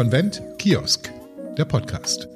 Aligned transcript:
Konvent 0.00 0.40
Kiosk, 0.56 1.12
der 1.58 1.66
Podcast. 1.66 2.26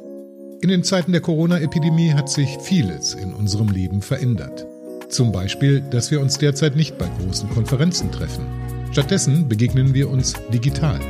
In 0.61 0.69
den 0.69 0.85
Zeiten 0.85 1.13
der 1.13 1.23
Corona-Epidemie 1.23 2.13
hat 2.13 2.29
sich 2.29 2.59
vieles 2.61 3.15
in 3.15 3.33
unserem 3.33 3.71
Leben 3.71 4.03
verändert. 4.03 4.67
Zum 5.09 5.33
Beispiel, 5.33 5.81
dass 5.81 6.11
wir 6.11 6.21
uns 6.21 6.37
derzeit 6.37 6.77
nicht 6.77 6.99
bei 6.99 7.09
großen 7.09 7.49
Konferenzen 7.49 8.13
treffen. 8.13 8.45
Stattdessen 8.93 9.49
begegnen 9.49 9.95
wir 9.95 10.11
uns 10.11 10.35
digital. 10.53 11.01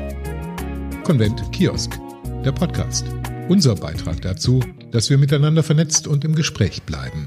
Konvent 1.02 1.42
Kiosk, 1.50 1.98
der 2.44 2.52
Podcast. 2.52 3.04
Unser 3.48 3.74
Beitrag 3.74 4.22
dazu, 4.22 4.60
dass 4.92 5.10
wir 5.10 5.18
miteinander 5.18 5.64
vernetzt 5.64 6.06
und 6.06 6.24
im 6.24 6.36
Gespräch 6.36 6.84
bleiben. 6.84 7.26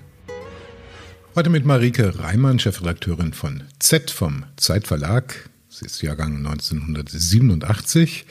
Heute 1.36 1.50
mit 1.50 1.66
Marike 1.66 2.18
Reimann, 2.18 2.60
Chefredakteurin 2.60 3.34
von 3.34 3.64
Z 3.80 4.10
vom 4.10 4.46
Zeitverlag. 4.56 5.50
Sie 5.68 5.86
ist 5.86 6.02
Jahrgang 6.02 6.38
1987, 6.38 8.26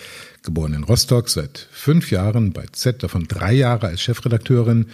geboren 0.46 0.72
in 0.72 0.84
Rostock, 0.84 1.28
seit 1.28 1.68
fünf 1.70 2.10
Jahren 2.10 2.52
bei 2.52 2.64
Z, 2.72 3.02
davon 3.02 3.28
drei 3.28 3.52
Jahre 3.52 3.88
als 3.88 4.00
Chefredakteurin. 4.00 4.86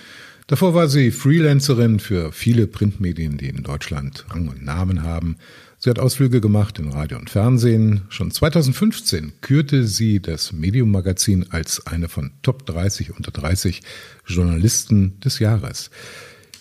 Davor 0.48 0.74
war 0.74 0.88
sie 0.88 1.12
Freelancerin 1.12 2.01
für 2.01 2.33
viele 2.33 2.66
Printmedien, 2.66 3.38
die 3.38 3.48
in 3.48 3.62
Deutschland 3.62 4.27
Rang 4.30 4.48
und 4.48 4.65
Namen 4.65 5.05
haben. 5.05 5.37
Sie 5.79 5.88
hat 5.88 5.98
Ausflüge 5.98 6.41
gemacht 6.41 6.79
in 6.79 6.91
Radio 6.91 7.19
und 7.19 7.30
Fernsehen. 7.30 8.02
Schon 8.09 8.30
2015 8.30 9.33
kürte 9.41 9.87
sie 9.87 10.20
das 10.20 10.52
Medium 10.52 10.91
Magazin 10.91 11.46
als 11.51 11.87
eine 11.87 12.09
von 12.09 12.32
Top 12.43 12.66
30 12.66 13.16
unter 13.16 13.30
30 13.30 13.82
Journalisten 14.27 15.21
des 15.21 15.38
Jahres. 15.38 15.91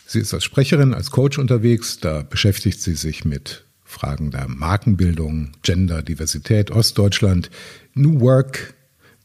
Sie 0.06 0.20
ist 0.20 0.34
als 0.34 0.44
Sprecherin, 0.44 0.94
als 0.94 1.12
Coach 1.12 1.40
unterwegs. 1.40 2.00
Da 2.00 2.24
beschäftigt 2.24 2.82
sie 2.82 2.96
sich 2.96 3.26
mit 3.26 3.66
Fragen 3.84 4.32
der 4.32 4.48
Markenbildung, 4.48 5.52
Gender, 5.64 6.02
Diversität, 6.02 6.72
Ostdeutschland, 6.72 7.52
New 7.94 8.22
Work, 8.22 8.74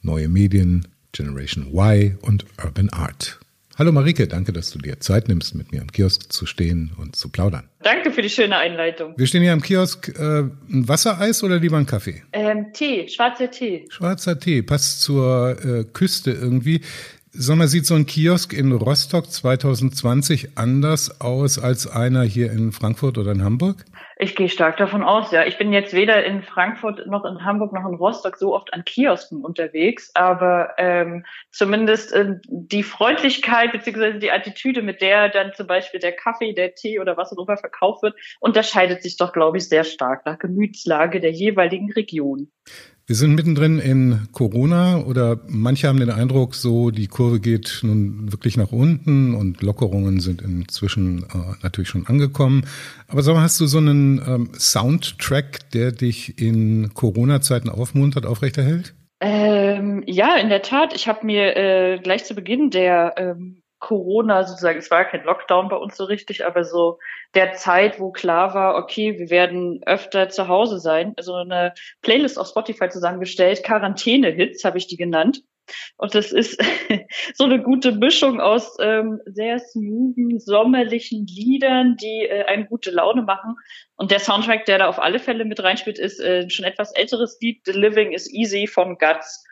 neue 0.07 0.29
Medien, 0.29 0.89
Generation 1.13 1.67
Y 1.75 2.17
und 2.23 2.47
Urban 2.65 2.89
Art. 2.91 3.39
Hallo 3.79 3.93
Marike, 3.93 4.27
danke, 4.27 4.55
dass 4.55 4.71
du 4.71 4.79
dir 4.79 5.01
Zeit 5.01 5.29
nimmst, 5.29 5.55
mit 5.55 5.71
mir 5.71 5.83
am 5.83 5.93
Kiosk 5.93 6.33
zu 6.33 6.47
stehen 6.47 6.93
und 6.97 7.15
zu 7.15 7.29
plaudern. 7.29 7.69
Danke 7.83 8.11
für 8.11 8.23
die 8.23 8.31
schöne 8.31 8.57
Einleitung. 8.57 9.13
Wir 9.19 9.27
stehen 9.27 9.43
hier 9.43 9.53
am 9.53 9.61
Kiosk. 9.61 10.09
Äh, 10.19 10.45
ein 10.71 10.89
Wassereis 10.89 11.45
oder 11.45 11.59
lieber 11.59 11.77
ein 11.77 11.85
Kaffee? 11.85 12.23
Ähm, 12.33 12.73
Tee, 12.73 13.07
schwarzer 13.07 13.51
Tee. 13.51 13.85
Schwarzer 13.91 14.41
Tee, 14.41 14.63
passt 14.63 15.03
zur 15.03 15.63
äh, 15.63 15.85
Küste 15.85 16.31
irgendwie. 16.31 16.81
Sag 17.39 17.59
mal, 17.59 17.69
sieht 17.69 17.85
so 17.85 17.95
ein 17.95 18.07
Kiosk 18.07 18.55
in 18.55 18.73
Rostock 18.73 19.31
2020 19.31 20.57
anders 20.57 21.21
aus 21.21 21.59
als 21.59 21.87
einer 21.87 22.23
hier 22.23 22.51
in 22.51 22.73
Frankfurt 22.73 23.19
oder 23.19 23.33
in 23.33 23.45
Hamburg? 23.45 23.85
Ich 24.19 24.35
gehe 24.37 24.49
stark 24.49 24.79
davon 24.79 25.03
aus, 25.03 25.33
ja. 25.33 25.45
Ich 25.45 25.59
bin 25.59 25.71
jetzt 25.71 25.93
weder 25.93 26.25
in 26.25 26.43
Frankfurt 26.43 27.07
noch 27.07 27.27
in 27.27 27.45
Hamburg 27.45 27.75
noch 27.75 27.87
in 27.87 27.97
Rostock 27.97 28.39
so 28.39 28.55
oft 28.55 28.73
an 28.73 28.87
Kiosken 28.87 29.45
unterwegs, 29.45 30.11
aber 30.15 30.71
ähm, 30.79 31.27
zumindest 31.51 32.15
äh, 32.15 32.37
die 32.49 32.83
Freundlichkeit 32.83 33.73
beziehungsweise 33.73 34.19
die 34.19 34.31
Attitüde, 34.31 34.81
mit 34.81 35.03
der 35.03 35.29
dann 35.29 35.53
zum 35.53 35.67
Beispiel 35.67 36.01
der 36.01 36.13
Kaffee, 36.13 36.55
der 36.55 36.75
Tee 36.75 37.01
oder 37.01 37.19
was 37.19 37.37
auch 37.37 37.47
immer 37.47 37.59
verkauft 37.59 38.03
wird, 38.03 38.15
unterscheidet 38.41 39.03
sich 39.03 39.19
doch, 39.19 39.35
glaube 39.35 39.59
ich, 39.59 39.69
sehr 39.69 39.85
stark 39.85 40.25
nach 40.25 40.39
Gemütslage 40.39 41.21
der 41.21 41.33
jeweiligen 41.33 41.93
Region. 41.93 42.51
Wir 43.09 43.15
sind 43.15 43.37
mittendrin 43.37 43.79
in 43.79 44.27
Corona 44.33 44.99
oder 44.99 45.39
manche 45.47 45.87
haben 45.87 46.01
den 46.01 46.11
Eindruck, 46.11 46.57
so 46.57 46.91
die 46.91 47.07
Kurve 47.07 47.39
geht 47.39 47.79
nun 47.85 48.33
wirklich 48.33 48.57
nach 48.57 48.73
unten 48.73 49.33
und 49.37 49.63
Lockerungen 49.63 50.19
sind 50.19 50.43
inzwischen 50.43 51.23
äh, 51.23 51.63
natürlich 51.63 51.89
schon 51.89 52.09
angekommen. 52.09 52.67
Aber 53.07 53.23
sag 53.23 53.35
mal, 53.35 53.43
hast 53.43 53.61
du 53.61 53.67
so 53.67 53.79
einen 53.79 54.21
ähm, 54.27 54.51
Soundtrack, 54.59 55.71
der 55.71 55.93
dich 55.93 56.41
in 56.43 56.95
Corona-Zeiten 56.95 57.69
aufmuntert, 57.69 58.27
aufrechterhält? 58.27 58.97
Ähm, 59.21 60.03
ja, 60.07 60.37
in 60.39 60.49
der 60.49 60.63
Tat. 60.63 60.93
Ich 60.93 61.07
habe 61.07 61.25
mir 61.25 61.57
äh, 61.57 61.99
gleich 62.03 62.25
zu 62.25 62.35
Beginn 62.35 62.71
der 62.71 63.15
ähm, 63.19 63.63
Corona 63.87 64.43
sozusagen, 64.43 64.81
es 64.81 64.91
war 64.91 65.05
kein 65.05 65.23
Lockdown 65.23 65.69
bei 65.69 65.77
uns 65.77 65.97
so 65.97 66.05
richtig, 66.05 66.45
aber 66.45 66.65
so 66.65 66.99
der 67.37 67.53
Zeit, 67.53 68.01
wo 68.01 68.11
klar 68.11 68.53
war, 68.53 68.75
okay, 68.75 69.17
wir 69.17 69.31
werden 69.31 69.81
öfter 69.87 70.29
zu 70.29 70.49
Hause 70.49 70.81
sein, 70.81 71.15
also 71.17 71.35
eine 71.35 71.73
Playlist 72.03 72.37
auf 72.37 72.49
Spotify 72.49 72.89
zusammengestellt, 72.89 73.63
Quarantäne-Hits 73.63 74.65
habe 74.65 74.79
ich 74.79 74.89
die 74.89 74.97
genannt. 74.97 75.43
Und 75.99 76.17
das 76.17 76.33
ist 76.33 76.61
so 77.35 77.45
eine 77.45 77.63
gute 77.63 77.93
Mischung 77.93 78.41
aus 78.41 78.77
ähm, 78.81 79.21
sehr 79.25 79.61
smoothen, 79.61 80.41
sommerlichen 80.41 81.25
Liedern, 81.27 81.97
die 81.97 82.27
äh, 82.29 82.45
eine 82.47 82.67
gute 82.67 82.91
Laune 82.91 83.23
machen. 83.23 83.55
Und 83.95 84.11
der 84.11 84.19
Soundtrack, 84.19 84.65
der 84.65 84.79
da 84.79 84.89
auf 84.89 84.99
alle 84.99 85.21
Fälle 85.21 85.45
mit 85.45 85.63
reinspielt, 85.63 86.01
ist 86.01 86.19
äh, 86.19 86.51
schon 86.51 86.65
etwas 86.65 86.93
älteres 86.93 87.39
Lied, 87.41 87.63
The 87.67 87.73
Living 87.73 88.11
is 88.11 88.33
Easy 88.33 88.67
von 88.67 88.99
Guts. 88.99 89.45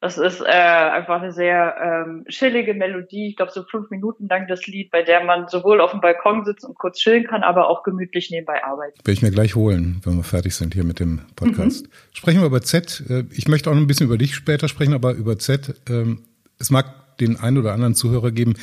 Das 0.00 0.16
ist 0.16 0.40
äh, 0.40 0.44
einfach 0.46 1.20
eine 1.20 1.30
sehr 1.30 1.76
ähm, 2.06 2.24
chillige 2.26 2.72
Melodie. 2.72 3.28
Ich 3.28 3.36
glaube, 3.36 3.52
so 3.52 3.64
fünf 3.64 3.90
Minuten 3.90 4.28
lang 4.28 4.48
das 4.48 4.66
Lied, 4.66 4.90
bei 4.90 5.02
der 5.02 5.22
man 5.24 5.48
sowohl 5.48 5.82
auf 5.82 5.90
dem 5.90 6.00
Balkon 6.00 6.46
sitzt 6.46 6.64
und 6.64 6.78
kurz 6.78 6.98
chillen 6.98 7.26
kann, 7.26 7.42
aber 7.42 7.68
auch 7.68 7.82
gemütlich 7.82 8.30
nebenbei 8.30 8.64
arbeiten. 8.64 8.98
Will 9.04 9.12
ich 9.12 9.20
mir 9.20 9.30
gleich 9.30 9.54
holen, 9.54 10.00
wenn 10.04 10.16
wir 10.16 10.22
fertig 10.22 10.54
sind 10.54 10.72
hier 10.72 10.84
mit 10.84 11.00
dem 11.00 11.20
Podcast. 11.36 11.84
Mhm. 11.84 11.90
Sprechen 12.14 12.40
wir 12.40 12.46
über 12.46 12.62
Z. 12.62 13.04
Äh, 13.10 13.24
ich 13.30 13.46
möchte 13.46 13.68
auch 13.68 13.74
noch 13.74 13.82
ein 13.82 13.86
bisschen 13.86 14.06
über 14.06 14.16
dich 14.16 14.34
später 14.34 14.68
sprechen, 14.68 14.94
aber 14.94 15.12
über 15.12 15.38
Z. 15.38 15.74
Ähm, 15.90 16.24
es 16.58 16.70
mag 16.70 17.18
den 17.18 17.38
einen 17.38 17.58
oder 17.58 17.74
anderen 17.74 17.94
Zuhörer 17.94 18.30
geben, 18.30 18.54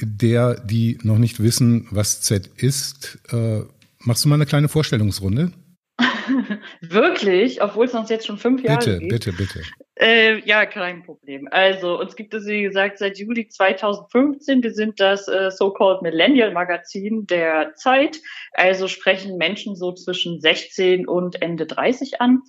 der, 0.00 0.60
die 0.60 0.98
noch 1.02 1.18
nicht 1.18 1.42
wissen, 1.42 1.88
was 1.90 2.22
Z 2.22 2.46
ist. 2.56 3.18
Äh, 3.30 3.64
machst 3.98 4.24
du 4.24 4.30
mal 4.30 4.36
eine 4.36 4.46
kleine 4.46 4.68
Vorstellungsrunde? 4.68 5.52
Wirklich, 6.80 7.62
obwohl 7.62 7.86
es 7.86 7.94
uns 7.94 8.08
jetzt 8.08 8.26
schon 8.26 8.38
fünf 8.38 8.62
Jahre 8.62 8.78
bitte, 8.78 8.98
gibt. 8.98 9.12
Bitte, 9.12 9.32
bitte, 9.32 9.58
bitte. 9.58 9.68
Äh, 9.96 10.40
ja, 10.46 10.64
kein 10.64 11.02
Problem. 11.02 11.46
Also 11.50 12.00
uns 12.00 12.16
gibt 12.16 12.32
es, 12.32 12.46
wie 12.46 12.62
gesagt, 12.62 12.98
seit 12.98 13.18
Juli 13.18 13.48
2015. 13.48 14.62
Wir 14.62 14.72
sind 14.72 14.98
das 14.98 15.28
äh, 15.28 15.50
so-called 15.50 16.00
Millennial 16.00 16.52
Magazin 16.52 17.26
der 17.26 17.74
Zeit. 17.74 18.18
Also 18.52 18.88
sprechen 18.88 19.36
Menschen 19.36 19.76
so 19.76 19.92
zwischen 19.92 20.40
16 20.40 21.06
und 21.06 21.42
Ende 21.42 21.66
30 21.66 22.20
an. 22.22 22.40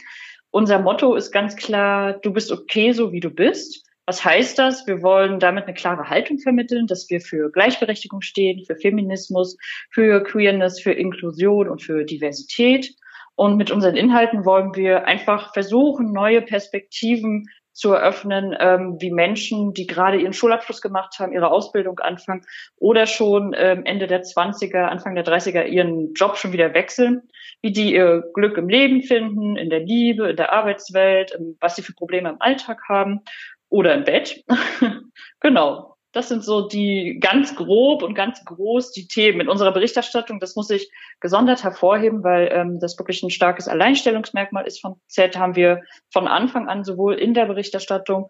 Unser 0.49 0.79
Motto 0.79 1.15
ist 1.15 1.31
ganz 1.31 1.57
klar, 1.57 2.13
du 2.13 2.31
bist 2.31 2.53
okay, 2.53 2.93
so 2.93 3.11
wie 3.11 3.19
du 3.19 3.29
bist. 3.29 3.85
Was 4.05 4.23
heißt 4.23 4.57
das? 4.57 4.87
Wir 4.87 5.01
wollen 5.01 5.39
damit 5.39 5.65
eine 5.65 5.73
klare 5.73 6.09
Haltung 6.09 6.39
vermitteln, 6.39 6.87
dass 6.87 7.09
wir 7.09 7.19
für 7.19 7.51
Gleichberechtigung 7.51 8.21
stehen, 8.21 8.63
für 8.65 8.75
Feminismus, 8.75 9.57
für 9.89 10.23
Queerness, 10.23 10.81
für 10.81 10.91
Inklusion 10.93 11.69
und 11.69 11.81
für 11.81 12.05
Diversität. 12.05 12.95
Und 13.35 13.57
mit 13.57 13.71
unseren 13.71 13.95
Inhalten 13.95 14.45
wollen 14.45 14.75
wir 14.75 15.05
einfach 15.05 15.53
versuchen, 15.53 16.11
neue 16.11 16.41
Perspektiven 16.41 17.47
zu 17.73 17.93
eröffnen, 17.93 18.55
ähm, 18.59 18.97
wie 18.99 19.11
Menschen, 19.11 19.73
die 19.73 19.87
gerade 19.87 20.19
ihren 20.19 20.33
Schulabschluss 20.33 20.81
gemacht 20.81 21.19
haben, 21.19 21.31
ihre 21.31 21.51
Ausbildung 21.51 21.99
anfangen 21.99 22.45
oder 22.77 23.05
schon 23.05 23.55
ähm, 23.57 23.85
Ende 23.85 24.07
der 24.07 24.23
20er, 24.23 24.83
Anfang 24.83 25.15
der 25.15 25.25
30er 25.25 25.65
ihren 25.65 26.13
Job 26.13 26.37
schon 26.37 26.51
wieder 26.51 26.73
wechseln, 26.73 27.21
wie 27.61 27.71
die 27.71 27.93
ihr 27.93 28.23
Glück 28.33 28.57
im 28.57 28.67
Leben 28.67 29.01
finden, 29.01 29.55
in 29.55 29.69
der 29.69 29.79
Liebe, 29.79 30.31
in 30.31 30.35
der 30.35 30.51
Arbeitswelt, 30.51 31.37
was 31.59 31.75
sie 31.75 31.81
für 31.81 31.93
Probleme 31.93 32.29
im 32.29 32.41
Alltag 32.41 32.79
haben 32.89 33.21
oder 33.69 33.93
im 33.93 34.03
Bett. 34.03 34.43
genau. 35.39 35.90
Das 36.13 36.27
sind 36.27 36.43
so 36.43 36.67
die 36.67 37.19
ganz 37.21 37.55
grob 37.55 38.03
und 38.03 38.15
ganz 38.15 38.43
groß 38.43 38.91
die 38.91 39.07
Themen 39.07 39.41
in 39.41 39.49
unserer 39.49 39.71
Berichterstattung. 39.71 40.39
Das 40.39 40.55
muss 40.55 40.69
ich 40.69 40.91
gesondert 41.19 41.63
hervorheben, 41.63 42.23
weil 42.23 42.49
ähm, 42.51 42.79
das 42.79 42.97
wirklich 42.97 43.23
ein 43.23 43.29
starkes 43.29 43.67
Alleinstellungsmerkmal 43.67 44.67
ist 44.67 44.81
von 44.81 44.99
Z. 45.07 45.37
Haben 45.37 45.55
wir 45.55 45.81
von 46.11 46.27
Anfang 46.27 46.67
an 46.67 46.83
sowohl 46.83 47.15
in 47.15 47.33
der 47.33 47.45
Berichterstattung 47.45 48.29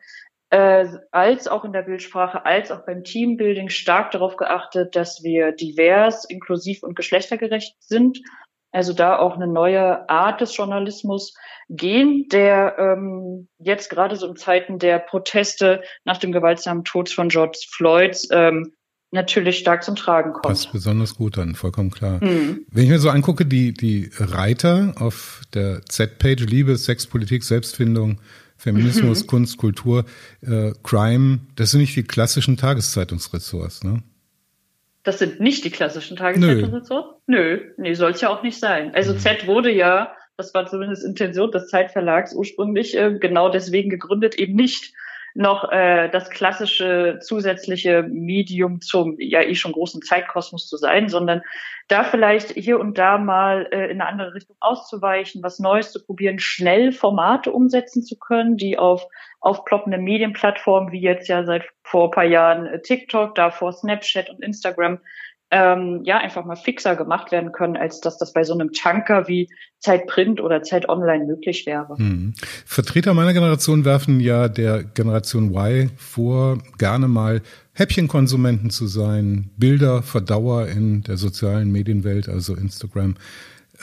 äh, 0.51 0.85
als 1.11 1.47
auch 1.47 1.65
in 1.65 1.73
der 1.73 1.81
Bildsprache, 1.81 2.45
als 2.45 2.71
auch 2.71 2.85
beim 2.85 3.03
Teambuilding 3.03 3.69
stark 3.69 4.11
darauf 4.11 4.35
geachtet, 4.37 4.95
dass 4.95 5.23
wir 5.23 5.51
divers, 5.53 6.25
inklusiv 6.25 6.83
und 6.83 6.95
geschlechtergerecht 6.95 7.75
sind 7.79 8.21
also 8.71 8.93
da 8.93 9.17
auch 9.17 9.35
eine 9.35 9.47
neue 9.47 10.09
Art 10.09 10.41
des 10.41 10.55
Journalismus 10.55 11.33
gehen, 11.69 12.27
der 12.31 12.75
ähm, 12.77 13.47
jetzt 13.59 13.89
gerade 13.89 14.15
so 14.15 14.27
in 14.27 14.35
Zeiten 14.35 14.79
der 14.79 14.99
Proteste 14.99 15.81
nach 16.03 16.17
dem 16.17 16.31
gewaltsamen 16.31 16.83
Tod 16.83 17.09
von 17.09 17.29
George 17.29 17.59
Floyd 17.69 18.17
ähm, 18.31 18.73
natürlich 19.11 19.57
stark 19.57 19.83
zum 19.83 19.95
Tragen 19.95 20.33
kommt. 20.33 20.43
Passt 20.43 20.71
besonders 20.71 21.15
gut 21.15 21.37
an, 21.37 21.55
vollkommen 21.55 21.91
klar. 21.91 22.23
Mhm. 22.23 22.65
Wenn 22.71 22.83
ich 22.83 22.89
mir 22.89 22.99
so 22.99 23.09
angucke, 23.09 23.45
die, 23.45 23.73
die 23.73 24.09
Reiter 24.17 24.93
auf 24.97 25.41
der 25.53 25.85
Z-Page, 25.85 26.45
Liebe, 26.45 26.77
Sex, 26.77 27.07
Politik, 27.07 27.43
Selbstfindung, 27.43 28.21
Feminismus, 28.57 29.23
mhm. 29.23 29.27
Kunst, 29.27 29.57
Kultur, 29.57 30.05
äh, 30.41 30.71
Crime, 30.83 31.39
das 31.55 31.71
sind 31.71 31.81
nicht 31.81 31.95
die 31.95 32.03
klassischen 32.03 32.57
Tageszeitungsressorts, 32.57 33.83
ne? 33.83 34.03
Das 35.03 35.19
sind 35.19 35.39
nicht 35.39 35.63
die 35.65 35.71
klassischen 35.71 36.17
Tageszeitungsressorts? 36.17 37.21
Nö, 37.25 37.55
Nö 37.55 37.73
nee, 37.77 37.93
soll 37.93 38.11
es 38.11 38.21
ja 38.21 38.29
auch 38.29 38.43
nicht 38.43 38.59
sein. 38.59 38.93
Also 38.93 39.13
mhm. 39.13 39.19
Z 39.19 39.47
wurde 39.47 39.71
ja, 39.71 40.15
das 40.37 40.53
war 40.53 40.67
zumindest 40.67 41.03
Intention 41.03 41.51
des 41.51 41.67
Zeitverlags 41.67 42.33
ursprünglich 42.33 42.95
äh, 42.97 43.17
genau 43.19 43.49
deswegen 43.49 43.89
gegründet, 43.89 44.35
eben 44.35 44.55
nicht 44.55 44.93
noch 45.33 45.71
äh, 45.71 46.09
das 46.09 46.29
klassische 46.29 47.19
zusätzliche 47.21 48.03
Medium 48.03 48.81
zum 48.81 49.15
ja 49.19 49.41
eh 49.41 49.55
schon 49.55 49.71
großen 49.71 50.01
Zeitkosmos 50.01 50.67
zu 50.67 50.77
sein, 50.77 51.09
sondern 51.09 51.41
da 51.87 52.03
vielleicht 52.03 52.51
hier 52.51 52.79
und 52.79 52.97
da 52.97 53.17
mal 53.17 53.67
äh, 53.71 53.85
in 53.85 54.01
eine 54.01 54.07
andere 54.07 54.33
Richtung 54.33 54.55
auszuweichen, 54.59 55.43
was 55.43 55.59
Neues 55.59 55.91
zu 55.91 56.03
probieren, 56.03 56.39
schnell 56.39 56.91
Formate 56.91 57.51
umsetzen 57.51 58.03
zu 58.03 58.17
können, 58.17 58.57
die 58.57 58.77
auf 58.77 59.07
aufploppende 59.39 59.97
Medienplattformen 59.97 60.91
wie 60.91 61.01
jetzt 61.01 61.27
ja 61.27 61.43
seit 61.43 61.63
vor 61.83 62.05
ein 62.05 62.11
paar 62.11 62.25
Jahren 62.25 62.67
äh, 62.67 62.81
TikTok, 62.81 63.35
davor 63.35 63.73
Snapchat 63.73 64.29
und 64.29 64.43
Instagram 64.43 64.99
ähm, 65.51 66.01
ja 66.03 66.17
einfach 66.17 66.45
mal 66.45 66.55
fixer 66.55 66.95
gemacht 66.95 67.31
werden 67.31 67.51
können, 67.51 67.75
als 67.75 67.99
dass 67.99 68.17
das 68.17 68.31
bei 68.31 68.43
so 68.43 68.53
einem 68.53 68.71
Tanker 68.71 69.27
wie 69.27 69.49
Zeit 69.79 70.07
Print 70.07 70.39
oder 70.39 70.63
Zeit 70.63 70.87
Online 70.87 71.25
möglich 71.25 71.65
wäre. 71.65 71.95
Hm. 71.97 72.33
Vertreter 72.65 73.13
meiner 73.13 73.33
Generation 73.33 73.83
werfen 73.83 74.21
ja 74.21 74.47
der 74.47 74.83
Generation 74.83 75.53
Y 75.53 75.89
vor, 75.97 76.59
gerne 76.77 77.07
mal 77.09 77.41
Häppchenkonsumenten 77.73 78.69
zu 78.69 78.87
sein, 78.87 79.49
Bilder, 79.57 80.03
Verdauer 80.03 80.67
in 80.67 81.03
der 81.03 81.17
sozialen 81.17 81.71
Medienwelt, 81.71 82.29
also 82.29 82.55
Instagram. 82.55 83.15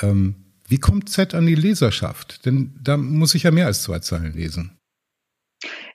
Ähm, 0.00 0.36
wie 0.68 0.78
kommt 0.78 1.08
Z 1.08 1.34
an 1.34 1.46
die 1.46 1.54
Leserschaft? 1.54 2.44
Denn 2.46 2.78
da 2.82 2.96
muss 2.96 3.34
ich 3.34 3.42
ja 3.42 3.50
mehr 3.50 3.66
als 3.66 3.82
zwei 3.82 3.98
Zeilen 3.98 4.34
lesen. 4.34 4.77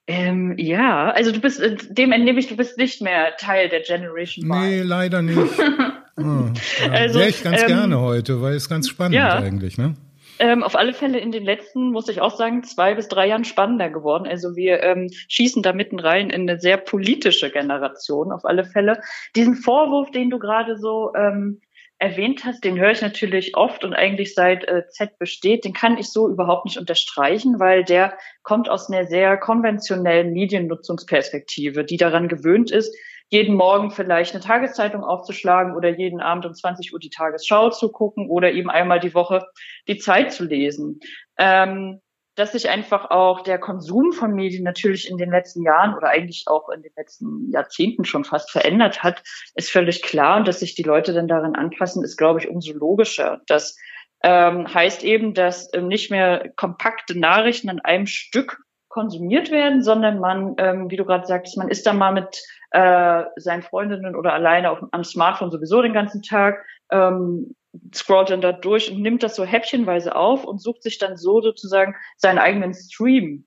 Ähm, 0.06 0.56
ja, 0.58 1.12
also 1.12 1.32
du 1.32 1.40
bist, 1.40 1.62
äh, 1.62 1.78
dem 1.90 2.12
entnehme 2.12 2.40
ich, 2.40 2.48
du 2.48 2.58
bist 2.58 2.78
nicht 2.78 3.02
mehr 3.02 3.38
Teil 3.38 3.70
der 3.70 3.82
Generation 3.82 4.46
Y. 4.50 4.60
Nee, 4.60 4.82
leider 4.82 5.22
nicht. 5.22 5.38
oh, 5.38 6.22
ja. 6.22 6.92
also, 6.92 7.20
Wäre 7.20 7.30
ich 7.30 7.42
ganz 7.44 7.62
ähm, 7.62 7.68
gerne 7.68 8.00
heute, 8.02 8.42
weil 8.42 8.56
es 8.56 8.68
ganz 8.68 8.90
spannend 8.90 9.16
ja. 9.16 9.38
eigentlich, 9.38 9.78
ne? 9.78 9.96
Ähm, 10.40 10.64
auf 10.64 10.76
alle 10.76 10.94
Fälle 10.94 11.20
in 11.20 11.32
den 11.32 11.44
letzten, 11.44 11.92
muss 11.92 12.10
ich 12.10 12.20
auch 12.22 12.36
sagen, 12.36 12.64
zwei 12.64 12.96
bis 12.96 13.08
drei 13.08 13.28
Jahren 13.28 13.46
spannender 13.46 13.90
geworden. 13.90 14.28
Also 14.28 14.56
wir 14.56 14.82
ähm, 14.82 15.10
schießen 15.28 15.62
da 15.62 15.74
mitten 15.74 16.00
rein 16.00 16.30
in 16.30 16.50
eine 16.50 16.60
sehr 16.60 16.78
politische 16.78 17.52
Generation, 17.52 18.32
auf 18.32 18.46
alle 18.46 18.66
Fälle. 18.66 19.02
Diesen 19.36 19.56
Vorwurf, 19.56 20.12
den 20.12 20.30
du 20.30 20.40
gerade 20.40 20.78
so 20.78 21.14
ähm, 21.16 21.62
erwähnt 22.00 22.44
hast, 22.44 22.64
den 22.64 22.80
höre 22.80 22.92
ich 22.92 23.02
natürlich 23.02 23.56
oft 23.56 23.84
und 23.84 23.94
eigentlich 23.94 24.34
seit 24.34 24.68
äh, 24.68 24.88
Z 24.90 25.18
besteht, 25.20 25.64
den 25.64 25.74
kann 25.74 25.98
ich 25.98 26.10
so 26.10 26.28
überhaupt 26.28 26.66
nicht 26.66 26.78
unterstreichen, 26.78 27.60
weil 27.60 27.84
der 27.84 28.18
kommt 28.42 28.70
aus 28.70 28.90
einer 28.90 29.06
sehr 29.06 29.38
konventionellen 29.38 30.34
Mediennutzungsperspektive, 30.34 31.86
die 31.86 31.98
daran 31.98 32.28
gewöhnt 32.28 32.72
ist, 32.72 32.94
jeden 33.34 33.56
Morgen 33.56 33.90
vielleicht 33.90 34.36
eine 34.36 34.44
Tageszeitung 34.44 35.04
aufzuschlagen 35.04 35.76
oder 35.76 35.90
jeden 35.90 36.22
Abend 36.22 36.46
um 36.46 36.54
20 36.54 36.94
Uhr 36.94 37.00
die 37.00 37.10
Tagesschau 37.10 37.72
zu 37.72 37.92
gucken 37.92 38.30
oder 38.30 38.52
eben 38.52 38.70
einmal 38.70 39.00
die 39.00 39.16
Woche 39.16 39.48
die 39.88 39.98
Zeit 39.98 40.32
zu 40.32 40.46
lesen. 40.46 41.00
Ähm, 41.40 42.00
dass 42.36 42.52
sich 42.52 42.70
einfach 42.70 43.10
auch 43.10 43.42
der 43.42 43.58
Konsum 43.58 44.12
von 44.12 44.36
Medien 44.36 44.64
natürlich 44.64 45.10
in 45.10 45.18
den 45.18 45.32
letzten 45.32 45.64
Jahren 45.64 45.96
oder 45.96 46.10
eigentlich 46.10 46.44
auch 46.46 46.70
in 46.70 46.84
den 46.84 46.92
letzten 46.96 47.50
Jahrzehnten 47.52 48.06
schon 48.06 48.24
fast 48.24 48.52
verändert 48.52 49.02
hat, 49.02 49.24
ist 49.56 49.72
völlig 49.72 50.04
klar. 50.04 50.38
Und 50.38 50.48
dass 50.48 50.60
sich 50.60 50.76
die 50.76 50.84
Leute 50.84 51.14
dann 51.14 51.28
daran 51.28 51.56
anpassen, 51.56 52.04
ist, 52.04 52.18
glaube 52.18 52.40
ich, 52.40 52.48
umso 52.48 52.74
logischer. 52.74 53.42
Das 53.48 53.76
ähm, 54.22 54.72
heißt 54.72 55.04
eben, 55.04 55.34
dass 55.34 55.74
ähm, 55.74 55.88
nicht 55.88 56.12
mehr 56.12 56.52
kompakte 56.56 57.18
Nachrichten 57.18 57.70
an 57.70 57.80
einem 57.80 58.06
Stück 58.06 58.60
konsumiert 58.90 59.50
werden, 59.50 59.82
sondern 59.82 60.20
man, 60.20 60.54
ähm, 60.60 60.92
wie 60.92 60.98
du 60.98 61.06
gerade 61.06 61.26
sagst, 61.26 61.58
man 61.58 61.68
ist 61.68 61.88
da 61.88 61.94
mal 61.94 62.14
mit 62.14 62.44
äh, 62.74 63.24
seinen 63.36 63.62
Freundinnen 63.62 64.16
oder 64.16 64.34
alleine 64.34 64.72
auf, 64.72 64.80
am 64.92 65.04
Smartphone 65.04 65.52
sowieso 65.52 65.82
den 65.82 65.94
ganzen 65.94 66.24
Tag, 66.24 66.66
ähm, 66.92 67.56
scrollt 67.94 68.30
dann 68.30 68.42
da 68.42 68.52
durch 68.52 68.92
und 68.92 69.02
nimmt 69.02 69.24
das 69.24 69.36
so 69.36 69.46
häppchenweise 69.46 70.16
auf 70.16 70.44
und 70.44 70.62
sucht 70.62 70.84
sich 70.84 70.98
dann 70.98 71.16
so 71.18 71.42
sozusagen 71.42 71.96
seinen 72.18 72.40
eigenen 72.40 72.74
Stream 72.74 73.46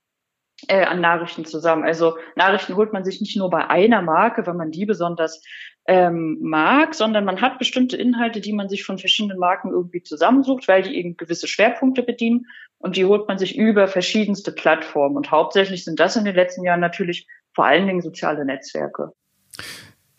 äh, 0.69 0.85
an 0.85 1.01
Nachrichten 1.01 1.45
zusammen. 1.45 1.85
Also 1.85 2.17
Nachrichten 2.37 2.77
holt 2.77 2.93
man 2.93 3.05
sich 3.05 3.21
nicht 3.21 3.37
nur 3.37 3.51
bei 3.51 3.69
einer 3.69 4.01
Marke, 4.01 4.47
weil 4.47 4.55
man 4.55 4.71
die 4.71 4.87
besonders 4.87 5.43
ähm, 5.89 6.39
mag, 6.41 6.95
sondern 6.95 7.25
man 7.25 7.41
hat 7.41 7.59
bestimmte 7.59 7.97
Inhalte, 7.97 8.41
die 8.41 8.53
man 8.53 8.69
sich 8.69 8.85
von 8.85 8.99
verschiedenen 8.99 9.39
Marken 9.39 9.71
irgendwie 9.71 10.03
zusammensucht, 10.03 10.67
weil 10.69 10.83
die 10.83 10.97
eben 10.97 11.17
gewisse 11.17 11.47
Schwerpunkte 11.47 12.03
bedienen 12.03 12.47
und 12.79 12.97
die 12.97 13.05
holt 13.05 13.29
man 13.29 13.39
sich 13.39 13.57
über 13.57 13.89
verschiedenste 13.89 14.53
Plattformen. 14.53 15.17
Und 15.17 15.31
hauptsächlich 15.31 15.85
sind 15.85 16.01
das 16.01 16.17
in 16.17 16.25
den 16.25 16.35
letzten 16.35 16.65
Jahren 16.65 16.81
natürlich 16.81 17.27
vor 17.57 17.65
allen 17.65 17.87
Dingen 17.87 18.03
soziale 18.03 18.45
Netzwerke. 18.45 19.13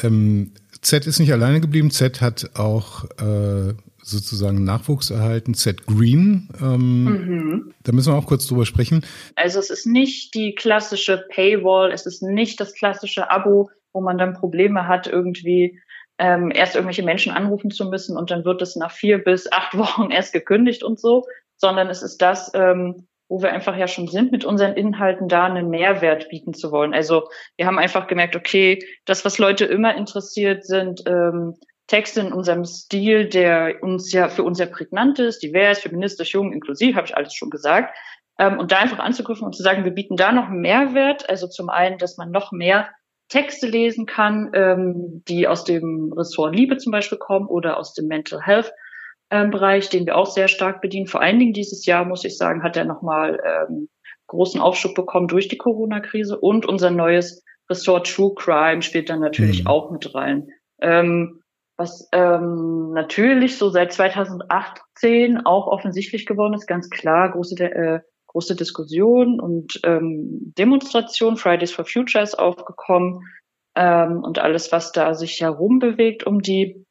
Ähm, 0.04 0.54
Z 0.82 1.06
ist 1.06 1.20
nicht 1.20 1.32
alleine 1.32 1.62
geblieben. 1.62 1.92
Z 1.92 2.20
hat 2.20 2.50
auch 2.56 3.06
äh, 3.20 3.74
sozusagen 4.02 4.64
Nachwuchs 4.64 5.12
erhalten, 5.12 5.54
Z 5.54 5.86
Green. 5.86 6.50
Ähm, 6.60 7.04
mhm. 7.04 7.74
Da 7.84 7.92
müssen 7.92 8.12
wir 8.12 8.18
auch 8.18 8.26
kurz 8.26 8.48
drüber 8.48 8.66
sprechen. 8.66 9.06
Also 9.36 9.60
es 9.60 9.70
ist 9.70 9.86
nicht 9.86 10.34
die 10.34 10.56
klassische 10.56 11.26
Paywall, 11.30 11.92
es 11.92 12.08
ist 12.08 12.24
nicht 12.24 12.60
das 12.60 12.74
klassische 12.74 13.30
Abo, 13.30 13.70
wo 13.94 14.02
man 14.02 14.18
dann 14.18 14.34
Probleme 14.34 14.88
hat, 14.88 15.06
irgendwie 15.06 15.80
ähm, 16.18 16.52
erst 16.52 16.74
irgendwelche 16.74 17.04
Menschen 17.04 17.32
anrufen 17.32 17.70
zu 17.70 17.86
müssen 17.86 18.18
und 18.18 18.32
dann 18.32 18.46
wird 18.46 18.64
es 18.64 18.76
nach 18.76 18.92
vier 18.92 19.20
bis 19.20 19.52
acht 19.52 19.78
Wochen 19.78 20.10
erst 20.10 20.34
gekündigt 20.34 20.84
und 20.84 21.00
so, 21.00 21.26
sondern 21.56 21.88
es 21.90 22.02
ist 22.02 22.18
das, 22.18 22.52
ähm, 22.56 23.08
wo 23.30 23.42
wir 23.42 23.52
einfach 23.52 23.76
ja 23.76 23.88
schon 23.88 24.08
sind, 24.08 24.32
mit 24.32 24.46
unseren 24.46 24.74
Inhalten 24.74 25.28
da 25.28 25.46
einen 25.46 25.70
Mehrwert 25.70 26.30
bieten 26.30 26.54
zu 26.54 26.72
wollen. 26.72 26.94
Also 26.94 27.28
wir 27.58 27.66
haben 27.66 27.80
einfach 27.80 28.08
gemerkt, 28.08 28.36
okay, 28.36 28.80
das, 29.06 29.26
was 29.26 29.38
Leute 29.38 29.66
immer 29.66 29.96
interessiert, 29.96 30.66
sind 30.66 31.04
ähm, 31.08 31.56
Texte 31.88 32.22
in 32.22 32.34
unserem 32.34 32.66
Stil, 32.66 33.28
der 33.28 33.82
uns 33.82 34.12
ja 34.12 34.30
für 34.30 34.44
uns 34.44 34.58
sehr 34.58 34.68
prägnant 34.68 35.20
ist, 35.20 35.42
divers, 35.42 35.80
feministisch, 35.80 36.34
jung, 36.34 36.54
inklusiv, 36.54 36.96
habe 36.96 37.08
ich 37.08 37.16
alles 37.16 37.34
schon 37.34 37.50
gesagt. 37.50 37.96
Ähm, 38.40 38.60
und 38.60 38.72
da 38.72 38.78
einfach 38.78 39.00
anzugriffen 39.00 39.46
und 39.46 39.56
zu 39.56 39.64
sagen, 39.64 39.84
wir 39.84 39.92
bieten 39.92 40.16
da 40.16 40.32
noch 40.32 40.48
einen 40.48 40.62
Mehrwert. 40.62 41.30
Also 41.30 41.48
zum 41.48 41.70
einen, 41.70 41.98
dass 41.98 42.18
man 42.18 42.32
noch 42.32 42.52
mehr 42.52 42.90
Texte 43.30 43.68
lesen 43.68 44.06
kann, 44.06 44.52
ähm, 44.54 45.24
die 45.28 45.48
aus 45.48 45.64
dem 45.64 46.14
Ressort 46.16 46.56
Liebe 46.56 46.78
zum 46.78 46.92
Beispiel 46.92 47.18
kommen 47.18 47.48
oder 47.48 47.78
aus 47.78 47.94
dem 47.94 48.08
Mental 48.08 48.42
Health 48.42 48.72
ähm, 49.30 49.52
Bereich, 49.52 49.90
den 49.90 50.06
wir 50.06 50.18
auch 50.18 50.26
sehr 50.26 50.48
stark 50.48 50.82
bedienen. 50.82 51.08
Vor 51.08 51.22
allen 51.22 51.40
Dingen 51.40 51.54
dieses 51.54 51.86
Jahr, 51.86 52.06
muss 52.06 52.24
ich 52.24 52.38
sagen, 52.38 52.64
hat 52.64 52.78
er 52.78 52.86
nochmal 52.86 53.40
ähm, 53.44 53.90
großen 54.28 54.62
Aufschub 54.62 54.96
bekommen 54.96 55.28
durch 55.28 55.48
die 55.48 55.58
Corona-Krise 55.58 56.38
und 56.38 56.66
unser 56.66 56.92
neues 56.92 57.44
Ressort 57.70 58.08
True 58.08 58.34
Crime 58.36 58.82
spielt 58.82 59.10
dann 59.10 59.20
natürlich 59.20 59.64
mhm. 59.64 59.68
auch 59.68 59.92
mit 59.92 60.14
rein. 60.14 60.50
Ähm, 60.82 61.42
was 61.78 62.10
ähm, 62.12 62.92
natürlich 62.94 63.58
so 63.58 63.70
seit 63.70 63.94
2018 63.94 65.46
auch 65.46 65.68
offensichtlich 65.68 66.26
geworden 66.26 66.56
ist, 66.56 66.66
ganz 66.66 66.90
klar, 66.90 67.32
große, 67.32 67.56
äh, 67.64 68.00
große 68.28 68.56
Diskussion 68.56 69.40
und 69.40 69.80
ähm, 69.84 70.54
Demonstration, 70.58 71.38
Fridays 71.38 71.72
for 71.72 71.86
Future 71.86 72.24
ist 72.24 72.40
aufgekommen 72.40 73.22
ähm, 73.76 74.24
und 74.24 74.40
alles, 74.40 74.72
was 74.72 74.92
da 74.92 75.14
sich 75.14 75.40
herum 75.40 75.78
bewegt 75.78 76.26
um 76.26 76.42
die 76.42 76.84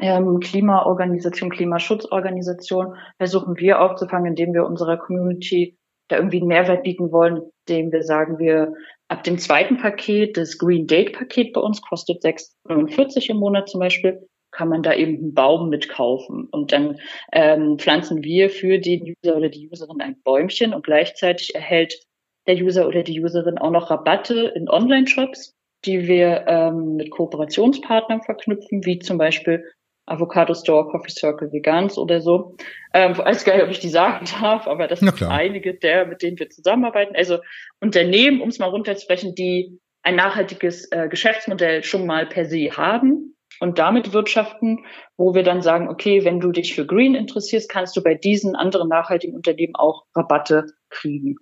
ähm, 0.00 0.40
Klimaorganisation, 0.40 1.50
Klimaschutzorganisation, 1.50 2.94
versuchen 3.18 3.56
wir 3.58 3.80
aufzufangen, 3.80 4.28
indem 4.28 4.54
wir 4.54 4.64
unserer 4.64 4.96
Community 4.96 5.76
da 6.08 6.16
irgendwie 6.16 6.38
einen 6.38 6.48
Mehrwert 6.48 6.82
bieten 6.82 7.12
wollen, 7.12 7.42
indem 7.66 7.92
wir 7.92 8.02
sagen, 8.02 8.38
wir 8.38 8.72
ab 9.08 9.24
dem 9.24 9.38
zweiten 9.38 9.78
Paket, 9.78 10.36
das 10.36 10.58
Green 10.58 10.86
Date 10.86 11.12
Paket 11.12 11.52
bei 11.52 11.60
uns 11.60 11.82
kostet 11.82 12.22
6,49 12.22 13.30
im 13.30 13.38
Monat 13.38 13.68
zum 13.68 13.80
Beispiel, 13.80 14.26
kann 14.50 14.68
man 14.68 14.82
da 14.82 14.94
eben 14.94 15.18
einen 15.18 15.34
Baum 15.34 15.68
mitkaufen. 15.68 16.48
Und 16.50 16.72
dann 16.72 16.98
ähm, 17.32 17.78
pflanzen 17.78 18.22
wir 18.22 18.50
für 18.50 18.78
den 18.78 19.02
User 19.02 19.36
oder 19.36 19.48
die 19.48 19.68
Userin 19.70 20.00
ein 20.00 20.20
Bäumchen 20.22 20.72
und 20.72 20.84
gleichzeitig 20.84 21.54
erhält 21.54 22.00
der 22.46 22.56
User 22.56 22.88
oder 22.88 23.02
die 23.02 23.22
Userin 23.22 23.58
auch 23.58 23.70
noch 23.70 23.90
Rabatte 23.90 24.52
in 24.54 24.70
Online-Shops, 24.70 25.54
die 25.84 26.08
wir 26.08 26.46
ähm, 26.48 26.96
mit 26.96 27.10
Kooperationspartnern 27.10 28.22
verknüpfen, 28.22 28.84
wie 28.84 28.98
zum 28.98 29.18
Beispiel 29.18 29.64
Avocado 30.10 30.54
Store, 30.54 30.88
Coffee 30.90 31.10
Circle, 31.10 31.52
Vegans 31.52 31.98
oder 31.98 32.20
so. 32.20 32.56
Ähm, 32.92 33.16
weiß 33.16 33.44
gar 33.44 33.54
nicht, 33.54 33.64
ob 33.64 33.70
ich 33.70 33.80
die 33.80 33.88
sagen 33.88 34.26
darf, 34.40 34.66
aber 34.66 34.88
das 34.88 35.00
sind 35.00 35.22
einige 35.22 35.74
der, 35.74 36.06
mit 36.06 36.22
denen 36.22 36.38
wir 36.38 36.50
zusammenarbeiten. 36.50 37.14
Also 37.16 37.38
Unternehmen, 37.80 38.40
um 38.40 38.48
es 38.48 38.58
mal 38.58 38.68
runterzusprechen, 38.68 39.34
die 39.34 39.78
ein 40.02 40.16
nachhaltiges 40.16 40.90
äh, 40.90 41.08
Geschäftsmodell 41.08 41.82
schon 41.84 42.06
mal 42.06 42.26
per 42.26 42.44
se 42.44 42.70
haben 42.70 43.34
und 43.60 43.78
damit 43.78 44.12
wirtschaften, 44.12 44.84
wo 45.16 45.34
wir 45.34 45.42
dann 45.42 45.62
sagen, 45.62 45.88
okay, 45.88 46.24
wenn 46.24 46.40
du 46.40 46.52
dich 46.52 46.74
für 46.74 46.86
Green 46.86 47.14
interessierst, 47.14 47.68
kannst 47.68 47.96
du 47.96 48.02
bei 48.02 48.14
diesen 48.14 48.54
anderen 48.54 48.88
nachhaltigen 48.88 49.34
Unternehmen 49.34 49.74
auch 49.74 50.04
Rabatte 50.14 50.66
kriegen. 50.90 51.36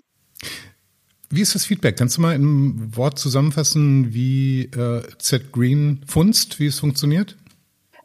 Wie 1.28 1.40
ist 1.40 1.54
das 1.54 1.66
Feedback? 1.66 1.96
Kannst 1.96 2.16
du 2.16 2.22
mal 2.22 2.34
im 2.34 2.96
Wort 2.96 3.18
zusammenfassen, 3.18 4.14
wie 4.14 4.64
äh, 4.64 5.02
Z 5.18 5.52
Green 5.52 6.00
funzt, 6.06 6.60
wie 6.60 6.66
es 6.66 6.78
funktioniert? 6.78 7.36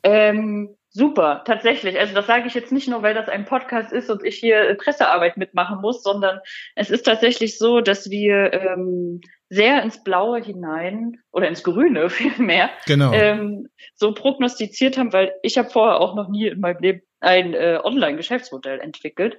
Ähm, 0.03 0.75
super, 0.89 1.43
tatsächlich. 1.46 1.98
Also 1.98 2.13
das 2.13 2.27
sage 2.27 2.48
ich 2.48 2.53
jetzt 2.53 2.72
nicht 2.72 2.88
nur, 2.88 3.01
weil 3.01 3.13
das 3.13 3.29
ein 3.29 3.46
Podcast 3.46 3.91
ist 3.91 4.10
und 4.10 4.24
ich 4.24 4.38
hier 4.38 4.75
Pressearbeit 4.75 5.38
mitmachen 5.38 5.81
muss, 5.81 6.03
sondern 6.03 6.39
es 6.75 6.89
ist 6.89 7.03
tatsächlich 7.03 7.58
so, 7.58 7.81
dass 7.81 8.10
wir 8.10 8.53
ähm, 8.53 9.22
sehr 9.50 9.84
ins 9.84 10.03
Blaue 10.03 10.41
hinein 10.41 11.17
oder 11.31 11.48
ins 11.48 11.63
Grüne 11.63 12.10
vielmehr 12.10 12.70
genau. 12.86 13.12
ähm, 13.13 13.67
so 13.96 14.13
prognostiziert 14.13 14.98
haben, 14.98 15.13
weil 15.13 15.34
ich 15.43 15.58
habe 15.58 15.70
vorher 15.70 16.00
auch 16.00 16.15
noch 16.15 16.29
nie 16.29 16.48
in 16.48 16.60
meinem 16.60 16.81
Leben 16.81 17.01
ein 17.20 17.53
äh, 17.53 17.79
Online-Geschäftsmodell 17.84 18.79
entwickelt. 18.79 19.38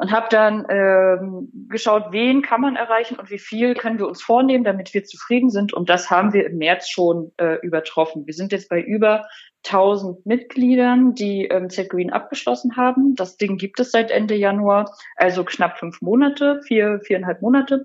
Und 0.00 0.12
habe 0.12 0.28
dann 0.30 0.64
ähm, 0.70 1.50
geschaut, 1.68 2.06
wen 2.10 2.40
kann 2.40 2.62
man 2.62 2.74
erreichen 2.74 3.18
und 3.18 3.30
wie 3.30 3.38
viel 3.38 3.74
können 3.74 3.98
wir 3.98 4.08
uns 4.08 4.22
vornehmen, 4.22 4.64
damit 4.64 4.94
wir 4.94 5.04
zufrieden 5.04 5.50
sind. 5.50 5.74
Und 5.74 5.90
das 5.90 6.08
haben 6.08 6.32
wir 6.32 6.46
im 6.46 6.56
März 6.56 6.88
schon 6.88 7.32
äh, 7.36 7.58
übertroffen. 7.60 8.26
Wir 8.26 8.32
sind 8.32 8.50
jetzt 8.50 8.70
bei 8.70 8.80
über 8.80 9.26
1000 9.66 10.24
Mitgliedern, 10.24 11.12
die 11.12 11.44
ähm, 11.44 11.68
Z-Green 11.68 12.08
abgeschlossen 12.08 12.78
haben. 12.78 13.14
Das 13.14 13.36
Ding 13.36 13.58
gibt 13.58 13.78
es 13.78 13.90
seit 13.90 14.10
Ende 14.10 14.36
Januar, 14.36 14.90
also 15.16 15.44
knapp 15.44 15.78
fünf 15.78 16.00
Monate, 16.00 16.62
vier, 16.66 17.00
viereinhalb 17.04 17.42
Monate. 17.42 17.84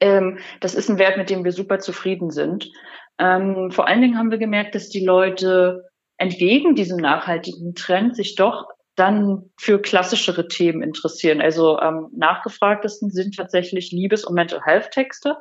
Ähm, 0.00 0.38
das 0.60 0.76
ist 0.76 0.90
ein 0.90 0.98
Wert, 0.98 1.16
mit 1.16 1.28
dem 1.28 1.42
wir 1.42 1.50
super 1.50 1.80
zufrieden 1.80 2.30
sind. 2.30 2.70
Ähm, 3.18 3.72
vor 3.72 3.88
allen 3.88 4.00
Dingen 4.00 4.16
haben 4.16 4.30
wir 4.30 4.38
gemerkt, 4.38 4.76
dass 4.76 4.90
die 4.90 5.04
Leute 5.04 5.88
entgegen 6.18 6.76
diesem 6.76 6.98
nachhaltigen 6.98 7.74
Trend 7.74 8.14
sich 8.14 8.36
doch 8.36 8.68
dann 8.94 9.50
für 9.58 9.80
klassischere 9.80 10.48
Themen 10.48 10.82
interessieren. 10.82 11.40
Also 11.40 11.78
am 11.78 11.96
ähm, 11.96 12.10
nachgefragtesten 12.16 13.10
sind 13.10 13.36
tatsächlich 13.36 13.90
Liebes- 13.90 14.24
und 14.24 14.34
Mental 14.34 14.60
Health 14.62 14.90
Texte, 14.90 15.38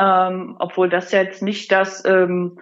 ähm, 0.00 0.56
obwohl 0.58 0.88
das 0.88 1.12
jetzt 1.12 1.42
nicht 1.42 1.70
das 1.70 2.04
ähm, 2.06 2.58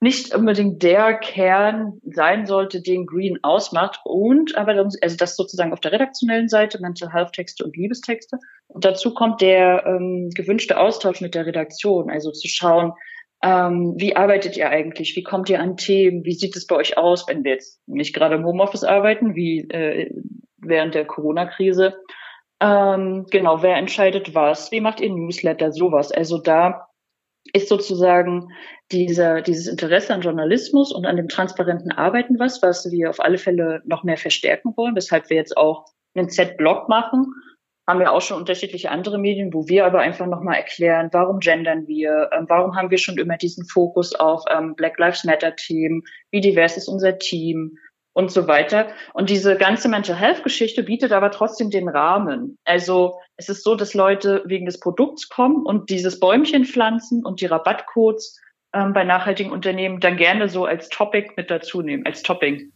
nicht 0.00 0.34
unbedingt 0.34 0.82
der 0.82 1.14
Kern 1.14 1.98
sein 2.04 2.44
sollte, 2.44 2.82
den 2.82 3.06
Green 3.06 3.38
ausmacht. 3.42 4.00
Und 4.04 4.54
aber 4.56 4.72
also 4.74 5.16
das 5.16 5.36
sozusagen 5.36 5.72
auf 5.72 5.80
der 5.80 5.92
redaktionellen 5.92 6.48
Seite 6.48 6.78
Mental 6.80 7.10
Health 7.10 7.32
Texte 7.32 7.64
und 7.64 7.74
Liebestexte. 7.74 8.38
Und 8.66 8.84
dazu 8.84 9.14
kommt 9.14 9.40
der 9.40 9.86
ähm, 9.86 10.28
gewünschte 10.34 10.78
Austausch 10.78 11.22
mit 11.22 11.34
der 11.34 11.46
Redaktion, 11.46 12.10
also 12.10 12.32
zu 12.32 12.48
schauen, 12.48 12.92
ähm, 13.44 13.92
wie 13.98 14.16
arbeitet 14.16 14.56
ihr 14.56 14.70
eigentlich? 14.70 15.14
Wie 15.16 15.22
kommt 15.22 15.50
ihr 15.50 15.60
an 15.60 15.76
Themen? 15.76 16.24
Wie 16.24 16.32
sieht 16.32 16.56
es 16.56 16.66
bei 16.66 16.76
euch 16.76 16.96
aus, 16.96 17.28
wenn 17.28 17.44
wir 17.44 17.52
jetzt 17.52 17.78
nicht 17.86 18.14
gerade 18.14 18.36
im 18.36 18.46
Homeoffice 18.46 18.84
arbeiten, 18.84 19.34
wie 19.34 19.68
äh, 19.68 20.10
während 20.56 20.94
der 20.94 21.04
Corona-Krise? 21.04 21.94
Ähm, 22.60 23.26
genau, 23.30 23.62
wer 23.62 23.76
entscheidet 23.76 24.34
was? 24.34 24.72
Wie 24.72 24.80
macht 24.80 25.02
ihr 25.02 25.10
Newsletter? 25.10 25.72
Sowas. 25.72 26.10
Also 26.10 26.38
da 26.38 26.88
ist 27.52 27.68
sozusagen 27.68 28.48
dieser, 28.90 29.42
dieses 29.42 29.66
Interesse 29.66 30.14
an 30.14 30.22
Journalismus 30.22 30.90
und 30.90 31.04
an 31.04 31.16
dem 31.16 31.28
transparenten 31.28 31.92
Arbeiten 31.92 32.38
was, 32.38 32.62
was 32.62 32.90
wir 32.90 33.10
auf 33.10 33.20
alle 33.20 33.36
Fälle 33.36 33.82
noch 33.84 34.04
mehr 34.04 34.16
verstärken 34.16 34.72
wollen, 34.74 34.96
weshalb 34.96 35.28
wir 35.28 35.36
jetzt 35.36 35.58
auch 35.58 35.84
einen 36.14 36.30
Z-Blog 36.30 36.88
machen 36.88 37.26
haben 37.86 38.00
wir 38.00 38.12
auch 38.12 38.22
schon 38.22 38.38
unterschiedliche 38.38 38.90
andere 38.90 39.18
Medien, 39.18 39.52
wo 39.52 39.68
wir 39.68 39.84
aber 39.84 40.00
einfach 40.00 40.26
nochmal 40.26 40.56
erklären, 40.56 41.10
warum 41.12 41.38
gendern 41.38 41.86
wir, 41.86 42.30
ähm, 42.32 42.46
warum 42.48 42.76
haben 42.76 42.90
wir 42.90 42.98
schon 42.98 43.18
immer 43.18 43.36
diesen 43.36 43.66
Fokus 43.66 44.14
auf 44.14 44.42
ähm, 44.50 44.74
Black 44.74 44.98
Lives 44.98 45.24
Matter 45.24 45.54
Themen, 45.54 46.02
wie 46.30 46.40
divers 46.40 46.76
ist 46.76 46.88
unser 46.88 47.18
Team 47.18 47.76
und 48.14 48.30
so 48.30 48.46
weiter. 48.46 48.88
Und 49.12 49.28
diese 49.28 49.56
ganze 49.56 49.88
Mental 49.88 50.16
Health 50.16 50.42
Geschichte 50.42 50.82
bietet 50.82 51.12
aber 51.12 51.30
trotzdem 51.30 51.70
den 51.70 51.88
Rahmen. 51.88 52.58
Also 52.64 53.18
es 53.36 53.48
ist 53.48 53.64
so, 53.64 53.74
dass 53.74 53.92
Leute 53.92 54.42
wegen 54.46 54.66
des 54.66 54.80
Produkts 54.80 55.28
kommen 55.28 55.66
und 55.66 55.90
dieses 55.90 56.20
Bäumchen 56.20 56.64
pflanzen 56.64 57.24
und 57.24 57.40
die 57.40 57.46
Rabattcodes 57.46 58.40
ähm, 58.72 58.92
bei 58.92 59.04
nachhaltigen 59.04 59.52
Unternehmen 59.52 60.00
dann 60.00 60.16
gerne 60.16 60.48
so 60.48 60.64
als 60.64 60.88
Topic 60.88 61.32
mit 61.36 61.50
dazu 61.50 61.82
nehmen, 61.82 62.06
als 62.06 62.22
Topping. 62.22 62.72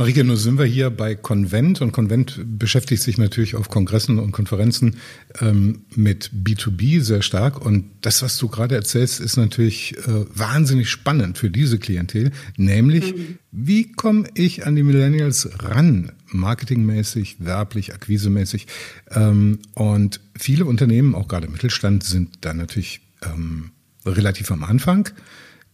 Marike, 0.00 0.22
nun 0.22 0.36
sind 0.36 0.60
wir 0.60 0.64
hier 0.64 0.90
bei 0.90 1.16
Konvent 1.16 1.80
und 1.80 1.90
Konvent 1.90 2.40
beschäftigt 2.46 3.02
sich 3.02 3.18
natürlich 3.18 3.56
auf 3.56 3.68
Kongressen 3.68 4.20
und 4.20 4.30
Konferenzen 4.30 4.94
ähm, 5.40 5.80
mit 5.96 6.30
B2B 6.32 7.00
sehr 7.00 7.20
stark 7.20 7.60
und 7.60 7.90
das, 8.02 8.22
was 8.22 8.36
du 8.36 8.46
gerade 8.46 8.76
erzählst, 8.76 9.18
ist 9.18 9.36
natürlich 9.36 9.98
äh, 9.98 10.24
wahnsinnig 10.32 10.88
spannend 10.88 11.36
für 11.36 11.50
diese 11.50 11.80
Klientel, 11.80 12.30
nämlich 12.56 13.12
mhm. 13.12 13.38
wie 13.50 13.90
komme 13.90 14.28
ich 14.34 14.64
an 14.64 14.76
die 14.76 14.84
Millennials 14.84 15.50
ran, 15.64 16.12
marketingmäßig, 16.28 17.38
werblich, 17.40 17.92
akquisemäßig 17.92 18.68
ähm, 19.10 19.58
und 19.74 20.20
viele 20.38 20.66
Unternehmen, 20.66 21.16
auch 21.16 21.26
gerade 21.26 21.48
Mittelstand, 21.48 22.04
sind 22.04 22.36
da 22.42 22.54
natürlich 22.54 23.00
ähm, 23.24 23.72
relativ 24.06 24.52
am 24.52 24.62
Anfang 24.62 25.08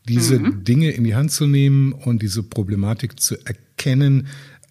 diese 0.09 0.38
mhm. 0.38 0.64
Dinge 0.64 0.93
in 0.93 1.04
die 1.04 1.14
Hand 1.14 1.31
zu 1.31 1.47
nehmen 1.47 1.93
und 1.93 2.23
diese 2.23 2.43
Problematik 2.43 3.21
zu 3.21 3.37
erkennen. 3.37 3.63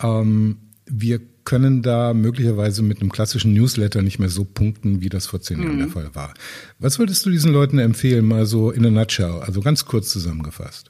Ähm, 0.01 0.57
wir 0.85 1.19
können 1.45 1.81
da 1.81 2.13
möglicherweise 2.13 2.83
mit 2.83 3.01
einem 3.01 3.11
klassischen 3.11 3.53
Newsletter 3.53 4.01
nicht 4.01 4.19
mehr 4.19 4.29
so 4.29 4.45
punkten, 4.45 5.01
wie 5.01 5.09
das 5.09 5.27
vor 5.27 5.41
zehn 5.41 5.57
mhm. 5.57 5.63
Jahren 5.63 5.77
der 5.77 5.87
mhm. 5.87 5.91
Fall 5.91 6.15
war. 6.15 6.33
Was 6.79 6.99
würdest 6.99 7.25
du 7.25 7.29
diesen 7.29 7.51
Leuten 7.51 7.79
empfehlen, 7.79 8.25
mal 8.25 8.45
so 8.45 8.71
in 8.71 8.85
a 8.85 8.89
nutshell, 8.89 9.41
also 9.41 9.61
ganz 9.61 9.85
kurz 9.85 10.09
zusammengefasst? 10.09 10.89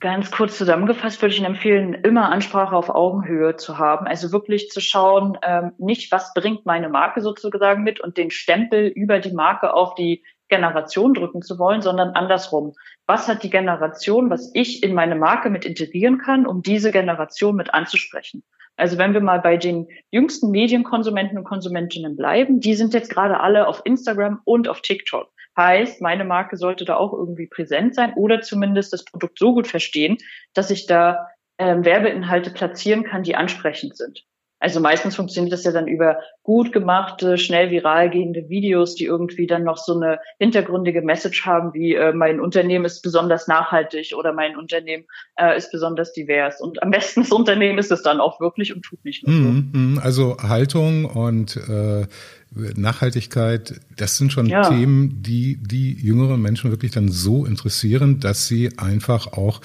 Ganz 0.00 0.32
kurz 0.32 0.58
zusammengefasst 0.58 1.22
würde 1.22 1.32
ich 1.32 1.38
Ihnen 1.38 1.54
empfehlen, 1.54 1.94
immer 1.94 2.32
Ansprache 2.32 2.74
auf 2.74 2.90
Augenhöhe 2.90 3.54
zu 3.56 3.78
haben. 3.78 4.08
Also 4.08 4.32
wirklich 4.32 4.68
zu 4.68 4.80
schauen, 4.80 5.38
ähm, 5.42 5.72
nicht 5.78 6.10
was 6.10 6.34
bringt 6.34 6.66
meine 6.66 6.88
Marke 6.88 7.20
sozusagen 7.20 7.84
mit 7.84 8.00
und 8.00 8.16
den 8.16 8.32
Stempel 8.32 8.88
über 8.88 9.20
die 9.20 9.30
Marke 9.30 9.72
auf 9.74 9.94
die 9.94 10.24
Generation 10.48 11.14
drücken 11.14 11.40
zu 11.40 11.56
wollen, 11.58 11.82
sondern 11.82 12.10
andersrum. 12.10 12.74
Was 13.06 13.28
hat 13.28 13.42
die 13.42 13.50
Generation, 13.50 14.30
was 14.30 14.50
ich 14.54 14.82
in 14.82 14.94
meine 14.94 15.16
Marke 15.16 15.50
mit 15.50 15.64
integrieren 15.64 16.18
kann, 16.18 16.46
um 16.46 16.62
diese 16.62 16.92
Generation 16.92 17.56
mit 17.56 17.74
anzusprechen? 17.74 18.42
Also 18.76 18.96
wenn 18.96 19.12
wir 19.12 19.20
mal 19.20 19.40
bei 19.40 19.56
den 19.56 19.88
jüngsten 20.10 20.50
Medienkonsumenten 20.50 21.38
und 21.38 21.44
Konsumentinnen 21.44 22.16
bleiben, 22.16 22.60
die 22.60 22.74
sind 22.74 22.94
jetzt 22.94 23.10
gerade 23.10 23.40
alle 23.40 23.68
auf 23.68 23.82
Instagram 23.84 24.40
und 24.44 24.68
auf 24.68 24.80
TikTok. 24.80 25.30
Heißt, 25.56 26.00
meine 26.00 26.24
Marke 26.24 26.56
sollte 26.56 26.84
da 26.84 26.96
auch 26.96 27.12
irgendwie 27.12 27.46
präsent 27.46 27.94
sein 27.94 28.14
oder 28.14 28.40
zumindest 28.40 28.92
das 28.92 29.04
Produkt 29.04 29.38
so 29.38 29.52
gut 29.52 29.66
verstehen, 29.66 30.16
dass 30.54 30.70
ich 30.70 30.86
da 30.86 31.28
ähm, 31.58 31.84
Werbeinhalte 31.84 32.50
platzieren 32.50 33.04
kann, 33.04 33.22
die 33.22 33.36
ansprechend 33.36 33.96
sind. 33.96 34.24
Also 34.62 34.78
meistens 34.78 35.16
funktioniert 35.16 35.52
das 35.52 35.64
ja 35.64 35.72
dann 35.72 35.88
über 35.88 36.20
gut 36.44 36.70
gemachte, 36.70 37.36
schnell 37.36 37.72
viral 37.72 38.10
gehende 38.10 38.48
Videos, 38.48 38.94
die 38.94 39.06
irgendwie 39.06 39.48
dann 39.48 39.64
noch 39.64 39.76
so 39.76 39.96
eine 39.96 40.20
hintergründige 40.38 41.02
Message 41.02 41.44
haben, 41.44 41.74
wie 41.74 41.96
äh, 41.96 42.12
mein 42.12 42.38
Unternehmen 42.38 42.84
ist 42.84 43.02
besonders 43.02 43.48
nachhaltig 43.48 44.12
oder 44.16 44.32
mein 44.32 44.56
Unternehmen 44.56 45.04
äh, 45.34 45.56
ist 45.56 45.72
besonders 45.72 46.12
divers. 46.12 46.60
Und 46.60 46.80
am 46.80 46.92
besten 46.92 47.22
das 47.22 47.32
Unternehmen 47.32 47.78
ist 47.78 47.90
es 47.90 48.02
dann 48.02 48.20
auch 48.20 48.38
wirklich 48.38 48.72
und 48.72 48.82
tut 48.82 49.04
nicht 49.04 49.26
nur 49.26 49.36
so. 49.36 49.42
Mhm, 49.42 49.70
mhm. 49.72 50.00
Also 50.00 50.36
Haltung 50.38 51.06
und 51.06 51.56
äh, 51.56 52.06
Nachhaltigkeit, 52.54 53.80
das 53.96 54.16
sind 54.16 54.32
schon 54.32 54.46
ja. 54.46 54.68
Themen, 54.68 55.22
die 55.22 55.58
die 55.60 55.94
jüngeren 55.94 56.40
Menschen 56.40 56.70
wirklich 56.70 56.92
dann 56.92 57.08
so 57.08 57.46
interessieren, 57.46 58.20
dass 58.20 58.46
sie 58.46 58.78
einfach 58.78 59.32
auch 59.32 59.60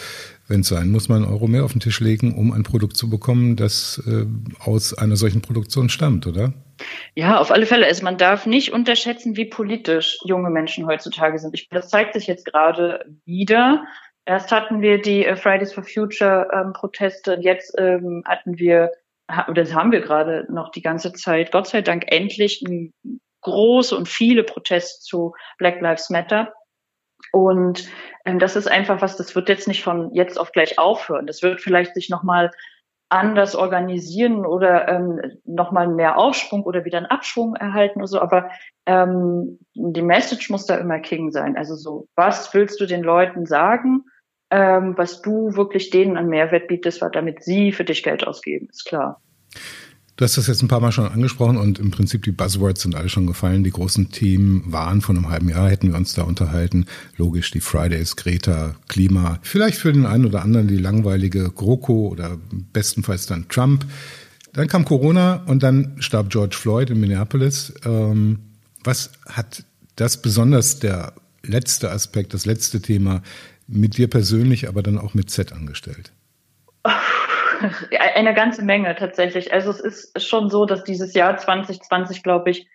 wenn 0.48 0.62
es 0.62 0.68
sein 0.68 0.90
muss, 0.90 1.10
mal 1.10 1.18
einen 1.18 1.26
Euro 1.26 1.48
mehr 1.48 1.66
auf 1.66 1.74
den 1.74 1.82
Tisch 1.82 2.00
legen, 2.00 2.36
um 2.36 2.52
ein 2.52 2.64
Produkt 2.64 2.98
zu 2.98 3.10
bekommen, 3.10 3.56
das 3.56 4.02
äh, 4.08 4.26
aus 4.64 4.94
einer 4.94 5.16
solchen 5.16 5.42
Produktion 5.42 5.90
stammt, 5.90 6.28
oder? 6.28 6.54
Ja, 7.16 7.40
auf 7.40 7.52
alle 7.52 7.66
Fälle. 7.66 7.86
Also 7.86 8.04
man 8.04 8.18
darf 8.18 8.46
nicht 8.46 8.72
unterschätzen, 8.72 9.36
wie 9.36 9.46
politisch 9.46 10.18
junge 10.24 10.50
Menschen 10.50 10.86
heutzutage 10.86 11.40
sind. 11.40 11.54
Ich, 11.54 11.70
das 11.70 11.90
zeigt 11.90 12.14
sich 12.14 12.28
jetzt 12.28 12.46
gerade 12.46 13.06
wieder. 13.26 13.84
Erst 14.26 14.52
hatten 14.52 14.82
wir 14.82 15.02
die 15.02 15.26
äh, 15.26 15.36
Fridays 15.36 15.74
for 15.74 15.84
Future 15.84 16.48
ähm, 16.54 16.74
Proteste 16.74 17.36
und 17.36 17.42
jetzt 17.44 17.74
ähm, 17.78 18.24
hatten 18.26 18.60
wir, 18.60 18.92
das 19.54 19.74
haben 19.74 19.92
wir 19.92 20.02
gerade 20.02 20.46
noch 20.50 20.72
die 20.72 20.82
ganze 20.82 21.14
Zeit, 21.14 21.52
Gott 21.52 21.68
sei 21.68 21.82
Dank 21.82 22.06
endlich 22.08 22.62
ein 22.62 22.94
große 23.42 23.96
und 23.96 24.10
viele 24.10 24.44
Proteste 24.44 25.02
zu 25.02 25.34
Black 25.58 25.82
Lives 25.82 26.10
Matter. 26.10 26.54
Und 27.46 27.88
ähm, 28.26 28.40
das 28.40 28.56
ist 28.56 28.70
einfach 28.70 29.02
was, 29.02 29.18
das 29.18 29.36
wird 29.36 29.50
jetzt 29.50 29.68
nicht 29.68 29.84
von 29.84 30.14
jetzt 30.14 30.40
auf 30.40 30.52
gleich 30.52 30.80
aufhören. 30.80 31.28
Das 31.28 31.44
wird 31.44 31.62
vielleicht 31.62 31.94
sich 31.94 32.10
nochmal 32.10 32.52
anders 33.10 33.56
organisieren 33.56 34.46
oder 34.46 34.88
ähm, 34.90 35.22
nochmal 35.46 35.88
mehr 35.88 36.18
Aufschwung 36.18 36.64
oder 36.64 36.84
wieder 36.84 36.98
einen 36.98 37.06
Abschwung 37.08 37.56
erhalten 37.56 38.00
oder 38.00 38.08
so. 38.08 38.20
Aber 38.20 38.50
ähm, 38.86 39.60
die 39.76 40.02
Message 40.02 40.50
muss 40.50 40.66
da 40.66 40.76
immer 40.76 41.00
King 41.00 41.32
sein. 41.32 41.56
Also 41.56 41.76
so, 41.76 42.08
was 42.16 42.54
willst 42.54 42.82
du 42.82 42.86
den 42.86 43.04
Leuten 43.04 43.46
sagen, 43.46 44.04
ähm, 44.50 44.98
was 44.98 45.22
du 45.22 45.56
wirklich 45.56 45.90
denen 45.90 46.18
an 46.18 46.28
Mehrwert 46.28 46.68
bietest, 46.68 47.02
damit 47.14 47.44
sie 47.44 47.72
für 47.72 47.86
dich 47.86 48.04
Geld 48.04 48.28
ausgeben, 48.28 48.68
ist 48.70 48.86
klar. 48.86 49.22
Du 50.18 50.26
hast 50.26 50.36
das 50.36 50.48
jetzt 50.48 50.64
ein 50.64 50.68
paar 50.68 50.80
Mal 50.80 50.92
schon 50.92 51.08
angesprochen 51.08 51.58
und 51.58 51.78
im 51.78 51.92
Prinzip 51.92 52.24
die 52.24 52.32
Buzzwords 52.32 52.82
sind 52.82 52.96
alle 52.96 53.08
schon 53.08 53.28
gefallen. 53.28 53.64
Die 53.64 53.70
großen 53.70 54.10
Themen 54.10 54.64
waren 54.66 55.02
von 55.02 55.16
einem 55.16 55.30
halben 55.30 55.48
Jahr, 55.48 55.70
hätten 55.70 55.90
wir 55.90 55.96
uns 55.96 56.16
da 56.16 56.24
unterhalten. 56.24 56.88
Logisch, 57.18 57.52
die 57.52 57.62
Fridays, 57.62 58.16
Greta, 58.16 58.74
Klima. 58.88 59.38
Vielleicht 59.44 59.78
für 59.78 59.94
den 59.94 60.08
einen 60.08 60.26
oder 60.26 60.42
anderen 60.42 60.68
die 60.68 60.78
langweilige 60.78 61.52
GroKo 61.52 62.08
oder 62.08 62.40
bestenfalls 62.74 63.28
dann 63.28 63.48
Trump. 63.48 63.86
Dann 64.54 64.68
kam 64.68 64.86
Corona 64.86 65.44
und 65.46 65.62
dann 65.62 65.98
starb 66.00 66.32
George 66.32 66.56
Floyd 66.56 66.90
in 66.90 67.00
Minneapolis. 67.00 67.74
Ähm, 67.86 68.40
was 68.84 69.12
hat 69.28 69.66
das 69.98 70.20
besonders 70.20 70.80
der 70.80 71.14
letzte 71.44 71.92
Aspekt, 71.92 72.34
das 72.34 72.48
letzte 72.48 72.82
Thema 72.82 73.22
mit 73.68 73.98
dir 73.98 74.08
persönlich, 74.08 74.68
aber 74.68 74.82
dann 74.82 74.98
auch 74.98 75.14
mit 75.14 75.30
Z 75.30 75.54
angestellt? 75.54 76.12
Eine 78.00 78.34
ganze 78.34 78.64
Menge 78.64 78.96
tatsächlich. 78.96 79.54
Also 79.54 79.72
es 79.72 79.80
ist 79.80 80.22
schon 80.24 80.50
so, 80.50 80.66
dass 80.66 80.84
dieses 80.84 81.14
Jahr 81.14 81.38
2020, 81.38 82.24
glaube 82.24 82.52
ich, 82.52 82.70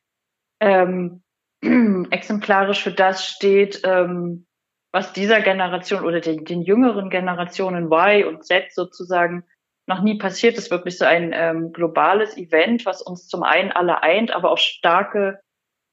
ähm, 0.61 1.23
exemplarisch 2.11 2.83
für 2.83 2.93
das 2.93 3.27
steht, 3.27 3.83
ähm, 3.85 4.47
was 4.93 5.13
dieser 5.13 5.41
Generation 5.41 6.05
oder 6.05 6.21
den, 6.21 6.45
den 6.45 6.63
jüngeren 6.63 7.09
Generationen 7.09 7.87
Y 7.87 8.27
und 8.27 8.45
Z 8.45 8.73
sozusagen 8.73 9.45
noch 9.87 10.03
nie 10.03 10.19
passiert 10.19 10.57
ist, 10.59 10.71
wirklich 10.71 10.99
so 10.99 11.05
ein 11.05 11.33
ähm, 11.35 11.73
globales 11.73 12.37
Event, 12.37 12.87
was 12.87 13.03
uns 13.03 13.27
zum 13.27 13.43
einen 13.43 13.73
alle 13.73 14.03
eint, 14.03 14.31
aber 14.31 14.51
auch 14.53 14.59
starke 14.59 15.41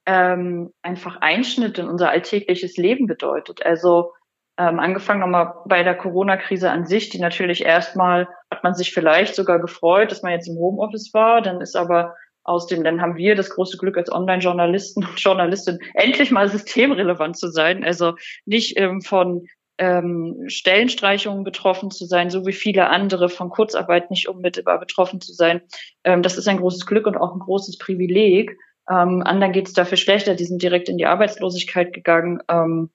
ähm, 0.05 0.73
einfach 0.81 1.17
Einschnitte 1.21 1.81
in 1.81 1.87
unser 1.87 2.09
alltägliches 2.09 2.77
Leben 2.77 3.07
bedeutet. 3.07 3.65
Also 3.65 4.13
ähm, 4.59 4.77
angefangen 4.79 5.21
nochmal 5.21 5.53
bei 5.65 5.83
der 5.83 5.95
Corona-Krise 5.95 6.69
an 6.69 6.85
sich, 6.85 7.09
die 7.09 7.19
natürlich 7.19 7.63
erstmal 7.63 8.27
hat 8.51 8.63
man 8.63 8.75
sich 8.75 8.93
vielleicht 8.93 9.33
sogar 9.33 9.59
gefreut, 9.59 10.11
dass 10.11 10.21
man 10.21 10.33
jetzt 10.33 10.49
im 10.49 10.57
Homeoffice 10.57 11.13
war, 11.13 11.41
dann 11.41 11.61
ist 11.61 11.77
aber 11.77 12.15
aus 12.43 12.67
dem, 12.67 12.83
dann 12.83 13.01
haben 13.01 13.15
wir 13.15 13.35
das 13.35 13.51
große 13.51 13.77
Glück 13.77 13.97
als 13.97 14.11
Online-Journalisten 14.11 15.05
und 15.05 15.19
Journalistin 15.19 15.79
endlich 15.93 16.31
mal 16.31 16.49
systemrelevant 16.49 17.37
zu 17.37 17.47
sein, 17.47 17.85
also 17.85 18.15
nicht 18.45 18.77
ähm, 18.77 19.01
von 19.01 19.47
ähm, 19.77 20.43
Stellenstreichungen 20.47 21.45
betroffen 21.45 21.89
zu 21.89 22.05
sein, 22.05 22.29
so 22.29 22.45
wie 22.45 22.53
viele 22.53 22.89
andere 22.89 23.29
von 23.29 23.49
Kurzarbeit 23.49 24.11
nicht 24.11 24.27
unmittelbar 24.27 24.77
betroffen 24.77 25.21
zu 25.21 25.31
sein. 25.31 25.61
Ähm, 26.03 26.21
das 26.21 26.37
ist 26.37 26.49
ein 26.49 26.57
großes 26.57 26.85
Glück 26.85 27.07
und 27.07 27.15
auch 27.15 27.33
ein 27.33 27.39
großes 27.39 27.77
Privileg. 27.77 28.57
Ähm, 28.89 29.23
anderen 29.23 29.53
geht 29.53 29.67
es 29.67 29.73
dafür 29.73 29.97
schlechter, 29.97 30.35
die 30.35 30.43
sind 30.43 30.61
direkt 30.61 30.89
in 30.89 30.97
die 30.97 31.05
Arbeitslosigkeit 31.05 31.93
gegangen 31.93 32.39
ähm, 32.49 32.89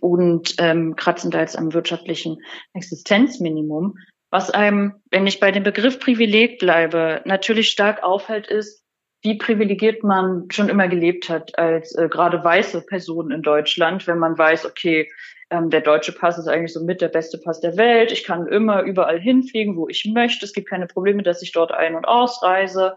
und 0.00 0.54
ähm, 0.58 0.94
kratzen 0.96 1.30
da 1.30 1.40
jetzt 1.40 1.58
am 1.58 1.72
wirtschaftlichen 1.72 2.38
Existenzminimum. 2.74 3.96
Was 4.30 4.50
einem, 4.50 5.02
wenn 5.10 5.26
ich 5.26 5.40
bei 5.40 5.50
dem 5.50 5.64
Begriff 5.64 5.98
Privileg 5.98 6.58
bleibe, 6.58 7.22
natürlich 7.24 7.70
stark 7.70 8.02
auffällt, 8.02 8.46
ist, 8.46 8.84
wie 9.22 9.36
privilegiert 9.36 10.02
man 10.02 10.46
schon 10.50 10.68
immer 10.68 10.88
gelebt 10.88 11.28
hat 11.28 11.58
als 11.58 11.94
äh, 11.94 12.08
gerade 12.08 12.42
weiße 12.42 12.86
Person 12.86 13.30
in 13.30 13.42
Deutschland, 13.42 14.06
wenn 14.06 14.18
man 14.18 14.38
weiß, 14.38 14.64
okay, 14.64 15.10
ähm, 15.50 15.68
der 15.68 15.80
deutsche 15.80 16.12
Pass 16.12 16.38
ist 16.38 16.46
eigentlich 16.46 16.72
so 16.72 16.82
mit 16.82 17.00
der 17.00 17.08
beste 17.08 17.38
Pass 17.38 17.60
der 17.60 17.76
Welt. 17.76 18.12
Ich 18.12 18.24
kann 18.24 18.46
immer 18.46 18.82
überall 18.82 19.20
hinfliegen, 19.20 19.76
wo 19.76 19.88
ich 19.88 20.08
möchte. 20.14 20.46
Es 20.46 20.52
gibt 20.52 20.68
keine 20.68 20.86
Probleme, 20.86 21.22
dass 21.22 21.42
ich 21.42 21.52
dort 21.52 21.72
ein- 21.72 21.96
und 21.96 22.06
ausreise. 22.06 22.96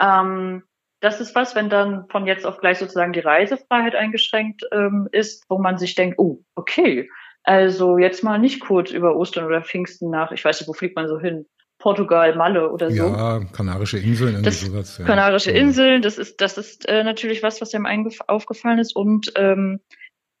Ähm, 0.00 0.64
das 1.02 1.20
ist 1.20 1.34
was, 1.34 1.54
wenn 1.56 1.68
dann 1.68 2.08
von 2.08 2.26
jetzt 2.26 2.46
auf 2.46 2.58
gleich 2.58 2.78
sozusagen 2.78 3.12
die 3.12 3.20
Reisefreiheit 3.20 3.96
eingeschränkt 3.96 4.62
ähm, 4.72 5.08
ist, 5.10 5.44
wo 5.48 5.58
man 5.58 5.76
sich 5.76 5.96
denkt, 5.96 6.18
oh, 6.18 6.44
okay, 6.54 7.10
also 7.42 7.98
jetzt 7.98 8.22
mal 8.22 8.38
nicht 8.38 8.60
kurz 8.60 8.92
über 8.92 9.16
Ostern 9.16 9.44
oder 9.44 9.62
Pfingsten 9.62 10.10
nach, 10.10 10.30
ich 10.30 10.44
weiß 10.44 10.60
nicht, 10.60 10.68
wo 10.68 10.72
fliegt 10.72 10.94
man 10.94 11.08
so 11.08 11.18
hin? 11.18 11.46
Portugal, 11.78 12.36
Malle 12.36 12.70
oder 12.70 12.92
so. 12.92 13.08
Ja, 13.08 13.40
Kanarische 13.52 13.98
Inseln, 13.98 14.44
das, 14.44 14.60
sowas. 14.60 14.98
Ja. 14.98 15.04
Kanarische 15.04 15.50
Inseln, 15.50 16.00
das 16.00 16.16
ist, 16.16 16.40
das 16.40 16.56
ist 16.56 16.88
äh, 16.88 17.02
natürlich 17.02 17.42
was, 17.42 17.60
was 17.60 17.74
einem 17.74 18.08
aufgefallen 18.28 18.78
ist. 18.78 18.94
Und 18.94 19.32
ähm, 19.34 19.80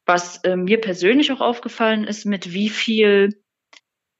was 0.06 0.38
äh, 0.44 0.54
mir 0.54 0.80
persönlich 0.80 1.32
auch 1.32 1.40
aufgefallen 1.40 2.04
ist, 2.04 2.26
mit 2.26 2.52
wie 2.52 2.68
viel 2.68 3.41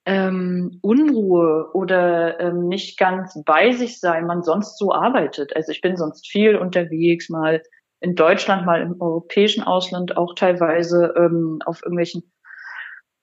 ähm, 0.04 0.78
Unruhe 0.82 1.71
oder 1.75 2.40
ähm, 2.40 2.68
nicht 2.68 2.99
ganz 2.99 3.40
bei 3.44 3.73
sich 3.73 4.00
sein 4.00 4.26
man 4.26 4.42
sonst 4.42 4.78
so 4.78 4.92
arbeitet. 4.92 5.54
Also 5.54 5.73
ich 5.73 5.80
bin 5.80 5.97
sonst 5.97 6.28
viel 6.28 6.56
unterwegs, 6.56 7.28
mal 7.28 7.62
in 8.00 8.16
Deutschland, 8.16 8.66
mal 8.66 8.82
im 8.82 9.00
europäischen 9.00 9.62
Ausland, 9.62 10.16
auch 10.16 10.35
teilweise 10.35 11.14
ähm, 11.16 11.61
auf 11.64 11.82
irgendwelchen 11.82 12.32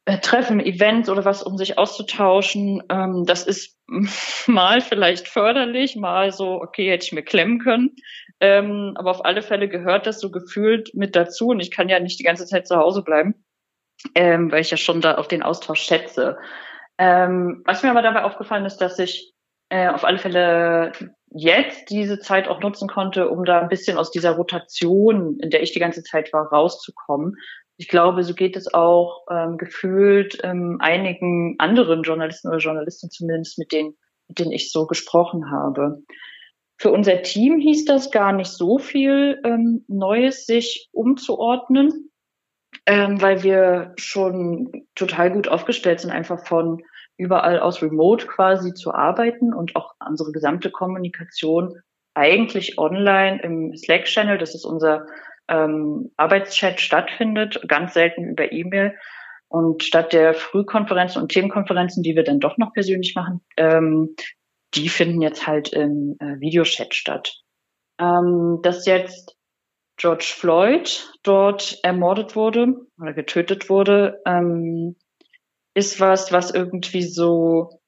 äh, 0.05 0.19
Treffen, 0.19 0.62
Events 0.62 1.09
oder 1.09 1.25
was, 1.25 1.43
um 1.43 1.57
sich 1.57 1.77
auszutauschen. 1.77 2.81
Ähm, 2.89 3.25
das 3.25 3.45
ist 3.45 3.77
mal 4.48 4.79
vielleicht 4.79 5.27
förderlich, 5.27 5.98
mal 5.98 6.31
so, 6.31 6.62
okay, 6.62 6.89
hätte 6.89 7.05
ich 7.05 7.12
mir 7.12 7.24
klemmen 7.24 7.59
können. 7.59 7.95
Ähm, 8.39 8.93
aber 8.95 9.12
auf 9.12 9.25
alle 9.25 9.41
Fälle 9.41 9.67
gehört 9.67 10.07
das 10.07 10.21
so 10.21 10.31
gefühlt 10.31 10.91
mit 10.93 11.15
dazu 11.15 11.48
und 11.50 11.59
ich 11.59 11.71
kann 11.71 11.89
ja 11.89 12.00
nicht 12.00 12.19
die 12.19 12.24
ganze 12.24 12.45
Zeit 12.45 12.67
zu 12.67 12.77
Hause 12.77 13.03
bleiben, 13.03 13.36
ähm, 14.15 14.51
weil 14.51 14.62
ich 14.62 14.72
ja 14.72 14.77
schon 14.77 15.01
da 15.01 15.18
auch 15.18 15.27
den 15.27 15.44
Austausch 15.44 15.82
schätze. 15.82 16.38
Ähm, 16.98 17.63
was 17.65 17.84
mir 17.84 17.91
aber 17.91 18.01
dabei 18.01 18.24
aufgefallen 18.24 18.65
ist, 18.65 18.77
dass 18.77 19.00
ich 19.00 19.34
äh, 19.70 19.88
auf 19.88 20.03
alle 20.03 20.20
Fälle 20.20 20.91
jetzt 21.32 21.89
diese 21.89 22.20
Zeit 22.20 22.48
auch 22.48 22.60
nutzen 22.60 22.88
konnte, 22.88 23.29
um 23.29 23.46
da 23.46 23.62
ein 23.62 23.70
bisschen 23.70 23.98
aus 23.98 24.12
dieser 24.12 24.32
Rotation, 24.32 25.39
in 25.39 25.50
der 25.50 25.62
ich 25.62 25.72
die 25.72 25.79
ganze 25.79 26.03
Zeit 26.03 26.34
war, 26.34 26.48
rauszukommen. 26.48 27.36
Ich 27.77 27.88
glaube, 27.88 28.24
so 28.24 28.34
geht 28.34 28.58
es 28.58 28.74
auch 28.74 29.25
ähm, 29.29 29.58
gefühlt 29.58 30.39
ähm, 30.44 30.77
einigen 30.82 31.56
anderen 31.60 32.03
Journalisten 32.03 32.50
oder 32.50 32.58
Journalisten 32.58 33.10
zumindest, 33.10 33.58
mit 33.58 33.72
denen, 33.72 33.96
mit 34.27 34.39
denen 34.39 34.51
ich 34.51 34.72
so 34.72 34.86
gesprochen 34.86 35.51
habe. 35.51 36.01
Für 36.77 36.91
unser 36.91 37.22
Team 37.22 37.60
hieß 37.60 37.86
das 37.86 38.12
gar 38.12 38.34
nicht 38.34 38.51
so 38.51 38.79
viel 38.79 39.39
ähm, 39.46 39.86
Neues, 39.88 40.46
sich 40.46 40.89
umzuordnen 40.91 42.09
ähm, 42.86 43.22
weil 43.22 43.44
wir 43.44 43.94
schon 43.98 44.85
total 44.96 45.31
gut 45.31 45.48
aufgestellt 45.48 46.00
sind, 46.00 46.11
einfach 46.11 46.46
von 46.46 46.81
überall 47.18 47.59
aus 47.59 47.81
remote 47.81 48.27
quasi 48.27 48.74
zu 48.74 48.94
arbeiten 48.94 49.53
und 49.53 49.75
auch 49.75 49.94
unsere 50.07 50.31
gesamte 50.31 50.72
Kommunikation 50.72 51.81
eigentlich 52.13 52.77
online 52.77 53.42
im 53.42 53.75
Slack-Channel, 53.75 54.37
das 54.37 54.55
ist 54.55 54.65
unser 54.65 55.05
ähm, 55.48 56.11
Arbeitschat 56.18 56.79
stattfindet, 56.79 57.61
ganz 57.68 57.94
selten 57.94 58.25
über 58.25 58.51
E-Mail. 58.51 58.96
Und 59.48 59.83
statt 59.83 60.13
der 60.13 60.33
Frühkonferenzen 60.33 61.22
und 61.22 61.31
Themenkonferenzen, 61.31 62.03
die 62.03 62.15
wir 62.15 62.24
dann 62.24 62.39
doch 62.39 62.57
noch 62.57 62.72
persönlich 62.74 63.15
machen, 63.15 63.42
ähm, 63.57 64.15
die 64.75 64.89
finden 64.89 65.22
jetzt 65.22 65.48
halt 65.48 65.74
im 65.74 66.18
äh, 66.20 66.39
Videochat 66.39 66.94
statt. 66.94 67.33
Ähm, 68.00 68.59
dass 68.61 68.85
jetzt 68.85 69.35
George 70.00 70.33
Floyd 70.38 71.14
dort 71.24 71.77
ermordet 71.83 72.35
wurde 72.35 72.74
oder 73.00 73.14
getötet 73.14 73.70
wurde, 73.70 74.22
ähm, 74.25 74.96
ist 75.74 76.00
was, 76.00 76.31
was 76.31 76.51
irgendwie 76.51 77.03
so 77.03 77.81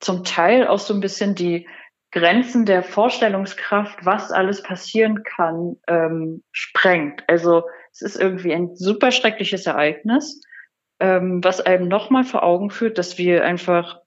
zum 0.00 0.22
Teil 0.22 0.68
auch 0.68 0.78
so 0.78 0.94
ein 0.94 1.00
bisschen 1.00 1.34
die 1.34 1.68
Grenzen 2.12 2.64
der 2.64 2.84
Vorstellungskraft, 2.84 4.06
was 4.06 4.30
alles 4.30 4.62
passieren 4.62 5.24
kann, 5.24 5.76
ähm, 5.88 6.44
sprengt. 6.52 7.24
Also 7.26 7.64
es 7.92 8.02
ist 8.02 8.16
irgendwie 8.16 8.54
ein 8.54 8.76
super 8.76 9.10
schreckliches 9.10 9.66
Ereignis, 9.66 10.40
ähm, 11.00 11.42
was 11.42 11.60
einem 11.60 11.88
nochmal 11.88 12.24
vor 12.24 12.44
Augen 12.44 12.70
führt, 12.70 12.98
dass 12.98 13.18
wir 13.18 13.44
einfach 13.44 14.00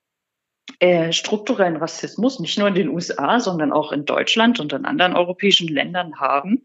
äh, 0.80 1.12
strukturellen 1.12 1.76
Rassismus 1.76 2.40
nicht 2.40 2.58
nur 2.58 2.70
in 2.70 2.76
den 2.76 2.90
USA, 2.90 3.40
sondern 3.40 3.74
auch 3.74 3.92
in 3.92 4.06
Deutschland 4.06 4.60
und 4.62 4.72
in 4.72 4.86
anderen 4.86 5.16
europäischen 5.16 5.68
Ländern 5.68 6.20
haben, 6.20 6.64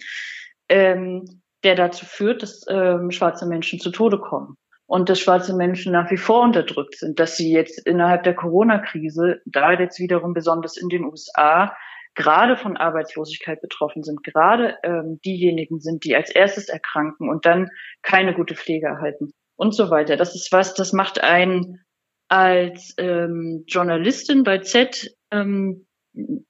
ähm, 0.74 1.40
der 1.62 1.76
dazu 1.76 2.04
führt, 2.04 2.42
dass 2.42 2.66
ähm, 2.68 3.12
schwarze 3.12 3.46
Menschen 3.46 3.78
zu 3.78 3.90
Tode 3.90 4.18
kommen 4.18 4.56
und 4.86 5.08
dass 5.08 5.20
schwarze 5.20 5.54
Menschen 5.54 5.92
nach 5.92 6.10
wie 6.10 6.16
vor 6.16 6.42
unterdrückt 6.42 6.98
sind, 6.98 7.20
dass 7.20 7.36
sie 7.36 7.52
jetzt 7.52 7.86
innerhalb 7.86 8.24
der 8.24 8.34
Corona-Krise, 8.34 9.40
da 9.46 9.72
jetzt 9.72 10.00
wiederum 10.00 10.34
besonders 10.34 10.76
in 10.76 10.88
den 10.88 11.04
USA, 11.04 11.76
gerade 12.16 12.56
von 12.56 12.76
Arbeitslosigkeit 12.76 13.60
betroffen 13.60 14.02
sind, 14.02 14.24
gerade 14.24 14.76
ähm, 14.82 15.20
diejenigen 15.24 15.78
sind, 15.80 16.04
die 16.04 16.16
als 16.16 16.30
erstes 16.30 16.68
erkranken 16.68 17.28
und 17.28 17.46
dann 17.46 17.68
keine 18.02 18.34
gute 18.34 18.56
Pflege 18.56 18.88
erhalten 18.88 19.32
und 19.56 19.74
so 19.74 19.90
weiter. 19.90 20.16
Das 20.16 20.34
ist 20.34 20.50
was, 20.50 20.74
das 20.74 20.92
macht 20.92 21.22
einen 21.22 21.84
als 22.28 22.94
ähm, 22.98 23.64
Journalistin 23.68 24.42
bei 24.42 24.58
Z 24.58 25.14
ähm, 25.30 25.86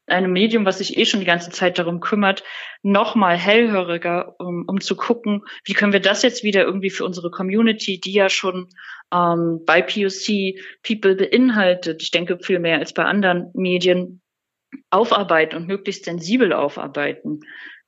einem 0.07 0.33
Medium, 0.33 0.67
was 0.67 0.79
sich 0.79 0.99
eh 0.99 1.07
schon 1.07 1.21
die 1.21 1.27
ganze 1.27 1.51
Zeit 1.51 1.79
darum 1.79 2.01
kümmert, 2.01 2.45
noch 2.83 3.15
mal 3.15 3.37
hellhöriger, 3.37 4.35
um, 4.39 4.65
um 4.67 4.81
zu 4.81 4.97
gucken, 4.97 5.43
wie 5.65 5.73
können 5.73 5.93
wir 5.93 6.01
das 6.01 6.23
jetzt 6.23 6.45
wieder 6.45 6.65
irgendwie 6.65 6.91
für 6.91 7.05
unsere 7.05 7.31
Community, 7.31 7.99
die 7.99 8.13
ja 8.13 8.29
schon 8.29 8.69
ähm, 9.13 9.63
bei 9.65 9.81
POC 9.81 10.61
People 10.83 11.17
beinhaltet, 11.17 12.03
ich 12.03 12.11
denke 12.11 12.39
viel 12.39 12.59
mehr 12.59 12.79
als 12.79 12.93
bei 12.93 13.05
anderen 13.05 13.51
Medien, 13.55 14.21
aufarbeiten 14.91 15.57
und 15.57 15.67
möglichst 15.69 16.05
sensibel 16.05 16.53
aufarbeiten. 16.53 17.41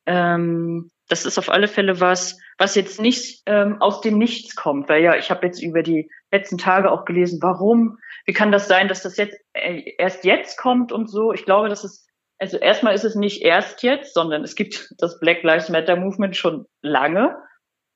Ähm, 0.06 0.90
das 1.08 1.24
ist 1.24 1.38
auf 1.38 1.50
alle 1.50 1.68
Fälle 1.68 2.00
was, 2.00 2.38
was 2.58 2.74
jetzt 2.74 3.00
nicht 3.00 3.42
ähm, 3.46 3.80
aus 3.80 4.00
dem 4.00 4.18
Nichts 4.18 4.56
kommt, 4.56 4.88
weil 4.88 5.02
ja, 5.02 5.16
ich 5.16 5.30
habe 5.30 5.46
jetzt 5.46 5.62
über 5.62 5.82
die 5.82 6.10
letzten 6.32 6.58
Tage 6.58 6.90
auch 6.90 7.04
gelesen, 7.04 7.38
warum 7.42 7.98
wie 8.26 8.32
kann 8.32 8.52
das 8.52 8.68
sein, 8.68 8.88
dass 8.88 9.02
das 9.02 9.16
jetzt 9.16 9.38
äh, 9.52 9.94
erst 9.98 10.24
jetzt 10.24 10.58
kommt 10.58 10.92
und 10.92 11.08
so? 11.08 11.32
Ich 11.32 11.44
glaube, 11.44 11.68
dass 11.68 11.84
es, 11.84 12.06
also 12.38 12.58
erstmal 12.58 12.94
ist 12.94 13.04
es 13.04 13.14
nicht 13.14 13.42
erst 13.42 13.82
jetzt, 13.82 14.14
sondern 14.14 14.42
es 14.42 14.56
gibt 14.56 14.92
das 14.98 15.18
Black 15.20 15.42
Lives 15.42 15.68
Matter 15.68 15.96
Movement 15.96 16.36
schon 16.36 16.66
lange. 16.82 17.36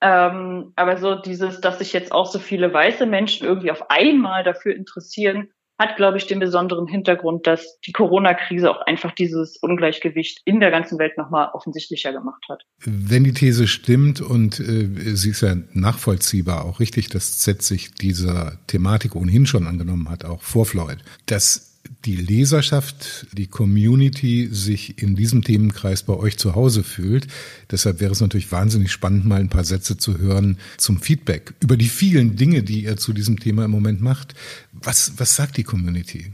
Ähm, 0.03 0.73
aber 0.77 0.97
so 0.97 1.17
dieses, 1.17 1.61
dass 1.61 1.79
sich 1.79 1.93
jetzt 1.93 2.13
auch 2.13 2.27
so 2.27 2.39
viele 2.39 2.73
weiße 2.73 3.05
Menschen 3.05 3.47
irgendwie 3.47 3.71
auf 3.71 3.91
einmal 3.91 4.45
dafür 4.45 4.75
interessieren, 4.75 5.51
hat, 5.81 5.97
glaube 5.97 6.19
ich, 6.19 6.27
den 6.27 6.41
besonderen 6.41 6.87
Hintergrund, 6.87 7.47
dass 7.47 7.81
die 7.81 7.93
Corona-Krise 7.93 8.71
auch 8.71 8.83
einfach 8.83 9.13
dieses 9.13 9.57
Ungleichgewicht 9.57 10.43
in 10.45 10.61
der 10.61 10.71
ganzen 10.71 10.99
Welt 10.99 11.17
nochmal 11.17 11.49
offensichtlicher 11.55 12.13
gemacht 12.13 12.45
hat. 12.51 12.65
Wenn 12.85 13.25
die 13.25 13.33
These 13.33 13.67
stimmt 13.67 14.21
und 14.21 14.61
äh, 14.61 15.17
sie 15.17 15.31
ist 15.31 15.41
ja 15.41 15.57
nachvollziehbar, 15.73 16.67
auch 16.67 16.81
richtig, 16.81 17.09
dass 17.09 17.39
Z 17.39 17.63
sich 17.63 17.95
dieser 17.95 18.59
Thematik 18.67 19.17
ohnehin 19.17 19.47
schon 19.47 19.67
angenommen 19.67 20.11
hat, 20.11 20.27
auch 20.27 20.43
vor 20.43 20.67
Floyd, 20.67 20.99
dass 21.25 21.70
die 22.05 22.17
Leserschaft, 22.17 23.27
die 23.37 23.49
Community 23.49 24.49
sich 24.51 25.03
in 25.03 25.17
diesem 25.17 25.43
Themenkreis 25.43 26.05
bei 26.05 26.15
euch 26.15 26.39
zu 26.39 26.55
Hause 26.55 26.85
fühlt. 26.85 27.27
Deshalb 27.71 28.01
wäre 28.01 28.13
es 28.13 28.21
natürlich 28.21 28.53
wahnsinnig 28.53 28.93
spannend, 28.93 29.27
mal 29.27 29.41
ein 29.41 29.51
paar 29.51 29.65
Sätze 29.65 29.97
zu 29.97 30.19
hören 30.19 30.59
zum 30.79 31.01
Feedback 31.01 31.55
über 31.61 31.77
die 31.77 31.89
vielen 31.89 32.37
Dinge, 32.37 32.63
die 32.63 32.85
ihr 32.85 32.97
zu 32.97 33.13
diesem 33.13 33.39
Thema 33.41 33.65
im 33.65 33.71
Moment 33.71 34.01
macht. 34.01 34.35
Was, 34.73 35.19
was 35.19 35.37
sagt 35.37 35.57
die 35.57 35.65
Community? 35.65 36.33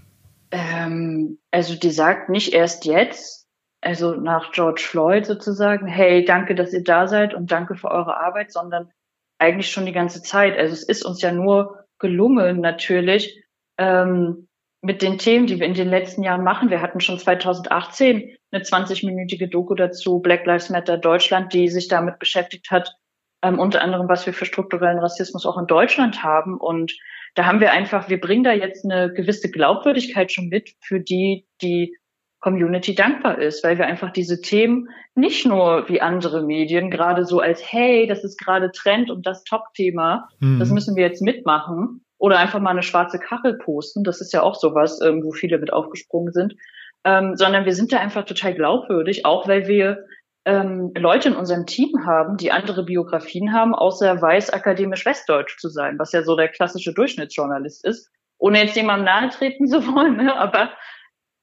Ähm, 0.51 1.39
also 1.51 1.75
die 1.75 1.91
sagt 1.91 2.29
nicht 2.29 2.53
erst 2.53 2.85
jetzt, 2.85 3.47
also 3.81 4.15
nach 4.15 4.53
George 4.53 4.83
Floyd 4.85 5.27
sozusagen, 5.27 5.87
hey, 5.87 6.25
danke, 6.25 6.55
dass 6.55 6.73
ihr 6.73 6.85
da 6.85 7.09
seid 7.09 7.35
und 7.35 7.51
danke 7.51 7.77
für 7.77 7.91
eure 7.91 8.21
Arbeit, 8.21 8.53
sondern 8.53 8.91
eigentlich 9.39 9.71
schon 9.71 9.87
die 9.87 9.93
ganze 9.93 10.23
Zeit. 10.23 10.57
Also 10.59 10.75
es 10.75 10.83
ist 10.83 11.05
uns 11.05 11.21
ja 11.23 11.33
nur 11.33 11.85
gelungen, 11.99 12.61
natürlich, 12.61 13.43
ähm, 13.79 14.46
mit 14.87 15.03
den 15.03 15.19
Themen, 15.19 15.49
die 15.49 15.59
wir 15.59 15.67
in 15.67 15.75
den 15.75 15.89
letzten 15.89 16.23
Jahren 16.23 16.45
machen. 16.45 16.71
Wir 16.71 16.81
hatten 16.81 17.01
schon 17.01 17.19
2018 17.19 18.37
eine 18.53 18.63
20-minütige 18.63 19.49
Doku 19.49 19.75
dazu, 19.75 20.21
Black 20.21 20.47
Lives 20.47 20.71
Matter 20.71 20.97
Deutschland, 20.97 21.53
die 21.53 21.69
sich 21.69 21.89
damit 21.89 22.21
beschäftigt 22.21 22.71
hat, 22.71 22.95
ähm, 23.43 23.59
unter 23.59 23.83
anderem, 23.83 24.09
was 24.09 24.25
wir 24.27 24.33
für 24.33 24.47
strukturellen 24.47 25.01
Rassismus 25.01 25.45
auch 25.45 25.59
in 25.59 25.67
Deutschland 25.67 26.23
haben. 26.23 26.57
Und 26.57 26.97
da 27.35 27.47
haben 27.47 27.59
wir 27.59 27.73
einfach, 27.73 28.09
wir 28.09 28.21
bringen 28.21 28.45
da 28.45 28.53
jetzt 28.53 28.85
eine 28.85 29.13
gewisse 29.13 29.51
Glaubwürdigkeit 29.51 30.31
schon 30.31 30.49
mit, 30.49 30.75
für 30.81 31.01
die 31.01 31.47
die 31.61 31.97
Community 32.39 32.95
dankbar 32.95 33.39
ist, 33.39 33.65
weil 33.65 33.79
wir 33.79 33.87
einfach 33.87 34.13
diese 34.13 34.41
Themen 34.41 34.89
nicht 35.17 35.47
nur 35.47 35.89
wie 35.89 36.01
andere 36.01 36.45
Medien 36.45 36.93
gerade 36.93 37.25
so 37.25 37.41
als, 37.41 37.61
hey, 37.73 38.07
das 38.07 38.23
ist 38.23 38.39
gerade 38.39 38.71
Trend 38.71 39.11
und 39.11 39.27
das 39.27 39.43
Top-Thema, 39.43 40.29
mhm. 40.39 40.61
das 40.61 40.71
müssen 40.71 40.95
wir 40.95 41.03
jetzt 41.03 41.23
mitmachen 41.23 42.06
oder 42.19 42.39
einfach 42.39 42.61
mal 42.61 42.71
eine 42.71 42.83
schwarze 42.83 43.19
Kachel 43.19 43.59
posten, 43.59 44.05
das 44.05 44.21
ist 44.21 44.33
ja 44.33 44.43
auch 44.43 44.55
sowas, 44.55 45.01
ähm, 45.03 45.23
wo 45.23 45.33
viele 45.33 45.59
mit 45.59 45.73
aufgesprungen 45.73 46.33
sind, 46.33 46.55
ähm, 47.05 47.37
sondern 47.37 47.65
wir 47.65 47.75
sind 47.75 47.93
da 47.93 47.99
einfach 47.99 48.25
total 48.25 48.55
glaubwürdig, 48.55 49.25
auch 49.25 49.47
weil 49.47 49.67
wir 49.69 50.05
ähm, 50.45 50.93
Leute 50.97 51.31
in 51.31 51.37
unserem 51.37 51.67
Team 51.67 52.07
haben, 52.07 52.37
die 52.37 52.53
andere 52.53 52.85
Biografien 52.85 53.53
haben, 53.53 53.75
außer 53.75 54.21
weiß 54.21 54.51
akademisch 54.51 55.05
westdeutsch 55.05 55.59
zu 55.59 55.69
sein, 55.69 55.99
was 55.99 56.13
ja 56.13 56.23
so 56.23 56.37
der 56.37 56.49
klassische 56.49 56.95
Durchschnittsjournalist 56.95 57.85
ist, 57.85 58.11
ohne 58.39 58.63
jetzt 58.63 58.77
jemandem 58.77 59.07
nahe 59.07 59.29
treten 59.29 59.67
zu 59.67 59.87
wollen, 59.87 60.17
ne? 60.17 60.37
aber 60.37 60.71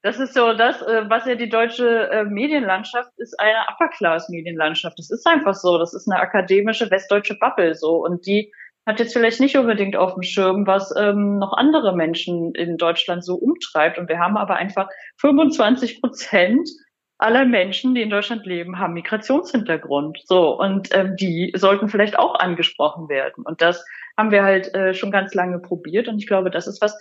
das 0.03 0.19
ist 0.19 0.33
so 0.33 0.53
das, 0.53 0.81
äh, 0.81 1.09
was 1.09 1.25
ja 1.25 1.36
die 1.36 1.47
deutsche 1.47 2.09
äh, 2.09 2.25
Medienlandschaft 2.25 3.09
ist, 3.17 3.39
eine 3.39 3.65
Upper-Class-Medienlandschaft. 3.71 4.99
Das 4.99 5.09
ist 5.09 5.25
einfach 5.25 5.53
so. 5.53 5.77
Das 5.77 5.93
ist 5.93 6.12
eine 6.12 6.19
akademische 6.19 6.91
westdeutsche 6.91 7.38
Bubble 7.39 7.73
so. 7.73 8.03
Und 8.03 8.25
die 8.25 8.51
hat 8.86 9.00
jetzt 9.00 9.13
vielleicht 9.13 9.39
nicht 9.39 9.58
unbedingt 9.58 9.96
auf 9.96 10.13
dem 10.13 10.24
Schirm, 10.24 10.67
was 10.67 10.93
ähm, 10.98 11.38
noch 11.38 11.54
andere 11.54 11.96
Menschen 11.96 12.54
in 12.54 12.78
Deutschland 12.78 13.24
so 13.24 13.36
umtreibt. 13.36 13.98
Und 13.98 14.10
wir 14.10 14.19
haben 14.19 14.38
aber 14.38 14.56
einfach 14.56 14.89
25 15.17 16.02
Prozent 16.02 16.69
aller 17.17 17.46
Menschen, 17.46 17.96
die 17.96 18.02
in 18.02 18.10
Deutschland 18.10 18.46
leben, 18.46 18.80
haben 18.80 18.93
Migrationshintergrund. 18.93 20.19
So 20.26 20.60
und 20.60 20.89
ähm, 20.91 21.15
die 21.15 21.54
sollten 21.56 21.88
vielleicht 21.88 22.19
auch 22.19 22.38
angesprochen 22.39 23.08
werden. 23.08 23.46
Und 23.46 23.62
das 23.62 23.86
haben 24.17 24.32
wir 24.32 24.43
halt 24.43 24.74
äh, 24.76 24.93
schon 24.93 25.12
ganz 25.12 25.34
lange 25.34 25.60
probiert. 25.60 26.10
Und 26.10 26.19
ich 26.19 26.28
glaube, 26.28 26.52
das 26.52 26.67
ist 26.67 26.82
was, 26.82 26.93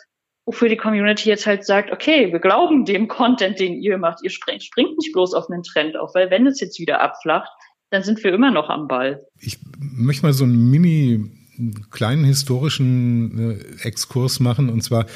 wofür 0.46 0.68
die 0.68 0.76
Community 0.76 1.28
jetzt 1.28 1.46
halt 1.46 1.64
sagt, 1.64 1.90
okay, 1.90 2.32
wir 2.32 2.38
glauben 2.38 2.84
dem 2.84 3.08
Content, 3.08 3.58
den 3.58 3.74
ihr 3.74 3.98
macht. 3.98 4.22
Ihr 4.22 4.30
springt, 4.30 4.62
springt 4.62 4.96
nicht 4.98 5.12
bloß 5.12 5.34
auf 5.34 5.50
einen 5.50 5.64
Trend 5.64 5.96
auf, 5.96 6.14
weil 6.14 6.30
wenn 6.30 6.46
es 6.46 6.60
jetzt 6.60 6.78
wieder 6.78 7.00
abflacht, 7.00 7.50
dann 7.90 8.04
sind 8.04 8.22
wir 8.22 8.32
immer 8.32 8.52
noch 8.52 8.70
am 8.70 8.86
Ball. 8.86 9.26
Ich 9.40 9.58
möchte 9.78 10.24
mal 10.24 10.32
so 10.32 10.44
ein 10.44 10.70
Mini 10.70 11.41
kleinen 11.90 12.24
historischen 12.24 13.52
äh, 13.52 13.86
Exkurs 13.86 14.40
machen 14.40 14.68
und 14.68 14.82
zwar 14.82 15.06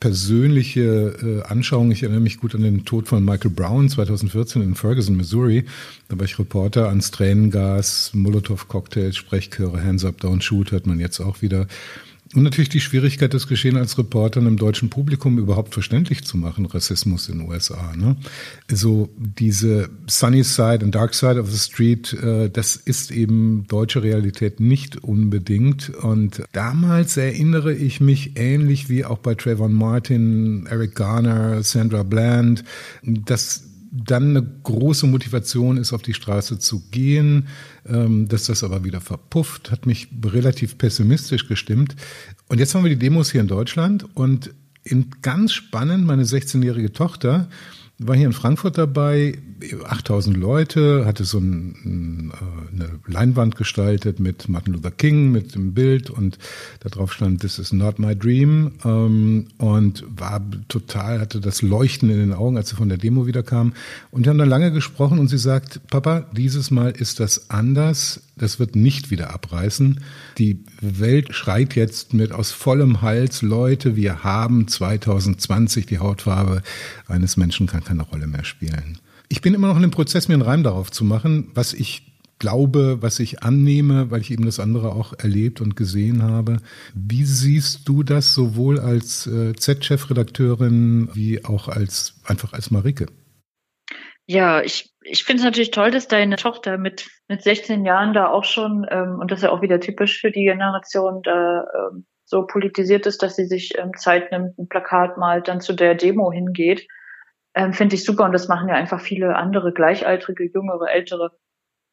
persönliche 0.00 0.82
äh, 1.22 1.42
Anschauung. 1.42 1.92
Ich 1.92 2.02
erinnere 2.02 2.20
mich 2.20 2.40
gut 2.40 2.54
an 2.54 2.62
den 2.62 2.84
Tod 2.84 3.06
von 3.06 3.24
Michael 3.24 3.52
Brown 3.52 3.88
2014 3.88 4.60
in 4.60 4.74
Ferguson, 4.74 5.16
Missouri. 5.16 5.64
Da 6.08 6.18
war 6.18 6.24
ich 6.24 6.38
Reporter 6.38 6.88
ans 6.88 7.12
Tränengas, 7.12 8.10
Molotow-Cocktails, 8.12 9.16
Sprechchöre, 9.16 9.84
Hands 9.84 10.04
Up, 10.04 10.16
Don't 10.20 10.42
Shoot 10.42 10.72
hört 10.72 10.86
man 10.86 10.98
jetzt 10.98 11.20
auch 11.20 11.42
wieder. 11.42 11.68
Und 12.34 12.42
natürlich 12.42 12.68
die 12.68 12.80
Schwierigkeit, 12.80 13.32
das 13.32 13.46
Geschehen 13.46 13.76
als 13.76 13.96
Reporter 13.96 14.40
einem 14.40 14.56
deutschen 14.56 14.90
Publikum 14.90 15.38
überhaupt 15.38 15.72
verständlich 15.72 16.24
zu 16.24 16.36
machen, 16.36 16.66
Rassismus 16.66 17.28
in 17.28 17.38
den 17.38 17.48
USA. 17.48 17.94
Ne? 17.96 18.16
Also 18.68 19.08
diese 19.16 19.88
Sunny 20.08 20.42
Side 20.42 20.84
und 20.84 20.94
Dark 20.94 21.14
Side 21.14 21.40
of 21.40 21.50
the 21.50 21.58
Street, 21.58 22.12
äh, 22.14 22.50
das 22.50 22.74
ist 22.74 23.12
eben 23.12 23.66
deutsche 23.68 24.02
Realität 24.02 24.58
nicht 24.58 25.04
unbedingt. 25.04 25.90
Und 25.90 26.42
damals 26.52 27.16
erinnere 27.16 27.72
ich 27.72 28.00
mich 28.00 28.32
ähnlich 28.36 28.88
wie 28.88 29.04
auch 29.04 29.18
bei 29.18 29.36
Trayvon 29.36 29.72
Martin, 29.72 30.66
Eric 30.66 30.96
Garner, 30.96 31.62
Sandra 31.62 32.02
Bland, 32.02 32.64
dass 33.02 33.62
dann 33.96 34.30
eine 34.30 34.42
große 34.42 35.06
Motivation 35.06 35.76
ist, 35.76 35.92
auf 35.92 36.02
die 36.02 36.14
Straße 36.14 36.58
zu 36.58 36.82
gehen. 36.90 37.46
Ähm, 37.86 38.26
dass 38.28 38.46
das 38.46 38.64
aber 38.64 38.82
wieder 38.84 39.00
verpufft, 39.00 39.70
hat 39.70 39.86
mich 39.86 40.08
relativ 40.24 40.76
pessimistisch 40.78 41.46
gestimmt. 41.46 41.94
Und 42.48 42.58
jetzt 42.58 42.74
haben 42.74 42.82
wir 42.82 42.90
die 42.90 42.98
Demos 42.98 43.30
hier 43.30 43.40
in 43.40 43.48
Deutschland 43.48 44.06
und 44.14 44.52
in 44.82 45.10
ganz 45.22 45.52
spannend, 45.52 46.06
meine 46.06 46.24
16-jährige 46.24 46.92
Tochter 46.92 47.48
war 47.98 48.16
hier 48.16 48.26
in 48.26 48.32
Frankfurt 48.32 48.76
dabei, 48.76 49.38
8000 49.84 50.36
Leute, 50.36 51.04
hatte 51.06 51.24
so 51.24 51.38
ein, 51.38 52.32
äh, 52.32 52.74
eine 52.74 52.90
Leinwand 53.06 53.56
gestaltet 53.56 54.20
mit 54.20 54.48
Martin 54.48 54.74
Luther 54.74 54.90
King, 54.90 55.32
mit 55.32 55.54
dem 55.54 55.74
Bild 55.74 56.10
und 56.10 56.38
da 56.80 56.88
drauf 56.88 57.12
stand, 57.12 57.40
This 57.40 57.58
is 57.58 57.72
not 57.72 57.98
my 57.98 58.14
dream 58.16 58.72
ähm, 58.84 59.46
und 59.58 60.04
war 60.08 60.42
total, 60.68 61.20
hatte 61.20 61.40
das 61.40 61.62
Leuchten 61.62 62.10
in 62.10 62.18
den 62.18 62.32
Augen, 62.32 62.56
als 62.56 62.70
sie 62.70 62.76
von 62.76 62.88
der 62.88 62.98
Demo 62.98 63.26
wiederkam. 63.26 63.72
Und 64.10 64.24
wir 64.24 64.30
haben 64.30 64.38
dann 64.38 64.48
lange 64.48 64.72
gesprochen 64.72 65.18
und 65.18 65.28
sie 65.28 65.38
sagt, 65.38 65.80
Papa, 65.88 66.26
dieses 66.32 66.70
Mal 66.70 66.90
ist 66.90 67.20
das 67.20 67.50
anders, 67.50 68.20
das 68.36 68.58
wird 68.58 68.74
nicht 68.74 69.10
wieder 69.10 69.32
abreißen. 69.32 70.00
Die 70.38 70.58
Welt 70.80 71.34
schreit 71.34 71.76
jetzt 71.76 72.14
mit 72.14 72.32
aus 72.32 72.50
vollem 72.50 73.00
Hals, 73.00 73.42
Leute, 73.42 73.96
wir 73.96 74.24
haben 74.24 74.66
2020 74.66 75.86
die 75.86 75.98
Hautfarbe 75.98 76.62
eines 77.06 77.36
Menschen 77.36 77.66
kann 77.66 77.84
keine 77.84 78.02
Rolle 78.02 78.26
mehr 78.26 78.44
spielen. 78.44 78.98
Ich 79.28 79.40
bin 79.40 79.54
immer 79.54 79.68
noch 79.68 79.76
in 79.76 79.82
dem 79.82 79.90
Prozess, 79.90 80.28
mir 80.28 80.34
einen 80.34 80.42
Reim 80.42 80.62
darauf 80.62 80.90
zu 80.90 81.04
machen, 81.04 81.50
was 81.54 81.72
ich 81.72 82.14
glaube, 82.38 82.98
was 83.00 83.20
ich 83.20 83.42
annehme, 83.42 84.10
weil 84.10 84.20
ich 84.20 84.30
eben 84.30 84.44
das 84.44 84.60
andere 84.60 84.92
auch 84.92 85.12
erlebt 85.18 85.60
und 85.60 85.76
gesehen 85.76 86.22
habe. 86.22 86.58
Wie 86.94 87.24
siehst 87.24 87.88
du 87.88 88.02
das 88.02 88.34
sowohl 88.34 88.80
als 88.80 89.26
äh, 89.26 89.54
Z-Chefredakteurin 89.54 91.08
wie 91.14 91.44
auch 91.44 91.68
als 91.68 92.20
einfach 92.26 92.52
als 92.52 92.70
Marike? 92.70 93.06
Ja, 94.26 94.62
ich, 94.62 94.94
ich 95.02 95.24
finde 95.24 95.40
es 95.40 95.44
natürlich 95.44 95.70
toll, 95.70 95.90
dass 95.90 96.08
deine 96.08 96.36
Tochter 96.36 96.78
mit, 96.78 97.08
mit 97.28 97.42
16 97.42 97.84
Jahren 97.84 98.14
da 98.14 98.28
auch 98.28 98.44
schon, 98.44 98.86
ähm, 98.90 99.18
und 99.20 99.30
das 99.30 99.40
ist 99.40 99.44
ja 99.44 99.50
auch 99.50 99.62
wieder 99.62 99.80
typisch 99.80 100.20
für 100.20 100.30
die 100.30 100.44
Generation, 100.44 101.22
da 101.22 101.64
ähm, 101.64 102.06
so 102.24 102.46
politisiert 102.46 103.06
ist, 103.06 103.22
dass 103.22 103.36
sie 103.36 103.44
sich 103.46 103.76
ähm, 103.78 103.92
Zeit 103.96 104.32
nimmt, 104.32 104.58
ein 104.58 104.68
Plakat 104.68 105.18
malt, 105.18 105.48
dann 105.48 105.60
zu 105.60 105.74
der 105.74 105.94
Demo 105.94 106.32
hingeht 106.32 106.86
ähm, 107.54 107.72
finde 107.72 107.94
ich 107.94 108.04
super 108.04 108.24
und 108.24 108.32
das 108.32 108.48
machen 108.48 108.68
ja 108.68 108.74
einfach 108.74 109.00
viele 109.00 109.36
andere 109.36 109.72
gleichaltrige, 109.72 110.44
jüngere, 110.44 110.90
ältere 110.90 111.32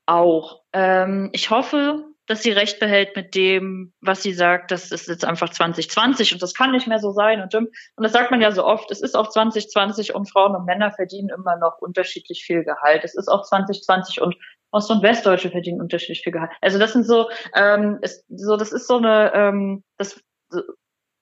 auch. 0.06 0.62
Ähm, 0.74 1.30
ich 1.34 1.50
hoffe, 1.50 2.06
dass 2.28 2.44
sie 2.44 2.52
recht 2.52 2.80
behält 2.80 3.16
mit 3.16 3.36
dem, 3.36 3.94
was 4.00 4.24
sie 4.24 4.34
sagt, 4.34 4.72
das 4.72 4.92
ist 4.92 5.08
jetzt 5.08 5.26
einfach 5.26 5.50
2020 5.50 6.34
und 6.34 6.42
das 6.42 6.54
kann 6.54 6.72
nicht 6.72 6.88
mehr 6.88 7.00
so 7.00 7.12
sein 7.12 7.42
und 7.42 7.54
Und 7.54 7.70
das 7.98 8.14
sagt 8.14 8.32
man 8.32 8.42
ja 8.42 8.52
so 8.52 8.66
oft, 8.66 8.90
es 8.92 9.02
ist 9.02 9.16
auch 9.16 9.30
2020 9.30 10.16
und 10.16 10.30
Frauen 10.30 10.56
und 10.56 10.66
Männer 10.66 10.92
verdienen 10.92 11.30
immer 11.30 11.58
noch 11.58 11.80
unterschiedlich 11.80 12.44
viel 12.46 12.64
Gehalt. 12.64 13.04
Es 13.04 13.16
ist 13.16 13.28
auch 13.28 13.44
2020 13.44 14.22
und 14.22 14.36
Ost- 14.72 14.92
und 14.92 15.04
Westdeutsche 15.04 15.52
verdienen 15.52 15.82
unterschiedlich 15.82 16.22
viel 16.22 16.32
Gehalt. 16.32 16.52
Also 16.62 16.80
das 16.80 16.94
sind 16.94 17.06
so, 17.06 17.30
ähm, 17.54 18.00
ist, 18.02 18.24
so 18.30 18.56
das 18.56 18.72
ist 18.72 18.88
so 18.88 18.98
eine, 18.98 19.34
ähm, 19.34 19.84
das, 19.98 20.22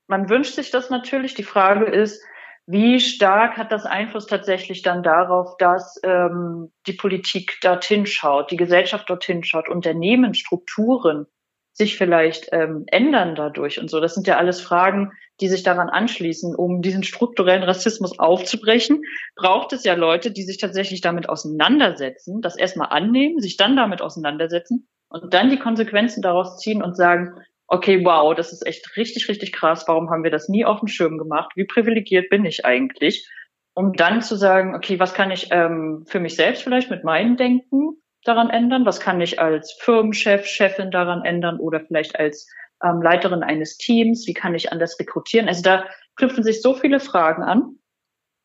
man 0.06 0.28
wünscht 0.28 0.54
sich 0.54 0.70
das 0.70 0.90
natürlich. 0.90 1.34
Die 1.34 1.42
Frage 1.42 1.86
ist, 1.86 2.22
wie 2.70 3.00
stark 3.00 3.56
hat 3.56 3.72
das 3.72 3.84
Einfluss 3.84 4.26
tatsächlich 4.26 4.82
dann 4.82 5.02
darauf, 5.02 5.56
dass 5.56 6.00
ähm, 6.04 6.70
die 6.86 6.92
Politik 6.92 7.58
dorthin 7.62 8.06
schaut, 8.06 8.50
die 8.50 8.56
Gesellschaft 8.56 9.10
dorthin 9.10 9.42
schaut, 9.42 9.68
Unternehmen, 9.68 10.34
Strukturen 10.34 11.26
sich 11.72 11.96
vielleicht 11.96 12.48
ähm, 12.52 12.84
ändern 12.86 13.34
dadurch 13.34 13.80
und 13.80 13.90
so. 13.90 14.00
Das 14.00 14.14
sind 14.14 14.26
ja 14.26 14.36
alles 14.36 14.60
Fragen, 14.60 15.12
die 15.40 15.48
sich 15.48 15.62
daran 15.62 15.88
anschließen. 15.88 16.54
Um 16.54 16.82
diesen 16.82 17.02
strukturellen 17.02 17.62
Rassismus 17.62 18.18
aufzubrechen, 18.18 19.02
braucht 19.34 19.72
es 19.72 19.84
ja 19.84 19.94
Leute, 19.94 20.30
die 20.30 20.42
sich 20.42 20.58
tatsächlich 20.58 21.00
damit 21.00 21.28
auseinandersetzen, 21.28 22.42
das 22.42 22.56
erstmal 22.56 22.88
annehmen, 22.90 23.40
sich 23.40 23.56
dann 23.56 23.76
damit 23.76 24.02
auseinandersetzen 24.02 24.88
und 25.08 25.32
dann 25.32 25.50
die 25.50 25.58
Konsequenzen 25.58 26.22
daraus 26.22 26.58
ziehen 26.58 26.82
und 26.82 26.96
sagen, 26.96 27.40
okay, 27.70 28.04
wow, 28.04 28.34
das 28.34 28.52
ist 28.52 28.66
echt 28.66 28.96
richtig, 28.96 29.28
richtig 29.28 29.52
krass. 29.52 29.84
Warum 29.86 30.10
haben 30.10 30.24
wir 30.24 30.30
das 30.30 30.48
nie 30.48 30.64
auf 30.64 30.80
dem 30.80 30.88
Schirm 30.88 31.18
gemacht? 31.18 31.52
Wie 31.54 31.64
privilegiert 31.64 32.28
bin 32.28 32.44
ich 32.44 32.64
eigentlich? 32.66 33.28
Um 33.74 33.92
dann 33.92 34.20
zu 34.20 34.36
sagen, 34.36 34.74
okay, 34.74 34.98
was 34.98 35.14
kann 35.14 35.30
ich 35.30 35.48
ähm, 35.52 36.04
für 36.06 36.18
mich 36.18 36.34
selbst 36.34 36.64
vielleicht 36.64 36.90
mit 36.90 37.04
meinem 37.04 37.36
Denken 37.36 38.02
daran 38.24 38.50
ändern? 38.50 38.84
Was 38.84 38.98
kann 38.98 39.20
ich 39.20 39.40
als 39.40 39.72
Firmenchef, 39.80 40.44
Chefin 40.46 40.90
daran 40.90 41.24
ändern 41.24 41.60
oder 41.60 41.80
vielleicht 41.80 42.18
als 42.18 42.50
ähm, 42.84 43.00
Leiterin 43.00 43.44
eines 43.44 43.78
Teams? 43.78 44.26
Wie 44.26 44.34
kann 44.34 44.56
ich 44.56 44.72
anders 44.72 44.98
rekrutieren? 44.98 45.46
Also 45.48 45.62
da 45.62 45.86
knüpfen 46.16 46.42
sich 46.42 46.62
so 46.62 46.74
viele 46.74 46.98
Fragen 46.98 47.44
an, 47.44 47.76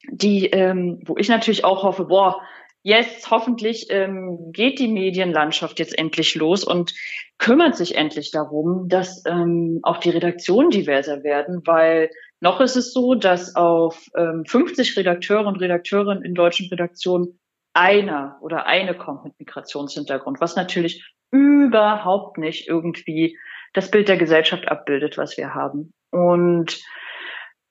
die, 0.08 0.46
ähm, 0.46 1.02
wo 1.04 1.18
ich 1.18 1.30
natürlich 1.30 1.66
auch 1.66 1.82
hoffe, 1.82 2.06
boah, 2.06 2.42
jetzt 2.84 3.32
hoffentlich 3.32 3.88
ähm, 3.90 4.52
geht 4.52 4.78
die 4.78 4.88
Medienlandschaft 4.88 5.80
jetzt 5.80 5.98
endlich 5.98 6.36
los 6.36 6.64
und 6.64 6.94
kümmert 7.38 7.76
sich 7.76 7.96
endlich 7.96 8.32
darum, 8.32 8.88
dass 8.88 9.24
ähm, 9.26 9.80
auch 9.84 9.98
die 9.98 10.10
Redaktionen 10.10 10.70
diverser 10.70 11.24
werden, 11.24 11.62
weil 11.66 12.10
Noch 12.42 12.62
ist 12.62 12.76
es 12.76 12.94
so, 12.94 13.16
dass 13.16 13.56
auf 13.56 14.06
ähm, 14.16 14.46
50 14.46 14.98
Redakteure 14.98 15.48
und 15.48 15.56
Redakteurinnen 15.58 16.24
in 16.24 16.36
deutschen 16.36 16.68
Redaktionen 16.70 17.40
einer 17.74 18.38
oder 18.42 18.68
eine 18.68 18.96
kommt 18.96 19.24
mit 19.24 19.34
Migrationshintergrund, 19.40 20.40
was 20.40 20.56
natürlich 20.56 21.12
überhaupt 21.32 22.38
nicht 22.38 22.68
irgendwie 22.68 23.38
das 23.74 23.92
Bild 23.92 24.08
der 24.08 24.18
Gesellschaft 24.18 24.68
abbildet, 24.68 25.18
was 25.18 25.38
wir 25.38 25.54
haben. 25.54 25.94
Und 26.12 26.80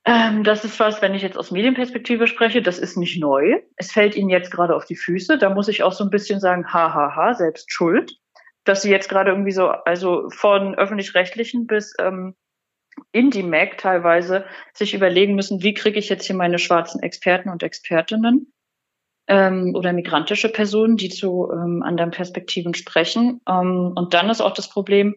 ähm, 0.04 0.44
das 0.44 0.64
ist 0.64 0.78
was, 0.80 1.00
wenn 1.00 1.14
ich 1.14 1.22
jetzt 1.22 1.38
aus 1.38 1.50
Medienperspektive 1.50 2.26
spreche, 2.26 2.60
das 2.60 2.78
ist 2.78 2.98
nicht 2.98 3.18
neu. 3.18 3.60
Es 3.76 3.90
fällt 3.90 4.16
Ihnen 4.16 4.28
jetzt 4.28 4.50
gerade 4.50 4.76
auf 4.76 4.84
die 4.84 4.96
Füße. 4.96 5.38
Da 5.38 5.48
muss 5.48 5.68
ich 5.68 5.82
auch 5.82 5.92
so 5.92 6.04
ein 6.04 6.10
bisschen 6.10 6.40
sagen, 6.40 6.66
hahaha, 6.66 6.94
ha, 6.94 7.16
ha, 7.16 7.34
selbst 7.34 7.72
schuld, 7.72 8.18
dass 8.64 8.82
Sie 8.82 8.90
jetzt 8.90 9.08
gerade 9.08 9.30
irgendwie 9.30 9.52
so, 9.52 9.68
also 9.68 10.28
von 10.30 10.74
öffentlich-rechtlichen 10.74 11.66
bis 11.66 11.94
ähm, 11.98 12.34
Indie-Mac 13.12 13.78
teilweise 13.78 14.44
sich 14.72 14.94
überlegen 14.94 15.34
müssen, 15.34 15.62
wie 15.62 15.74
kriege 15.74 15.98
ich 15.98 16.08
jetzt 16.08 16.26
hier 16.26 16.36
meine 16.36 16.58
schwarzen 16.58 17.02
Experten 17.02 17.50
und 17.50 17.62
Expertinnen 17.62 18.52
ähm, 19.26 19.72
oder 19.74 19.92
migrantische 19.92 20.50
Personen, 20.50 20.96
die 20.96 21.08
zu 21.08 21.50
ähm, 21.52 21.82
anderen 21.82 22.10
Perspektiven 22.10 22.74
sprechen. 22.74 23.40
Ähm, 23.48 23.92
und 23.94 24.14
dann 24.14 24.30
ist 24.30 24.40
auch 24.40 24.54
das 24.54 24.68
Problem, 24.68 25.14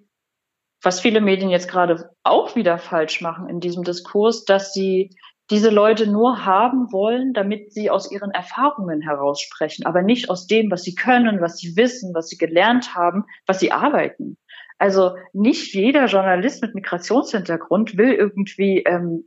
was 0.81 0.99
viele 0.99 1.21
Medien 1.21 1.49
jetzt 1.49 1.69
gerade 1.69 2.11
auch 2.23 2.55
wieder 2.55 2.77
falsch 2.77 3.21
machen 3.21 3.49
in 3.49 3.59
diesem 3.59 3.83
Diskurs, 3.83 4.45
dass 4.45 4.73
sie 4.73 5.15
diese 5.49 5.69
Leute 5.69 6.07
nur 6.07 6.45
haben 6.45 6.91
wollen, 6.91 7.33
damit 7.33 7.71
sie 7.71 7.89
aus 7.89 8.11
ihren 8.11 8.31
Erfahrungen 8.31 9.01
heraussprechen, 9.01 9.85
aber 9.85 10.01
nicht 10.01 10.29
aus 10.29 10.47
dem, 10.47 10.69
was 10.71 10.83
sie 10.83 10.95
können, 10.95 11.41
was 11.41 11.57
sie 11.57 11.75
wissen, 11.77 12.13
was 12.13 12.27
sie 12.27 12.37
gelernt 12.37 12.95
haben, 12.95 13.25
was 13.45 13.59
sie 13.59 13.71
arbeiten. 13.71 14.37
Also 14.77 15.15
nicht 15.33 15.73
jeder 15.73 16.05
Journalist 16.05 16.61
mit 16.61 16.75
Migrationshintergrund 16.75 17.97
will 17.97 18.11
irgendwie 18.13 18.83
ähm, 18.83 19.25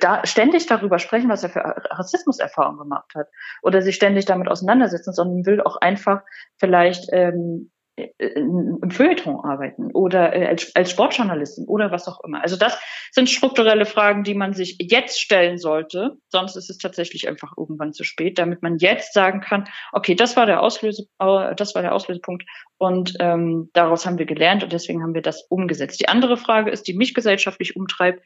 da 0.00 0.24
ständig 0.26 0.66
darüber 0.66 0.98
sprechen, 0.98 1.28
was 1.28 1.42
er 1.42 1.50
für 1.50 1.60
Rassismuserfahrungen 1.60 2.78
gemacht 2.78 3.12
hat 3.14 3.28
oder 3.62 3.82
sich 3.82 3.94
ständig 3.94 4.24
damit 4.24 4.48
auseinandersetzen, 4.48 5.12
sondern 5.12 5.46
will 5.46 5.60
auch 5.60 5.76
einfach 5.76 6.22
vielleicht 6.58 7.08
ähm, 7.12 7.70
im 7.96 8.90
Feuilleton 8.90 9.44
arbeiten 9.44 9.90
oder 9.92 10.34
äh, 10.34 10.46
als, 10.46 10.74
als 10.74 10.90
Sportjournalistin 10.90 11.66
oder 11.66 11.90
was 11.90 12.08
auch 12.08 12.24
immer. 12.24 12.42
Also 12.42 12.56
das 12.56 12.78
sind 13.10 13.28
strukturelle 13.28 13.84
Fragen, 13.84 14.24
die 14.24 14.34
man 14.34 14.54
sich 14.54 14.78
jetzt 14.80 15.20
stellen 15.20 15.58
sollte. 15.58 16.16
Sonst 16.28 16.56
ist 16.56 16.70
es 16.70 16.78
tatsächlich 16.78 17.28
einfach 17.28 17.52
irgendwann 17.56 17.92
zu 17.92 18.04
spät, 18.04 18.38
damit 18.38 18.62
man 18.62 18.78
jetzt 18.78 19.12
sagen 19.12 19.40
kann, 19.40 19.68
okay, 19.92 20.14
das 20.14 20.36
war 20.36 20.46
der 20.46 20.62
Auslöse, 20.62 21.06
äh, 21.18 21.54
das 21.54 21.74
war 21.74 21.82
der 21.82 21.94
Auslösepunkt 21.94 22.44
und 22.78 23.14
ähm, 23.20 23.68
daraus 23.74 24.06
haben 24.06 24.18
wir 24.18 24.26
gelernt 24.26 24.62
und 24.62 24.72
deswegen 24.72 25.02
haben 25.02 25.14
wir 25.14 25.22
das 25.22 25.42
umgesetzt. 25.50 26.00
Die 26.00 26.08
andere 26.08 26.38
Frage 26.38 26.70
ist, 26.70 26.88
die 26.88 26.94
mich 26.94 27.12
gesellschaftlich 27.12 27.76
umtreibt, 27.76 28.22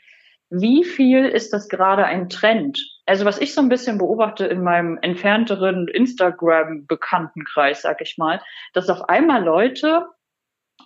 wie 0.51 0.85
viel 0.85 1.27
ist 1.27 1.53
das 1.53 1.69
gerade 1.69 2.05
ein 2.05 2.29
Trend? 2.29 2.79
Also 3.05 3.25
was 3.25 3.41
ich 3.41 3.55
so 3.55 3.61
ein 3.61 3.69
bisschen 3.69 3.99
beobachte 3.99 4.47
in 4.47 4.63
meinem 4.63 4.99
entfernteren 5.01 5.89
Instagram-Bekanntenkreis, 5.89 7.83
sag 7.83 8.01
ich 8.01 8.17
mal, 8.19 8.41
dass 8.73 8.89
auf 8.89 9.09
einmal 9.09 9.45
Leute, 9.45 10.07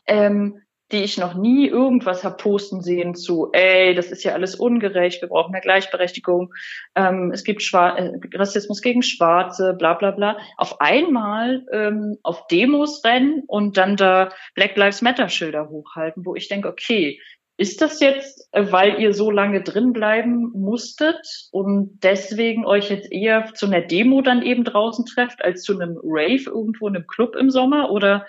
ähm, 0.07 0.63
die 0.93 1.05
ich 1.05 1.19
noch 1.19 1.35
nie 1.35 1.69
irgendwas 1.69 2.25
hab 2.25 2.43
posten 2.43 2.83
sehen 2.83 3.15
zu, 3.15 3.51
ey, 3.53 3.95
das 3.95 4.11
ist 4.11 4.25
ja 4.25 4.33
alles 4.33 4.57
ungerecht, 4.57 5.23
wir 5.23 5.29
brauchen 5.29 5.53
mehr 5.53 5.61
Gleichberechtigung, 5.61 6.53
ähm, 6.97 7.31
es 7.33 7.45
gibt 7.45 7.63
Schwar 7.63 7.97
äh, 7.97 8.19
Rassismus 8.35 8.83
gegen 8.83 9.03
Schwarze, 9.03 9.75
bla 9.75 9.95
bla 9.95 10.11
bla, 10.11 10.39
auf 10.57 10.81
einmal 10.81 11.65
ähm, 11.73 12.17
auf 12.23 12.47
Demos 12.49 13.05
rennen 13.05 13.45
und 13.47 13.77
dann 13.77 13.97
da 13.97 14.31
Black 14.55 14.77
Lives 14.77 15.01
Matter 15.01 15.29
Schilder 15.29 15.69
hochhalten, 15.69 16.25
wo 16.25 16.35
ich 16.35 16.49
denke, 16.49 16.69
okay, 16.69 17.21
ist 17.61 17.83
das 17.83 18.01
jetzt, 18.01 18.49
äh, 18.53 18.73
weil 18.73 18.99
ihr 19.01 19.13
so 19.13 19.31
lange 19.31 19.63
drin 19.63 19.93
bleiben 19.93 20.51
musstet 20.53 21.21
und 21.53 22.01
deswegen 22.03 22.65
euch 22.65 22.89
jetzt 22.89 23.13
eher 23.13 23.53
zu 23.53 23.67
einer 23.67 23.83
Demo 23.83 24.23
dann 24.23 24.41
eben 24.41 24.65
draußen 24.65 25.05
trefft, 25.05 25.45
als 25.45 25.63
zu 25.63 25.79
einem 25.79 25.99
Rave 26.03 26.45
irgendwo 26.47 26.89
in 26.89 26.97
einem 26.97 27.07
Club 27.07 27.37
im 27.37 27.51
Sommer? 27.51 27.91
Oder 27.91 28.27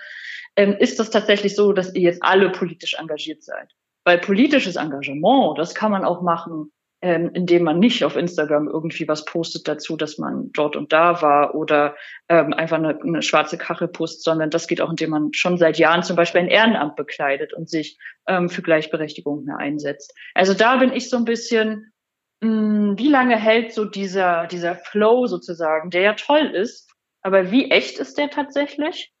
ähm, 0.54 0.76
ist 0.78 1.00
das 1.00 1.08
tatsächlich 1.08 1.56
so, 1.56 1.72
dass 1.72 1.94
ihr 1.94 2.02
jetzt 2.02 2.22
alle 2.22 2.50
politisch 2.50 2.94
engagiert 2.98 3.42
seid? 3.42 3.70
Weil 4.04 4.18
politisches 4.18 4.76
Engagement, 4.76 5.56
das 5.56 5.74
kann 5.74 5.92
man 5.92 6.04
auch 6.04 6.20
machen, 6.20 6.70
ähm, 7.02 7.30
indem 7.34 7.64
man 7.64 7.80
nicht 7.80 8.04
auf 8.04 8.14
Instagram 8.14 8.68
irgendwie 8.68 9.08
was 9.08 9.24
postet 9.24 9.66
dazu, 9.66 9.96
dass 9.96 10.18
man 10.18 10.50
dort 10.52 10.76
und 10.76 10.92
da 10.92 11.20
war 11.20 11.56
oder 11.56 11.96
ähm, 12.28 12.52
einfach 12.52 12.78
eine, 12.78 12.98
eine 13.02 13.22
schwarze 13.22 13.58
Kachel 13.58 13.88
postet, 13.88 14.22
sondern 14.22 14.50
das 14.50 14.68
geht 14.68 14.80
auch, 14.80 14.88
indem 14.88 15.10
man 15.10 15.32
schon 15.32 15.58
seit 15.58 15.78
Jahren 15.78 16.04
zum 16.04 16.14
Beispiel 16.14 16.42
ein 16.42 16.48
Ehrenamt 16.48 16.94
bekleidet 16.94 17.52
und 17.52 17.68
sich 17.68 17.98
ähm, 18.28 18.48
für 18.48 18.62
Gleichberechtigung 18.62 19.44
mehr 19.44 19.58
einsetzt. 19.58 20.14
Also 20.34 20.54
da 20.54 20.76
bin 20.76 20.92
ich 20.92 21.10
so 21.10 21.16
ein 21.16 21.24
bisschen, 21.24 21.92
mh, 22.40 22.48
hm, 22.48 22.98
wie 22.98 23.08
lange 23.08 23.36
hält 23.36 23.72
so 23.72 23.84
dieser, 23.84 24.46
dieser 24.46 24.76
Flow 24.76 25.26
sozusagen, 25.26 25.90
der 25.90 26.02
ja 26.02 26.14
toll 26.14 26.52
ist, 26.54 26.88
aber 27.20 27.50
wie 27.50 27.72
echt 27.72 27.98
ist 27.98 28.16
der 28.16 28.30
tatsächlich? 28.30 29.12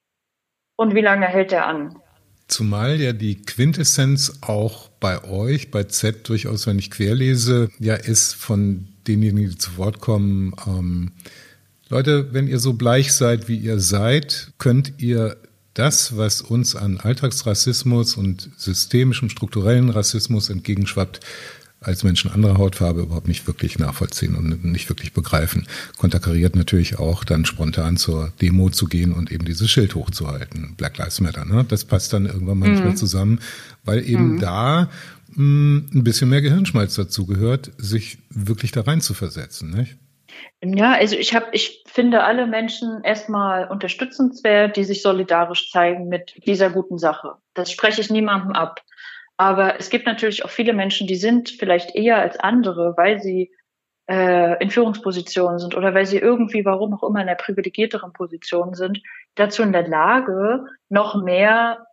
Und 0.76 0.94
wie 0.94 1.00
lange 1.00 1.26
hält 1.26 1.50
der 1.50 1.66
an? 1.66 2.00
Zumal 2.46 3.00
ja 3.00 3.12
die 3.12 3.42
Quintessenz 3.42 4.40
auch 4.46 4.91
bei 5.02 5.24
euch, 5.24 5.70
bei 5.70 5.84
Z 5.84 6.28
durchaus, 6.28 6.66
wenn 6.66 6.78
ich 6.78 6.90
querlese, 6.90 7.68
ja 7.80 7.94
ist 7.94 8.34
von 8.34 8.86
denjenigen, 9.06 9.50
die 9.50 9.58
zu 9.58 9.76
Wort 9.76 10.00
kommen, 10.00 10.54
ähm, 10.66 11.10
Leute, 11.88 12.32
wenn 12.32 12.48
ihr 12.48 12.58
so 12.58 12.72
bleich 12.72 13.12
seid, 13.12 13.48
wie 13.48 13.58
ihr 13.58 13.78
seid, 13.78 14.52
könnt 14.56 14.94
ihr 14.96 15.36
das, 15.74 16.16
was 16.16 16.40
uns 16.40 16.76
an 16.76 16.98
Alltagsrassismus 16.98 18.16
und 18.16 18.48
systemischem 18.56 19.28
strukturellen 19.28 19.90
Rassismus 19.90 20.48
entgegenschwappt, 20.48 21.20
als 21.84 22.04
Menschen 22.04 22.30
anderer 22.30 22.58
Hautfarbe 22.58 23.02
überhaupt 23.02 23.28
nicht 23.28 23.46
wirklich 23.46 23.78
nachvollziehen 23.78 24.34
und 24.34 24.64
nicht 24.64 24.88
wirklich 24.88 25.12
begreifen. 25.12 25.66
Konterkariert 25.98 26.56
natürlich 26.56 26.98
auch, 26.98 27.24
dann 27.24 27.44
spontan 27.44 27.96
zur 27.96 28.32
Demo 28.40 28.70
zu 28.70 28.86
gehen 28.86 29.12
und 29.12 29.30
eben 29.30 29.44
dieses 29.44 29.70
Schild 29.70 29.94
hochzuhalten. 29.94 30.74
Black 30.76 30.98
Lives 30.98 31.20
Matter, 31.20 31.44
ne? 31.44 31.64
Das 31.68 31.84
passt 31.84 32.12
dann 32.12 32.26
irgendwann 32.26 32.58
mal 32.58 32.66
mhm. 32.66 32.72
nicht 32.72 32.84
mehr 32.84 32.92
mhm. 32.92 32.96
zusammen, 32.96 33.40
weil 33.84 34.08
eben 34.08 34.34
mhm. 34.34 34.40
da 34.40 34.90
mh, 35.28 35.36
hm, 35.36 35.90
ein 35.94 36.04
bisschen 36.04 36.28
mehr 36.28 36.42
Gehirnschmalz 36.42 36.94
dazu 36.94 37.26
gehört, 37.26 37.70
sich 37.78 38.18
wirklich 38.30 38.72
da 38.72 38.82
rein 38.82 39.00
zu 39.00 39.14
versetzen, 39.14 39.70
nicht? 39.70 39.96
Ja, 40.64 40.92
also 40.92 41.16
ich 41.16 41.34
habe, 41.34 41.46
ich 41.52 41.84
finde 41.86 42.22
alle 42.24 42.46
Menschen 42.46 43.02
erstmal 43.02 43.68
unterstützenswert, 43.68 44.76
die 44.76 44.84
sich 44.84 45.02
solidarisch 45.02 45.70
zeigen 45.70 46.08
mit 46.08 46.34
dieser 46.46 46.70
guten 46.70 46.98
Sache. 46.98 47.34
Das 47.54 47.70
spreche 47.70 48.00
ich 48.00 48.10
niemandem 48.10 48.52
ab. 48.52 48.80
Aber 49.36 49.78
es 49.78 49.90
gibt 49.90 50.06
natürlich 50.06 50.44
auch 50.44 50.50
viele 50.50 50.72
Menschen, 50.72 51.06
die 51.06 51.16
sind 51.16 51.50
vielleicht 51.50 51.94
eher 51.94 52.18
als 52.18 52.38
andere, 52.38 52.94
weil 52.96 53.20
sie 53.20 53.50
äh, 54.08 54.62
in 54.62 54.70
Führungspositionen 54.70 55.58
sind 55.58 55.76
oder 55.76 55.94
weil 55.94 56.06
sie 56.06 56.18
irgendwie, 56.18 56.64
warum 56.64 56.94
auch 56.94 57.02
immer, 57.02 57.20
in 57.20 57.28
einer 57.28 57.36
privilegierteren 57.36 58.12
Position 58.12 58.74
sind, 58.74 59.00
dazu 59.34 59.62
in 59.62 59.72
der 59.72 59.88
Lage, 59.88 60.66
noch 60.88 61.22
mehr 61.22 61.86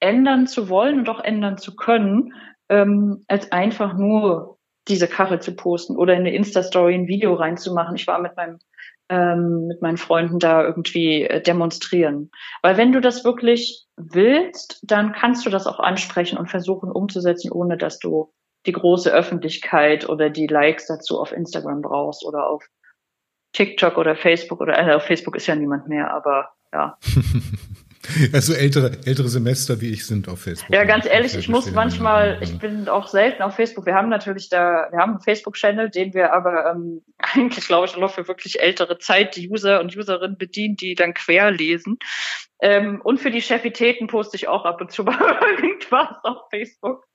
ändern 0.00 0.46
zu 0.46 0.68
wollen 0.68 1.00
und 1.00 1.08
auch 1.08 1.20
ändern 1.20 1.58
zu 1.58 1.74
können, 1.74 2.34
ähm, 2.68 3.24
als 3.28 3.50
einfach 3.50 3.94
nur 3.94 4.58
diese 4.86 5.08
Karre 5.08 5.40
zu 5.40 5.54
posten 5.56 5.96
oder 5.96 6.14
in 6.14 6.20
eine 6.20 6.34
Insta-Story 6.34 6.94
ein 6.94 7.08
Video 7.08 7.34
reinzumachen. 7.34 7.96
Ich 7.96 8.06
war 8.06 8.20
mit 8.20 8.36
meinem 8.36 8.58
ähm, 9.10 9.66
mit 9.66 9.82
meinen 9.82 9.96
Freunden 9.96 10.38
da 10.38 10.62
irgendwie 10.62 11.22
äh, 11.22 11.40
demonstrieren. 11.40 12.30
Weil 12.62 12.76
wenn 12.76 12.92
du 12.92 13.00
das 13.00 13.24
wirklich 13.24 13.87
willst, 13.98 14.80
dann 14.82 15.12
kannst 15.12 15.44
du 15.44 15.50
das 15.50 15.66
auch 15.66 15.78
ansprechen 15.78 16.38
und 16.38 16.48
versuchen 16.48 16.90
umzusetzen, 16.90 17.52
ohne 17.52 17.76
dass 17.76 17.98
du 17.98 18.32
die 18.66 18.72
große 18.72 19.12
Öffentlichkeit 19.12 20.08
oder 20.08 20.30
die 20.30 20.46
Likes 20.46 20.86
dazu 20.86 21.20
auf 21.20 21.32
Instagram 21.32 21.82
brauchst 21.82 22.24
oder 22.24 22.48
auf 22.48 22.66
TikTok 23.52 23.96
oder 23.96 24.14
Facebook 24.14 24.60
oder 24.60 24.78
äh, 24.78 24.94
auf 24.94 25.04
Facebook 25.04 25.36
ist 25.36 25.46
ja 25.46 25.54
niemand 25.54 25.88
mehr, 25.88 26.12
aber 26.12 26.50
ja. 26.72 26.98
Also 28.32 28.54
ältere, 28.54 28.92
ältere 29.04 29.28
Semester 29.28 29.80
wie 29.80 29.90
ich 29.90 30.06
sind 30.06 30.28
auf 30.28 30.40
Facebook. 30.40 30.74
Ja, 30.74 30.84
ganz 30.84 31.04
ehrlich, 31.04 31.34
ich 31.34 31.48
muss 31.48 31.70
manchmal, 31.72 32.38
ich 32.40 32.58
bin 32.58 32.88
auch 32.88 33.08
selten 33.08 33.42
auf 33.42 33.56
Facebook. 33.56 33.86
Wir 33.86 33.94
haben 33.94 34.08
natürlich 34.08 34.48
da, 34.48 34.88
wir 34.90 34.98
haben 34.98 35.12
einen 35.12 35.20
Facebook-Channel, 35.20 35.90
den 35.90 36.14
wir 36.14 36.32
aber 36.32 36.70
ähm, 36.70 37.02
eigentlich, 37.18 37.66
glaube 37.66 37.86
ich, 37.86 37.96
nur 37.96 38.08
für 38.08 38.26
wirklich 38.26 38.60
ältere 38.60 38.98
Zeit 38.98 39.36
die 39.36 39.50
User 39.50 39.80
und 39.80 39.94
Userinnen 39.96 40.38
bedienen, 40.38 40.76
die 40.76 40.94
dann 40.94 41.12
quer 41.12 41.50
lesen. 41.50 41.98
Ähm, 42.60 43.00
und 43.02 43.18
für 43.20 43.30
die 43.30 43.40
Chefitäten 43.40 44.08
poste 44.08 44.36
ich 44.36 44.48
auch 44.48 44.64
ab 44.64 44.80
und 44.80 44.90
zu 44.90 45.04
mal 45.04 45.18
irgendwas 45.62 46.16
auf 46.22 46.48
Facebook. 46.50 47.08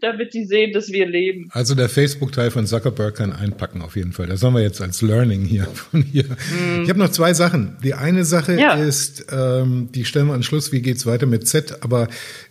damit 0.00 0.34
die 0.34 0.44
sehen, 0.44 0.72
dass 0.72 0.90
wir 0.90 1.06
leben. 1.06 1.48
Also 1.50 1.74
der 1.74 1.88
Facebook-Teil 1.88 2.50
von 2.50 2.66
Zuckerberg 2.66 3.16
kann 3.16 3.32
einpacken 3.32 3.82
auf 3.82 3.96
jeden 3.96 4.12
Fall. 4.12 4.26
Das 4.26 4.42
haben 4.42 4.54
wir 4.54 4.62
jetzt 4.62 4.80
als 4.80 5.02
Learning 5.02 5.44
hier 5.44 5.64
von 5.74 6.02
hier. 6.02 6.24
Mm. 6.24 6.82
Ich 6.82 6.88
habe 6.88 6.98
noch 6.98 7.10
zwei 7.10 7.34
Sachen. 7.34 7.76
Die 7.82 7.94
eine 7.94 8.24
Sache 8.24 8.58
ja. 8.58 8.74
ist, 8.74 9.26
ähm, 9.30 9.88
die 9.94 10.04
stellen 10.04 10.28
wir 10.28 10.34
an 10.34 10.42
Schluss, 10.42 10.72
wie 10.72 10.82
geht's 10.82 11.06
weiter 11.06 11.26
mit 11.26 11.46
Z, 11.48 11.82
aber 11.82 12.08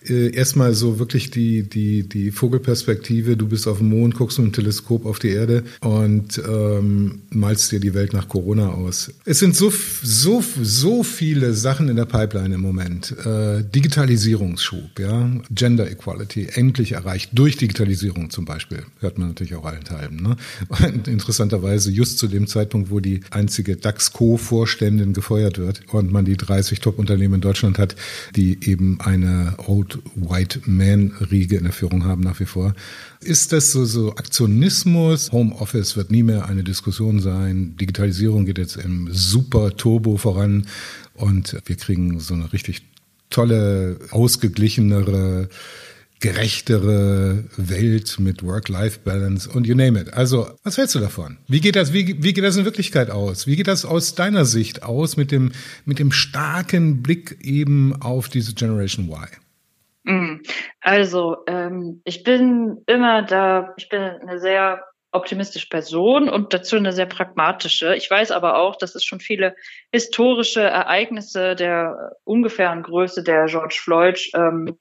äh, 0.08 0.36
erstmal 0.36 0.73
so 0.73 0.99
wirklich 0.99 1.31
die, 1.31 1.63
die, 1.63 2.08
die 2.08 2.31
Vogelperspektive. 2.31 3.38
Du 3.38 3.47
bist 3.47 3.67
auf 3.67 3.77
dem 3.79 3.89
Mond, 3.89 4.15
guckst 4.15 4.39
mit 4.39 4.47
dem 4.47 4.53
Teleskop 4.53 5.05
auf 5.05 5.19
die 5.19 5.31
Erde 5.31 5.63
und 5.81 6.41
ähm, 6.47 7.23
malst 7.29 7.71
dir 7.71 7.79
die 7.79 7.93
Welt 7.93 8.13
nach 8.13 8.27
Corona 8.27 8.69
aus. 8.69 9.13
Es 9.25 9.39
sind 9.39 9.55
so, 9.55 9.71
so, 9.71 10.43
so 10.62 11.03
viele 11.03 11.53
Sachen 11.53 11.89
in 11.89 11.95
der 11.95 12.05
Pipeline 12.05 12.35
im 12.43 12.62
Moment. 12.62 13.15
Äh, 13.26 13.63
Digitalisierungsschub, 13.63 15.00
ja, 15.00 15.30
Gender 15.52 15.89
Equality, 15.89 16.50
endlich 16.54 16.93
erreicht. 16.93 17.32
Durch 17.34 17.58
Digitalisierung 17.58 18.30
zum 18.30 18.45
Beispiel, 18.45 18.84
hört 19.00 19.17
man 19.17 19.30
natürlich 19.30 19.56
auch 19.56 19.65
allenthalben. 19.65 20.21
Ne? 20.21 20.36
Und 20.86 21.08
interessanterweise 21.08 21.91
just 21.91 22.17
zu 22.17 22.28
dem 22.28 22.48
Zeitpunkt, 22.48 22.89
wo 22.89 23.00
die 23.00 23.21
einzige 23.32 23.78
DAX-Co-Vorständin 23.78 25.13
gefeuert 25.13 25.58
wird 25.58 25.82
und 25.93 26.12
man 26.12 26.26
die 26.26 26.38
30 26.38 26.80
Top-Unternehmen 26.80 27.36
in 27.36 27.41
Deutschland 27.41 27.78
hat, 27.78 27.95
die 28.36 28.58
eben 28.67 29.00
eine 29.02 29.56
Old 29.67 30.00
White 30.15 30.62
Man-Riege 30.65 31.58
in 31.58 31.63
der 31.63 31.74
Führung 31.74 32.06
haben 32.06 32.21
nach 32.21 32.39
wie 32.39 32.45
vor. 32.45 32.74
Ist 33.21 33.54
das 33.54 33.71
so, 33.71 33.86
so 33.86 34.12
Aktionismus? 34.12 35.32
Homeoffice 35.32 35.98
wird 35.98 36.12
nie 36.12 36.24
mehr 36.24 36.48
eine 36.48 36.63
Diskussion 36.63 37.19
sein. 37.19 37.76
Digitalisierung 37.78 38.45
geht 38.45 38.60
jetzt 38.60 38.78
im 38.78 39.10
super 39.12 39.76
Turbo 39.76 40.17
voran 40.17 40.67
und 41.15 41.58
wir 41.65 41.75
kriegen 41.75 42.19
so 42.19 42.34
eine 42.34 42.51
richtig 42.54 42.84
tolle, 43.30 43.99
ausgeglichenere, 44.12 45.49
gerechtere 46.21 47.43
Welt 47.58 48.17
mit 48.19 48.43
Work-Life-Balance 48.43 49.49
und 49.49 49.67
you 49.67 49.75
name 49.75 49.99
it. 49.99 50.13
Also, 50.13 50.47
was 50.63 50.78
hältst 50.78 50.95
du 50.95 50.99
davon? 50.99 51.38
Wie 51.47 51.60
geht 51.60 51.75
das, 51.75 51.93
wie, 51.93 52.23
wie 52.23 52.34
geht 52.34 52.43
das 52.43 52.58
in 52.58 52.65
Wirklichkeit 52.65 53.10
aus? 53.12 53.47
Wie 53.47 53.56
geht 53.56 53.67
das 53.67 53.86
aus 53.86 54.15
deiner 54.15 54.45
Sicht 54.45 54.84
aus 54.84 55.17
mit 55.17 55.32
dem, 55.32 55.51
mit 55.84 55.99
dem 55.99 56.12
starken 56.12 57.04
Blick 57.04 57.38
eben 57.41 58.01
auf 58.01 58.30
diese 58.30 58.54
Generation 58.54 59.10
Y? 59.10 59.28
Mm. 60.06 60.41
Also, 60.82 61.38
ähm, 61.47 62.01
ich 62.06 62.23
bin 62.23 62.78
immer 62.88 63.23
da, 63.23 63.73
ich 63.78 63.89
bin 63.89 63.99
eine 63.99 64.39
sehr 64.39 64.82
optimistische 65.15 65.69
Person 65.69 66.30
und 66.30 66.54
dazu 66.54 66.75
eine 66.75 66.91
sehr 66.91 67.06
pragmatische. 67.06 67.95
Ich 67.95 68.10
weiß 68.10 68.32
aber 68.32 68.58
auch, 68.58 68.75
dass 68.75 68.95
es 68.95 69.04
schon 69.04 69.19
viele 69.19 69.56
historische 69.91 70.62
Ereignisse 70.62 71.56
der 71.56 72.17
ungefähren 72.23 72.84
Größe 72.84 73.23
der 73.23 73.45
George 73.45 73.80
Floyd 73.82 74.30
ähm, 74.34 74.78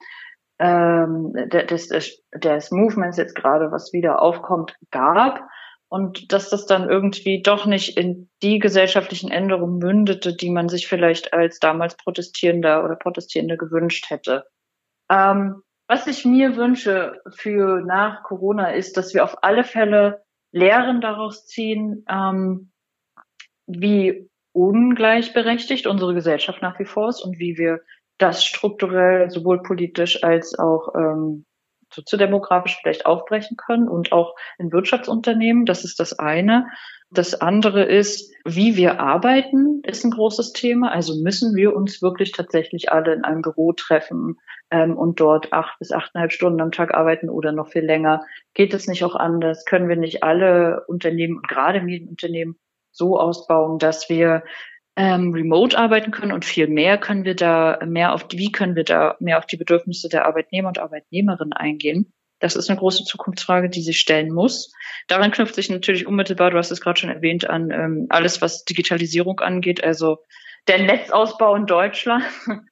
ähm, 0.59 1.33
des, 1.51 1.89
des, 1.89 2.23
des 2.35 2.71
Movements 2.71 3.17
jetzt 3.17 3.35
gerade, 3.35 3.73
was 3.73 3.93
wieder 3.93 4.23
aufkommt, 4.23 4.77
gab. 4.91 5.41
Und 5.89 6.33
dass 6.33 6.51
das 6.51 6.67
dann 6.67 6.89
irgendwie 6.89 7.43
doch 7.43 7.67
nicht 7.67 7.97
in 7.97 8.29
die 8.43 8.59
gesellschaftlichen 8.59 9.31
Änderungen 9.31 9.79
mündete, 9.79 10.35
die 10.35 10.51
man 10.51 10.69
sich 10.69 10.89
vielleicht 10.89 11.33
als 11.33 11.61
damals 11.61 11.97
Protestierender 11.97 12.85
oder 12.85 12.97
Protestierende 12.97 13.57
gewünscht 13.57 14.11
hätte. 14.11 14.45
Ähm, 15.09 15.63
was 15.87 16.07
ich 16.07 16.25
mir 16.25 16.57
wünsche 16.57 17.21
für 17.37 17.83
nach 17.83 18.23
Corona 18.23 18.71
ist, 18.71 18.97
dass 18.97 19.13
wir 19.15 19.23
auf 19.23 19.43
alle 19.43 19.65
Fälle 19.65 20.24
Lehren 20.55 21.01
daraus 21.01 21.47
ziehen, 21.47 22.05
ähm, 22.09 22.71
wie 23.67 24.31
ungleichberechtigt 24.53 25.89
unsere 25.89 26.15
Gesellschaft 26.15 26.63
nach 26.63 26.79
wie 26.79 26.85
vor 26.85 27.09
ist 27.09 27.21
und 27.21 27.41
wie 27.41 27.59
wir 27.59 27.81
das 28.19 28.45
strukturell 28.45 29.31
sowohl 29.31 29.65
politisch 29.65 30.23
als 30.23 30.57
auch 30.57 30.95
ähm, 30.95 31.45
soziodemografisch 31.93 32.79
vielleicht 32.81 33.05
aufbrechen 33.05 33.57
können 33.57 33.89
und 33.89 34.13
auch 34.13 34.37
in 34.59 34.71
Wirtschaftsunternehmen. 34.71 35.67
Das 35.67 35.85
ist 35.85 35.99
das 35.99 36.21
eine. 36.21 36.69
Das 37.15 37.41
andere 37.41 37.85
ist, 37.85 38.35
wie 38.45 38.77
wir 38.77 38.99
arbeiten, 39.01 39.83
ist 39.85 40.05
ein 40.05 40.11
großes 40.11 40.53
Thema. 40.53 40.91
Also 40.91 41.23
müssen 41.23 41.55
wir 41.55 41.75
uns 41.75 42.03
wirklich 42.03 42.33
tatsächlich 42.33 42.91
alle 42.91 43.15
in 43.15 43.25
einem 43.25 43.41
Büro 43.41 43.73
treffen 43.73 44.39
ähm, 44.71 44.97
und 44.97 45.21
dort 45.21 45.53
acht 45.53 45.79
bis 45.79 45.93
achteinhalb 45.93 46.33
Stunden 46.33 46.61
am 46.61 46.73
Tag 46.73 46.93
arbeiten 46.93 47.31
oder 47.31 47.53
noch 47.53 47.69
viel 47.69 47.85
länger? 47.85 48.25
Geht 48.53 48.75
es 48.75 48.89
nicht 48.89 49.05
auch 49.05 49.15
anders? 49.15 49.65
Können 49.65 49.89
wir 49.89 49.97
nicht 49.97 50.25
alle 50.25 50.85
Unternehmen 50.89 51.41
gerade 51.43 51.81
Medienunternehmen 51.81 52.57
so 52.91 53.19
ausbauen, 53.19 53.79
dass 53.79 54.09
wir 54.09 54.43
ähm, 54.97 55.33
remote 55.33 55.79
arbeiten 55.79 56.11
können 56.11 56.33
und 56.33 56.45
viel 56.45 56.69
mehr 56.69 56.99
können 56.99 57.25
wir 57.25 57.37
da 57.37 57.79
mehr 57.87 58.13
auf 58.13 58.27
die, 58.27 58.39
wie 58.39 58.53
können 58.53 58.77
wir 58.77 58.85
da 58.85 59.17
mehr 59.21 59.39
auf 59.39 59.47
die 59.47 59.57
Bedürfnisse 59.57 60.09
der 60.09 60.27
Arbeitnehmer 60.27 60.69
und 60.69 60.79
Arbeitnehmerinnen 60.79 61.53
eingehen? 61.53 62.13
Das 62.41 62.57
ist 62.57 62.69
eine 62.69 62.79
große 62.79 63.05
Zukunftsfrage, 63.05 63.71
die 63.71 63.83
sich 63.83 63.99
stellen 63.99 64.33
muss. 64.33 64.73
Daran 65.09 65.31
knüpft 65.31 65.55
sich 65.55 65.71
natürlich 65.71 66.07
unmittelbar, 66.07 66.51
du 66.51 66.59
hast 66.59 66.71
es 66.71 66.81
gerade 66.81 66.99
schon 66.99 67.11
erwähnt, 67.11 67.49
an 67.49 67.71
ähm, 67.71 68.07
alles, 68.11 68.43
was 68.43 68.65
Digitalisierung 68.65 69.41
angeht, 69.41 69.83
also 69.83 70.19
der 70.69 70.83
Netzausbau 70.83 71.55
in 71.55 71.67
Deutschland. 71.67 72.25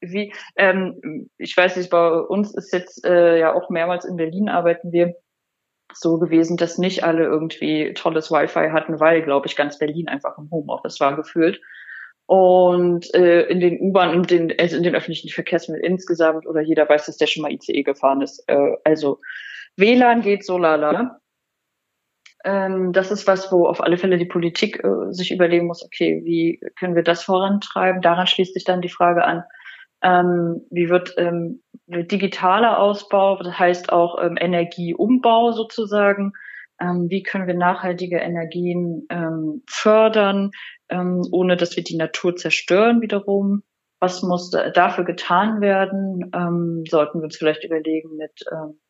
Wie, 0.00 0.34
ähm, 0.56 1.30
ich 1.38 1.56
weiß 1.56 1.76
nicht, 1.76 1.88
bei 1.88 2.10
uns 2.10 2.54
ist 2.54 2.72
jetzt 2.72 3.06
äh, 3.06 3.38
ja 3.38 3.54
auch 3.54 3.70
mehrmals 3.70 4.04
in 4.04 4.16
Berlin 4.16 4.50
arbeiten 4.50 4.92
wir 4.92 5.14
so 5.94 6.18
gewesen, 6.18 6.56
dass 6.56 6.78
nicht 6.78 7.04
alle 7.04 7.24
irgendwie 7.24 7.94
tolles 7.94 8.30
Wi-Fi 8.30 8.70
hatten, 8.70 9.00
weil, 9.00 9.22
glaube 9.22 9.46
ich, 9.46 9.56
ganz 9.56 9.78
Berlin 9.78 10.08
einfach 10.08 10.38
im 10.38 10.50
Homeoffice 10.50 11.00
war 11.00 11.16
gefühlt. 11.16 11.60
Und 12.26 13.12
äh, 13.14 13.42
in 13.48 13.60
den 13.60 13.80
U-Bahn 13.80 14.16
und 14.16 14.30
den, 14.30 14.54
also 14.58 14.76
in 14.76 14.82
den 14.82 14.94
öffentlichen 14.94 15.28
Verkehrsmitteln 15.28 15.84
insgesamt 15.84 16.46
oder 16.46 16.60
jeder 16.60 16.88
weiß, 16.88 17.06
dass 17.06 17.16
der 17.16 17.26
schon 17.26 17.42
mal 17.42 17.52
ICE 17.52 17.82
gefahren 17.82 18.22
ist. 18.22 18.44
Äh, 18.46 18.76
also 18.84 19.18
WLAN 19.76 20.22
geht 20.22 20.44
so 20.44 20.56
lala. 20.56 21.20
Ähm, 22.44 22.92
das 22.92 23.10
ist 23.10 23.26
was, 23.26 23.52
wo 23.52 23.66
auf 23.66 23.80
alle 23.80 23.98
Fälle 23.98 24.18
die 24.18 24.26
Politik 24.26 24.82
äh, 24.82 25.12
sich 25.12 25.30
überlegen 25.32 25.66
muss, 25.66 25.84
okay, 25.84 26.22
wie 26.24 26.60
können 26.78 26.96
wir 26.96 27.04
das 27.04 27.22
vorantreiben? 27.22 28.02
Daran 28.02 28.26
schließt 28.26 28.54
sich 28.54 28.64
dann 28.64 28.82
die 28.82 28.88
Frage 28.88 29.24
an, 29.24 29.44
ähm, 30.02 30.62
wie 30.70 30.88
wird 30.88 31.14
ähm, 31.18 31.62
digitaler 31.86 32.78
Ausbau, 32.78 33.36
das 33.36 33.58
heißt 33.58 33.92
auch 33.92 34.20
ähm, 34.20 34.36
Energieumbau 34.38 35.52
sozusagen, 35.52 36.32
ähm, 36.82 37.08
wie 37.08 37.22
können 37.22 37.46
wir 37.46 37.54
nachhaltige 37.54 38.18
Energien 38.18 39.06
ähm, 39.08 39.62
fördern, 39.68 40.50
ähm, 40.88 41.22
ohne 41.30 41.56
dass 41.56 41.76
wir 41.76 41.84
die 41.84 41.96
Natur 41.96 42.36
zerstören 42.36 43.00
wiederum. 43.00 43.62
Was 44.00 44.22
muss 44.22 44.50
da, 44.50 44.70
dafür 44.70 45.04
getan 45.04 45.60
werden? 45.60 46.30
Ähm, 46.34 46.84
sollten 46.88 47.20
wir 47.20 47.24
uns 47.24 47.36
vielleicht 47.36 47.64
überlegen, 47.64 48.16
mit 48.16 48.32
ähm, 48.50 48.80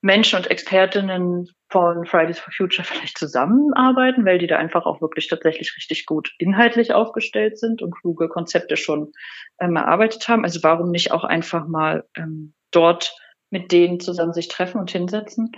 Menschen 0.00 0.36
und 0.36 0.50
Expertinnen 0.50 1.48
von 1.70 2.04
Fridays 2.06 2.40
for 2.40 2.52
Future 2.52 2.84
vielleicht 2.84 3.16
zusammenarbeiten, 3.16 4.24
weil 4.24 4.38
die 4.38 4.48
da 4.48 4.58
einfach 4.58 4.84
auch 4.84 5.00
wirklich 5.00 5.28
tatsächlich 5.28 5.76
richtig 5.76 6.06
gut 6.06 6.32
inhaltlich 6.38 6.92
aufgestellt 6.92 7.56
sind 7.56 7.82
und 7.82 7.94
kluge 7.94 8.28
Konzepte 8.28 8.76
schon 8.76 9.12
ähm, 9.60 9.76
erarbeitet 9.76 10.26
haben. 10.28 10.42
Also 10.42 10.60
warum 10.64 10.90
nicht 10.90 11.12
auch 11.12 11.22
einfach 11.22 11.68
mal 11.68 12.04
ähm, 12.16 12.52
dort 12.72 13.16
mit 13.50 13.70
denen 13.70 14.00
zusammen 14.00 14.32
sich 14.32 14.48
treffen 14.48 14.80
und 14.80 14.90
hinsetzen 14.90 15.52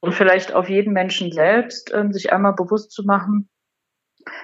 und 0.00 0.14
vielleicht 0.14 0.52
auf 0.54 0.68
jeden 0.68 0.92
Menschen 0.92 1.32
selbst 1.32 1.92
ähm, 1.94 2.12
sich 2.12 2.32
einmal 2.32 2.54
bewusst 2.54 2.92
zu 2.92 3.04
machen, 3.04 3.48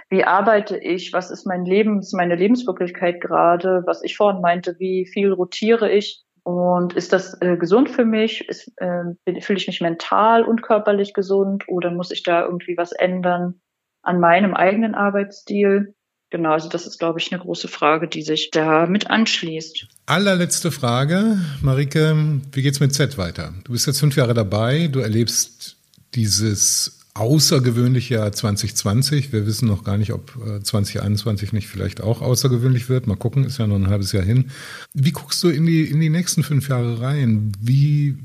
wie 0.08 0.24
arbeite 0.24 0.78
ich, 0.78 1.12
was 1.12 1.30
ist 1.30 1.46
mein 1.46 1.64
Leben, 1.64 2.00
meine 2.12 2.34
Lebenswirklichkeit 2.34 3.20
gerade, 3.20 3.82
was 3.86 4.02
ich 4.02 4.16
vorhin 4.16 4.40
meinte, 4.40 4.76
wie 4.78 5.06
viel 5.06 5.32
rotiere 5.32 5.90
ich, 5.90 6.26
und 6.46 6.92
ist 6.92 7.12
das 7.12 7.36
äh, 7.42 7.56
gesund 7.56 7.90
für 7.90 8.04
mich? 8.04 8.48
Ist, 8.48 8.72
äh, 8.76 9.40
fühle 9.40 9.58
ich 9.58 9.66
mich 9.66 9.80
mental 9.80 10.44
und 10.44 10.62
körperlich 10.62 11.12
gesund 11.12 11.64
oder 11.66 11.90
muss 11.90 12.12
ich 12.12 12.22
da 12.22 12.44
irgendwie 12.44 12.76
was 12.76 12.92
ändern 12.92 13.60
an 14.02 14.20
meinem 14.20 14.54
eigenen 14.54 14.94
Arbeitsstil? 14.94 15.95
Genau, 16.36 16.52
also 16.52 16.68
das 16.68 16.86
ist, 16.86 16.98
glaube 16.98 17.18
ich, 17.18 17.32
eine 17.32 17.40
große 17.40 17.66
Frage, 17.66 18.08
die 18.08 18.20
sich 18.20 18.50
da 18.50 18.84
mit 18.84 19.08
anschließt. 19.08 19.86
Allerletzte 20.04 20.70
Frage, 20.70 21.38
Marike, 21.62 22.42
wie 22.52 22.60
geht's 22.60 22.78
mit 22.78 22.92
Z 22.92 23.16
weiter? 23.16 23.54
Du 23.64 23.72
bist 23.72 23.86
jetzt 23.86 24.00
fünf 24.00 24.16
Jahre 24.16 24.34
dabei, 24.34 24.88
du 24.88 25.00
erlebst 25.00 25.76
dieses 26.14 26.98
außergewöhnliche 27.18 28.14
Jahr 28.14 28.32
2020. 28.32 29.32
Wir 29.32 29.46
wissen 29.46 29.66
noch 29.66 29.84
gar 29.84 29.96
nicht, 29.96 30.12
ob 30.12 30.32
2021 30.62 31.52
äh, 31.52 31.56
nicht 31.56 31.68
vielleicht 31.68 32.00
auch 32.00 32.20
außergewöhnlich 32.20 32.88
wird. 32.88 33.06
Mal 33.06 33.16
gucken, 33.16 33.44
ist 33.44 33.58
ja 33.58 33.66
noch 33.66 33.76
ein 33.76 33.88
halbes 33.88 34.12
Jahr 34.12 34.24
hin. 34.24 34.50
Wie 34.92 35.12
guckst 35.12 35.42
du 35.42 35.48
in 35.48 35.66
die, 35.66 35.84
in 35.84 36.00
die 36.00 36.10
nächsten 36.10 36.42
fünf 36.42 36.68
Jahre 36.68 37.00
rein? 37.00 37.52
Wie 37.60 38.16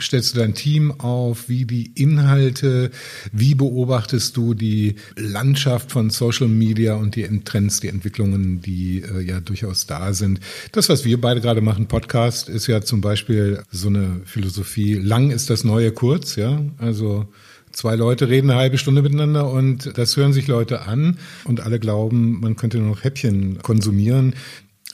stellst 0.00 0.34
du 0.34 0.38
dein 0.38 0.54
Team 0.54 0.92
auf? 1.00 1.48
Wie 1.48 1.64
die 1.64 1.92
Inhalte? 1.94 2.90
Wie 3.32 3.54
beobachtest 3.54 4.36
du 4.36 4.54
die 4.54 4.96
Landschaft 5.16 5.92
von 5.92 6.10
Social 6.10 6.48
Media 6.48 6.94
und 6.94 7.16
die 7.16 7.28
Trends, 7.44 7.80
die 7.80 7.88
Entwicklungen, 7.88 8.62
die 8.62 9.02
äh, 9.02 9.20
ja 9.20 9.40
durchaus 9.40 9.86
da 9.86 10.12
sind? 10.14 10.40
Das, 10.72 10.88
was 10.88 11.04
wir 11.04 11.20
beide 11.20 11.40
gerade 11.40 11.60
machen, 11.60 11.86
Podcast, 11.86 12.48
ist 12.48 12.66
ja 12.66 12.80
zum 12.80 13.00
Beispiel 13.00 13.62
so 13.70 13.88
eine 13.88 14.20
Philosophie. 14.24 14.94
Lang 14.94 15.30
ist 15.30 15.50
das 15.50 15.64
neue 15.64 15.92
kurz, 15.92 16.36
ja? 16.36 16.64
Also, 16.78 17.28
Zwei 17.72 17.94
Leute 17.96 18.28
reden 18.28 18.50
eine 18.50 18.58
halbe 18.58 18.78
Stunde 18.78 19.02
miteinander 19.02 19.50
und 19.50 19.96
das 19.96 20.16
hören 20.16 20.32
sich 20.32 20.46
Leute 20.46 20.82
an 20.82 21.18
und 21.44 21.60
alle 21.60 21.78
glauben, 21.78 22.40
man 22.40 22.56
könnte 22.56 22.78
nur 22.78 22.88
noch 22.88 23.04
Häppchen 23.04 23.58
konsumieren. 23.62 24.34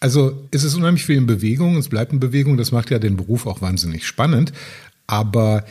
Also 0.00 0.46
es 0.50 0.62
ist 0.62 0.74
unheimlich 0.74 1.04
viel 1.04 1.16
in 1.16 1.26
Bewegung, 1.26 1.76
es 1.76 1.88
bleibt 1.88 2.12
in 2.12 2.20
Bewegung, 2.20 2.56
das 2.56 2.72
macht 2.72 2.90
ja 2.90 2.98
den 2.98 3.16
Beruf 3.16 3.46
auch 3.46 3.62
wahnsinnig 3.62 4.06
spannend, 4.06 4.52
aber 5.06 5.64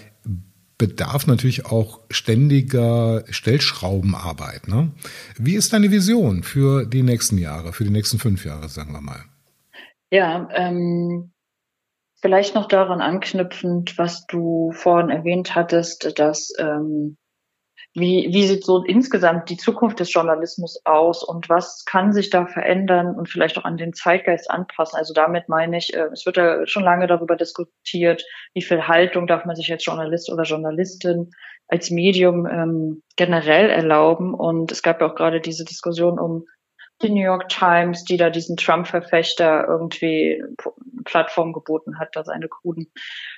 bedarf 0.78 1.28
natürlich 1.28 1.66
auch 1.66 2.02
ständiger 2.10 3.24
Stellschraubenarbeit. 3.30 4.68
Ne? 4.68 4.92
Wie 5.38 5.56
ist 5.56 5.74
deine 5.74 5.92
Vision 5.92 6.44
für 6.44 6.86
die 6.86 7.04
nächsten 7.04 7.38
Jahre, 7.38 7.72
für 7.72 7.84
die 7.84 7.92
nächsten 7.92 8.20
fünf 8.20 8.46
Jahre, 8.46 8.68
sagen 8.68 8.92
wir 8.92 9.02
mal? 9.02 9.24
Ja, 10.12 10.50
ähm, 10.54 11.32
Vielleicht 12.26 12.56
noch 12.56 12.68
daran 12.68 13.02
anknüpfend, 13.02 14.00
was 14.00 14.26
du 14.26 14.72
vorhin 14.72 15.12
erwähnt 15.12 15.54
hattest, 15.54 16.18
dass 16.18 16.52
ähm, 16.58 17.18
wie, 17.94 18.30
wie 18.32 18.48
sieht 18.48 18.66
so 18.66 18.84
insgesamt 18.84 19.52
die 19.52 19.58
Zukunft 19.58 20.00
des 20.00 20.12
Journalismus 20.12 20.82
aus 20.86 21.24
und 21.24 21.50
was 21.50 21.86
kann 21.86 22.14
sich 22.14 22.32
da 22.32 22.48
verändern 22.48 23.14
und 23.16 23.30
vielleicht 23.30 23.60
auch 23.60 23.64
an 23.64 23.78
den 23.78 23.94
Zeitgeist 23.94 24.50
anpassen? 24.50 24.98
Also 24.98 25.14
damit 25.14 25.50
meine 25.50 25.78
ich, 25.78 25.94
äh, 25.94 26.08
es 26.12 26.26
wird 26.26 26.38
ja 26.38 26.66
schon 26.66 26.82
lange 26.82 27.06
darüber 27.06 27.36
diskutiert, 27.36 28.26
wie 28.56 28.64
viel 28.64 28.88
Haltung 28.88 29.28
darf 29.28 29.46
man 29.46 29.56
sich 29.56 29.72
als 29.72 29.86
Journalist 29.86 30.34
oder 30.34 30.46
Journalistin 30.46 31.30
als 31.68 31.92
Medium 31.92 32.48
ähm, 32.48 33.04
generell 33.18 33.70
erlauben. 33.70 34.34
Und 34.34 34.72
es 34.72 34.82
gab 34.82 35.00
ja 35.00 35.12
auch 35.12 35.16
gerade 35.16 35.42
diese 35.42 35.64
Diskussion 35.64 36.18
um 36.18 36.46
die 37.02 37.10
New 37.10 37.24
York 37.24 37.50
Times, 37.50 38.04
die 38.04 38.18
da 38.18 38.30
diesen 38.30 38.58
Trump-Verfechter 38.58 39.66
irgendwie 39.68 40.42
Plattform 41.04 41.54
geboten 41.54 42.00
hat, 42.00 42.16
da 42.16 42.24
seine 42.24 42.48
kruden 42.48 42.92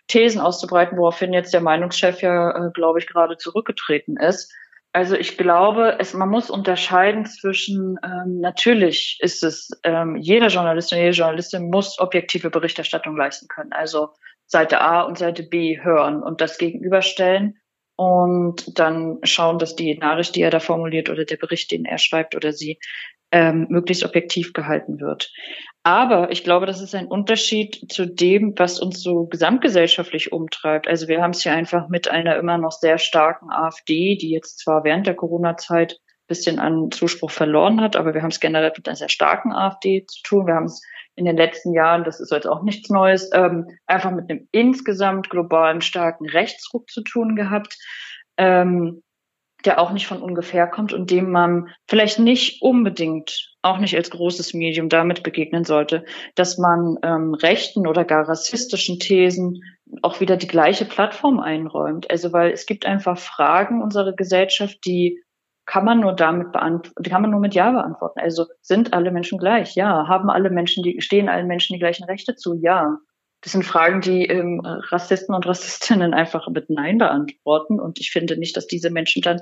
Thesen 0.07 0.39
auszubreiten, 0.39 0.97
woraufhin 0.97 1.33
jetzt 1.33 1.53
der 1.53 1.61
Meinungschef 1.61 2.21
ja, 2.21 2.67
äh, 2.67 2.71
glaube 2.71 2.99
ich, 2.99 3.07
gerade 3.07 3.37
zurückgetreten 3.37 4.17
ist. 4.17 4.53
Also 4.93 5.15
ich 5.15 5.37
glaube, 5.37 5.97
es, 5.99 6.13
man 6.13 6.29
muss 6.29 6.49
unterscheiden 6.49 7.25
zwischen, 7.25 7.99
ähm, 8.03 8.39
natürlich 8.39 9.19
ist 9.21 9.43
es, 9.43 9.69
ähm, 9.83 10.15
jeder 10.15 10.47
Journalist 10.47 10.91
und 10.91 10.99
jede 10.99 11.11
Journalistin 11.11 11.69
muss 11.69 11.99
objektive 11.99 12.49
Berichterstattung 12.49 13.15
leisten 13.15 13.47
können. 13.47 13.73
Also 13.73 14.09
Seite 14.45 14.81
A 14.81 15.01
und 15.01 15.17
Seite 15.17 15.43
B 15.43 15.79
hören 15.81 16.23
und 16.23 16.41
das 16.41 16.57
gegenüberstellen 16.57 17.59
und 17.97 18.79
dann 18.79 19.17
schauen, 19.23 19.59
dass 19.59 19.75
die 19.75 19.97
Nachricht, 19.97 20.35
die 20.35 20.41
er 20.41 20.51
da 20.51 20.59
formuliert 20.59 21.09
oder 21.09 21.25
der 21.25 21.37
Bericht, 21.37 21.71
den 21.71 21.83
er 21.85 21.97
schreibt 21.97 22.35
oder 22.35 22.53
sie, 22.53 22.79
ähm, 23.31 23.67
möglichst 23.69 24.05
objektiv 24.05 24.53
gehalten 24.53 24.99
wird. 24.99 25.31
Aber 25.83 26.31
ich 26.31 26.43
glaube, 26.43 26.65
das 26.65 26.81
ist 26.81 26.95
ein 26.95 27.07
Unterschied 27.07 27.91
zu 27.91 28.05
dem, 28.05 28.53
was 28.57 28.79
uns 28.79 29.01
so 29.01 29.25
gesamtgesellschaftlich 29.25 30.31
umtreibt. 30.31 30.87
Also 30.87 31.07
wir 31.07 31.21
haben 31.21 31.31
es 31.31 31.43
hier 31.43 31.53
einfach 31.53 31.87
mit 31.89 32.09
einer 32.09 32.37
immer 32.37 32.57
noch 32.57 32.71
sehr 32.71 32.97
starken 32.97 33.49
AfD, 33.51 34.15
die 34.15 34.31
jetzt 34.31 34.59
zwar 34.59 34.83
während 34.83 35.07
der 35.07 35.15
Corona-Zeit 35.15 35.99
bisschen 36.27 36.59
an 36.59 36.91
Zuspruch 36.91 37.31
verloren 37.31 37.81
hat, 37.81 37.95
aber 37.95 38.13
wir 38.13 38.21
haben 38.21 38.31
es 38.31 38.39
generell 38.39 38.73
mit 38.75 38.87
einer 38.87 38.95
sehr 38.95 39.09
starken 39.09 39.53
AfD 39.53 40.05
zu 40.05 40.21
tun. 40.23 40.47
Wir 40.47 40.55
haben 40.55 40.65
es 40.65 40.81
in 41.15 41.25
den 41.25 41.37
letzten 41.37 41.73
Jahren, 41.73 42.03
das 42.03 42.19
ist 42.19 42.31
jetzt 42.31 42.47
auch 42.47 42.63
nichts 42.63 42.89
Neues, 42.89 43.29
ähm, 43.33 43.67
einfach 43.87 44.11
mit 44.11 44.29
einem 44.29 44.47
insgesamt 44.51 45.29
globalen 45.29 45.81
starken 45.81 46.27
Rechtsruck 46.27 46.89
zu 46.89 47.01
tun 47.01 47.35
gehabt. 47.35 47.77
Ähm, 48.37 49.01
der 49.65 49.79
auch 49.79 49.91
nicht 49.91 50.07
von 50.07 50.21
ungefähr 50.21 50.67
kommt 50.67 50.93
und 50.93 51.09
dem 51.11 51.31
man 51.31 51.69
vielleicht 51.87 52.19
nicht 52.19 52.61
unbedingt, 52.61 53.55
auch 53.61 53.79
nicht 53.79 53.95
als 53.95 54.09
großes 54.11 54.53
Medium 54.53 54.89
damit 54.89 55.23
begegnen 55.23 55.63
sollte, 55.65 56.05
dass 56.35 56.57
man 56.57 56.97
ähm, 57.03 57.33
rechten 57.33 57.87
oder 57.87 58.05
gar 58.05 58.27
rassistischen 58.27 58.99
Thesen 58.99 59.61
auch 60.01 60.19
wieder 60.19 60.37
die 60.37 60.47
gleiche 60.47 60.85
Plattform 60.85 61.39
einräumt. 61.39 62.09
Also 62.11 62.33
weil 62.33 62.51
es 62.51 62.65
gibt 62.65 62.85
einfach 62.85 63.17
Fragen 63.17 63.81
unserer 63.81 64.13
Gesellschaft, 64.13 64.77
die 64.85 65.21
kann 65.65 65.83
man 65.83 65.99
nur 65.99 66.13
damit 66.13 66.53
beantworten, 66.53 67.03
die 67.03 67.09
kann 67.09 67.21
man 67.21 67.31
nur 67.31 67.41
mit 67.41 67.53
Ja 67.53 67.71
beantworten. 67.71 68.19
Also 68.19 68.45
sind 68.61 68.93
alle 68.93 69.11
Menschen 69.11 69.37
gleich? 69.37 69.75
Ja. 69.75 70.07
Haben 70.07 70.29
alle 70.29 70.49
Menschen, 70.49 70.81
die 70.81 71.01
stehen 71.01 71.29
allen 71.29 71.47
Menschen 71.47 71.73
die 71.73 71.79
gleichen 71.79 72.05
Rechte 72.05 72.35
zu? 72.35 72.55
Ja. 72.55 72.97
Das 73.41 73.51
sind 73.51 73.63
Fragen, 73.63 74.01
die 74.01 74.25
ähm, 74.25 74.61
Rassisten 74.63 75.35
und 75.35 75.45
Rassistinnen 75.45 76.13
einfach 76.13 76.47
mit 76.49 76.69
Nein 76.69 76.97
beantworten. 76.97 77.79
Und 77.79 77.99
ich 77.99 78.11
finde 78.11 78.37
nicht, 78.37 78.57
dass 78.57 78.65
diese 78.65 78.89
Menschen 78.89 79.21
dann 79.21 79.39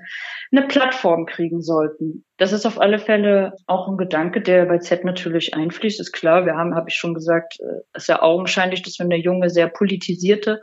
eine 0.52 0.68
Plattform 0.68 1.26
kriegen 1.26 1.62
sollten. 1.62 2.26
Das 2.38 2.52
ist 2.52 2.66
auf 2.66 2.80
alle 2.80 3.00
Fälle 3.00 3.54
auch 3.68 3.88
ein 3.88 3.98
Gedanke, 3.98 4.42
der 4.42 4.66
bei 4.66 4.80
Z 4.80 5.06
natürlich 5.06 5.54
einfließt. 5.54 6.00
Ist 6.00 6.12
klar, 6.12 6.46
wir 6.46 6.56
haben, 6.56 6.76
habe 6.76 6.90
ich 6.90 6.96
schon 6.96 7.14
gesagt, 7.14 7.58
äh, 7.62 7.98
ist 7.98 8.10
ja 8.10 8.22
augenscheinlich, 8.22 8.82
dass 8.82 9.00
wir 9.00 9.06
eine 9.06 9.18
junge, 9.18 9.50
sehr 9.50 9.68
politisierte 9.68 10.62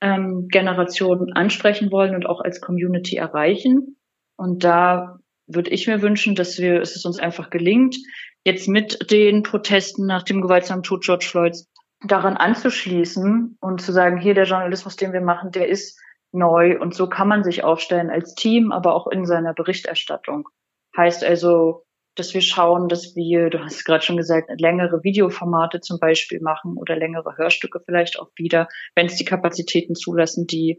ähm, 0.00 0.46
Generation 0.48 1.32
ansprechen 1.32 1.90
wollen 1.90 2.14
und 2.14 2.26
auch 2.26 2.40
als 2.40 2.60
Community 2.60 3.16
erreichen. 3.16 3.96
Und 4.36 4.62
da 4.62 5.18
würde 5.46 5.70
ich 5.70 5.86
mir 5.88 6.02
wünschen, 6.02 6.36
dass 6.36 6.58
wir, 6.58 6.80
es 6.80 7.04
uns 7.04 7.18
einfach 7.18 7.50
gelingt, 7.50 7.96
jetzt 8.44 8.68
mit 8.68 9.10
den 9.10 9.42
Protesten 9.42 10.06
nach 10.06 10.22
dem 10.22 10.40
gewaltsamen 10.40 10.82
Tod 10.82 11.02
George 11.02 11.26
Floyds 11.28 11.68
daran 12.02 12.36
anzuschließen 12.36 13.58
und 13.60 13.80
zu 13.80 13.92
sagen, 13.92 14.18
hier 14.18 14.34
der 14.34 14.44
Journalismus, 14.44 14.96
den 14.96 15.12
wir 15.12 15.20
machen, 15.20 15.50
der 15.50 15.68
ist 15.68 15.98
neu 16.32 16.78
und 16.80 16.94
so 16.94 17.08
kann 17.08 17.28
man 17.28 17.44
sich 17.44 17.64
aufstellen 17.64 18.10
als 18.10 18.34
Team, 18.34 18.72
aber 18.72 18.94
auch 18.94 19.06
in 19.08 19.26
seiner 19.26 19.52
Berichterstattung. 19.52 20.48
Heißt 20.96 21.24
also, 21.24 21.84
dass 22.16 22.34
wir 22.34 22.40
schauen, 22.40 22.88
dass 22.88 23.14
wir, 23.14 23.50
du 23.50 23.62
hast 23.62 23.84
gerade 23.84 24.04
schon 24.04 24.16
gesagt, 24.16 24.48
längere 24.60 25.02
Videoformate 25.02 25.80
zum 25.80 25.98
Beispiel 25.98 26.40
machen 26.40 26.76
oder 26.76 26.96
längere 26.96 27.36
Hörstücke 27.36 27.80
vielleicht 27.84 28.18
auch 28.18 28.30
wieder, 28.36 28.68
wenn 28.94 29.06
es 29.06 29.16
die 29.16 29.24
Kapazitäten 29.24 29.94
zulassen, 29.94 30.46
die 30.46 30.78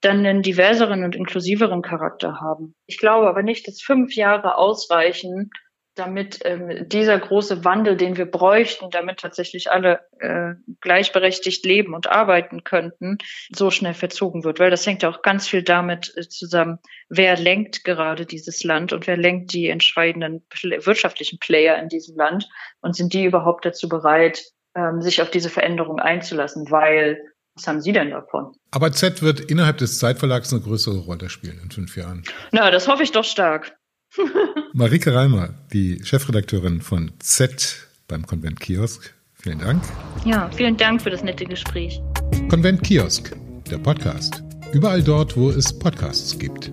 dann 0.00 0.18
einen 0.24 0.42
diverseren 0.42 1.02
und 1.04 1.16
inklusiveren 1.16 1.82
Charakter 1.82 2.40
haben. 2.40 2.74
Ich 2.86 2.98
glaube 2.98 3.28
aber 3.28 3.42
nicht, 3.42 3.66
dass 3.66 3.80
fünf 3.80 4.14
Jahre 4.14 4.56
ausreichen, 4.56 5.50
damit 5.98 6.40
ähm, 6.44 6.88
dieser 6.88 7.18
große 7.18 7.64
Wandel, 7.64 7.96
den 7.96 8.16
wir 8.16 8.26
bräuchten, 8.26 8.90
damit 8.90 9.20
tatsächlich 9.20 9.70
alle 9.70 10.00
äh, 10.20 10.54
gleichberechtigt 10.80 11.64
leben 11.64 11.94
und 11.94 12.06
arbeiten 12.06 12.64
könnten, 12.64 13.18
so 13.54 13.70
schnell 13.70 13.94
verzogen 13.94 14.44
wird. 14.44 14.60
Weil 14.60 14.70
das 14.70 14.86
hängt 14.86 15.02
ja 15.02 15.10
auch 15.10 15.22
ganz 15.22 15.48
viel 15.48 15.62
damit 15.62 16.12
äh, 16.16 16.28
zusammen, 16.28 16.78
wer 17.08 17.36
lenkt 17.36 17.84
gerade 17.84 18.26
dieses 18.26 18.64
Land 18.64 18.92
und 18.92 19.06
wer 19.06 19.16
lenkt 19.16 19.52
die 19.52 19.68
entscheidenden 19.68 20.44
wirtschaftlichen 20.52 21.38
Player 21.38 21.78
in 21.78 21.88
diesem 21.88 22.16
Land 22.16 22.48
und 22.80 22.94
sind 22.96 23.12
die 23.12 23.24
überhaupt 23.24 23.64
dazu 23.64 23.88
bereit, 23.88 24.42
ähm, 24.74 25.02
sich 25.02 25.22
auf 25.22 25.30
diese 25.30 25.50
Veränderung 25.50 25.98
einzulassen, 25.98 26.70
weil 26.70 27.20
was 27.58 27.66
haben 27.66 27.80
Sie 27.80 27.92
denn 27.92 28.10
davon? 28.10 28.52
Aber 28.70 28.92
Z 28.92 29.20
wird 29.20 29.40
innerhalb 29.40 29.78
des 29.78 29.98
Zeitverlags 29.98 30.52
eine 30.52 30.62
größere 30.62 30.98
Rolle 30.98 31.28
spielen 31.28 31.58
in 31.60 31.72
fünf 31.72 31.96
Jahren. 31.96 32.22
Na, 32.52 32.70
das 32.70 32.86
hoffe 32.86 33.02
ich 33.02 33.10
doch 33.10 33.24
stark. 33.24 33.76
Marike 34.72 35.14
Reimer, 35.14 35.54
die 35.72 36.00
Chefredakteurin 36.04 36.80
von 36.80 37.12
Z 37.18 37.88
beim 38.06 38.26
Konvent 38.26 38.60
Kiosk. 38.60 39.14
Vielen 39.34 39.58
Dank. 39.58 39.82
Ja, 40.24 40.50
vielen 40.50 40.76
Dank 40.76 41.02
für 41.02 41.10
das 41.10 41.22
nette 41.22 41.44
Gespräch. 41.44 42.00
Konvent 42.48 42.82
Kiosk, 42.82 43.36
der 43.70 43.78
Podcast. 43.78 44.42
Überall 44.72 45.02
dort, 45.02 45.36
wo 45.36 45.50
es 45.50 45.78
Podcasts 45.78 46.38
gibt. 46.38 46.72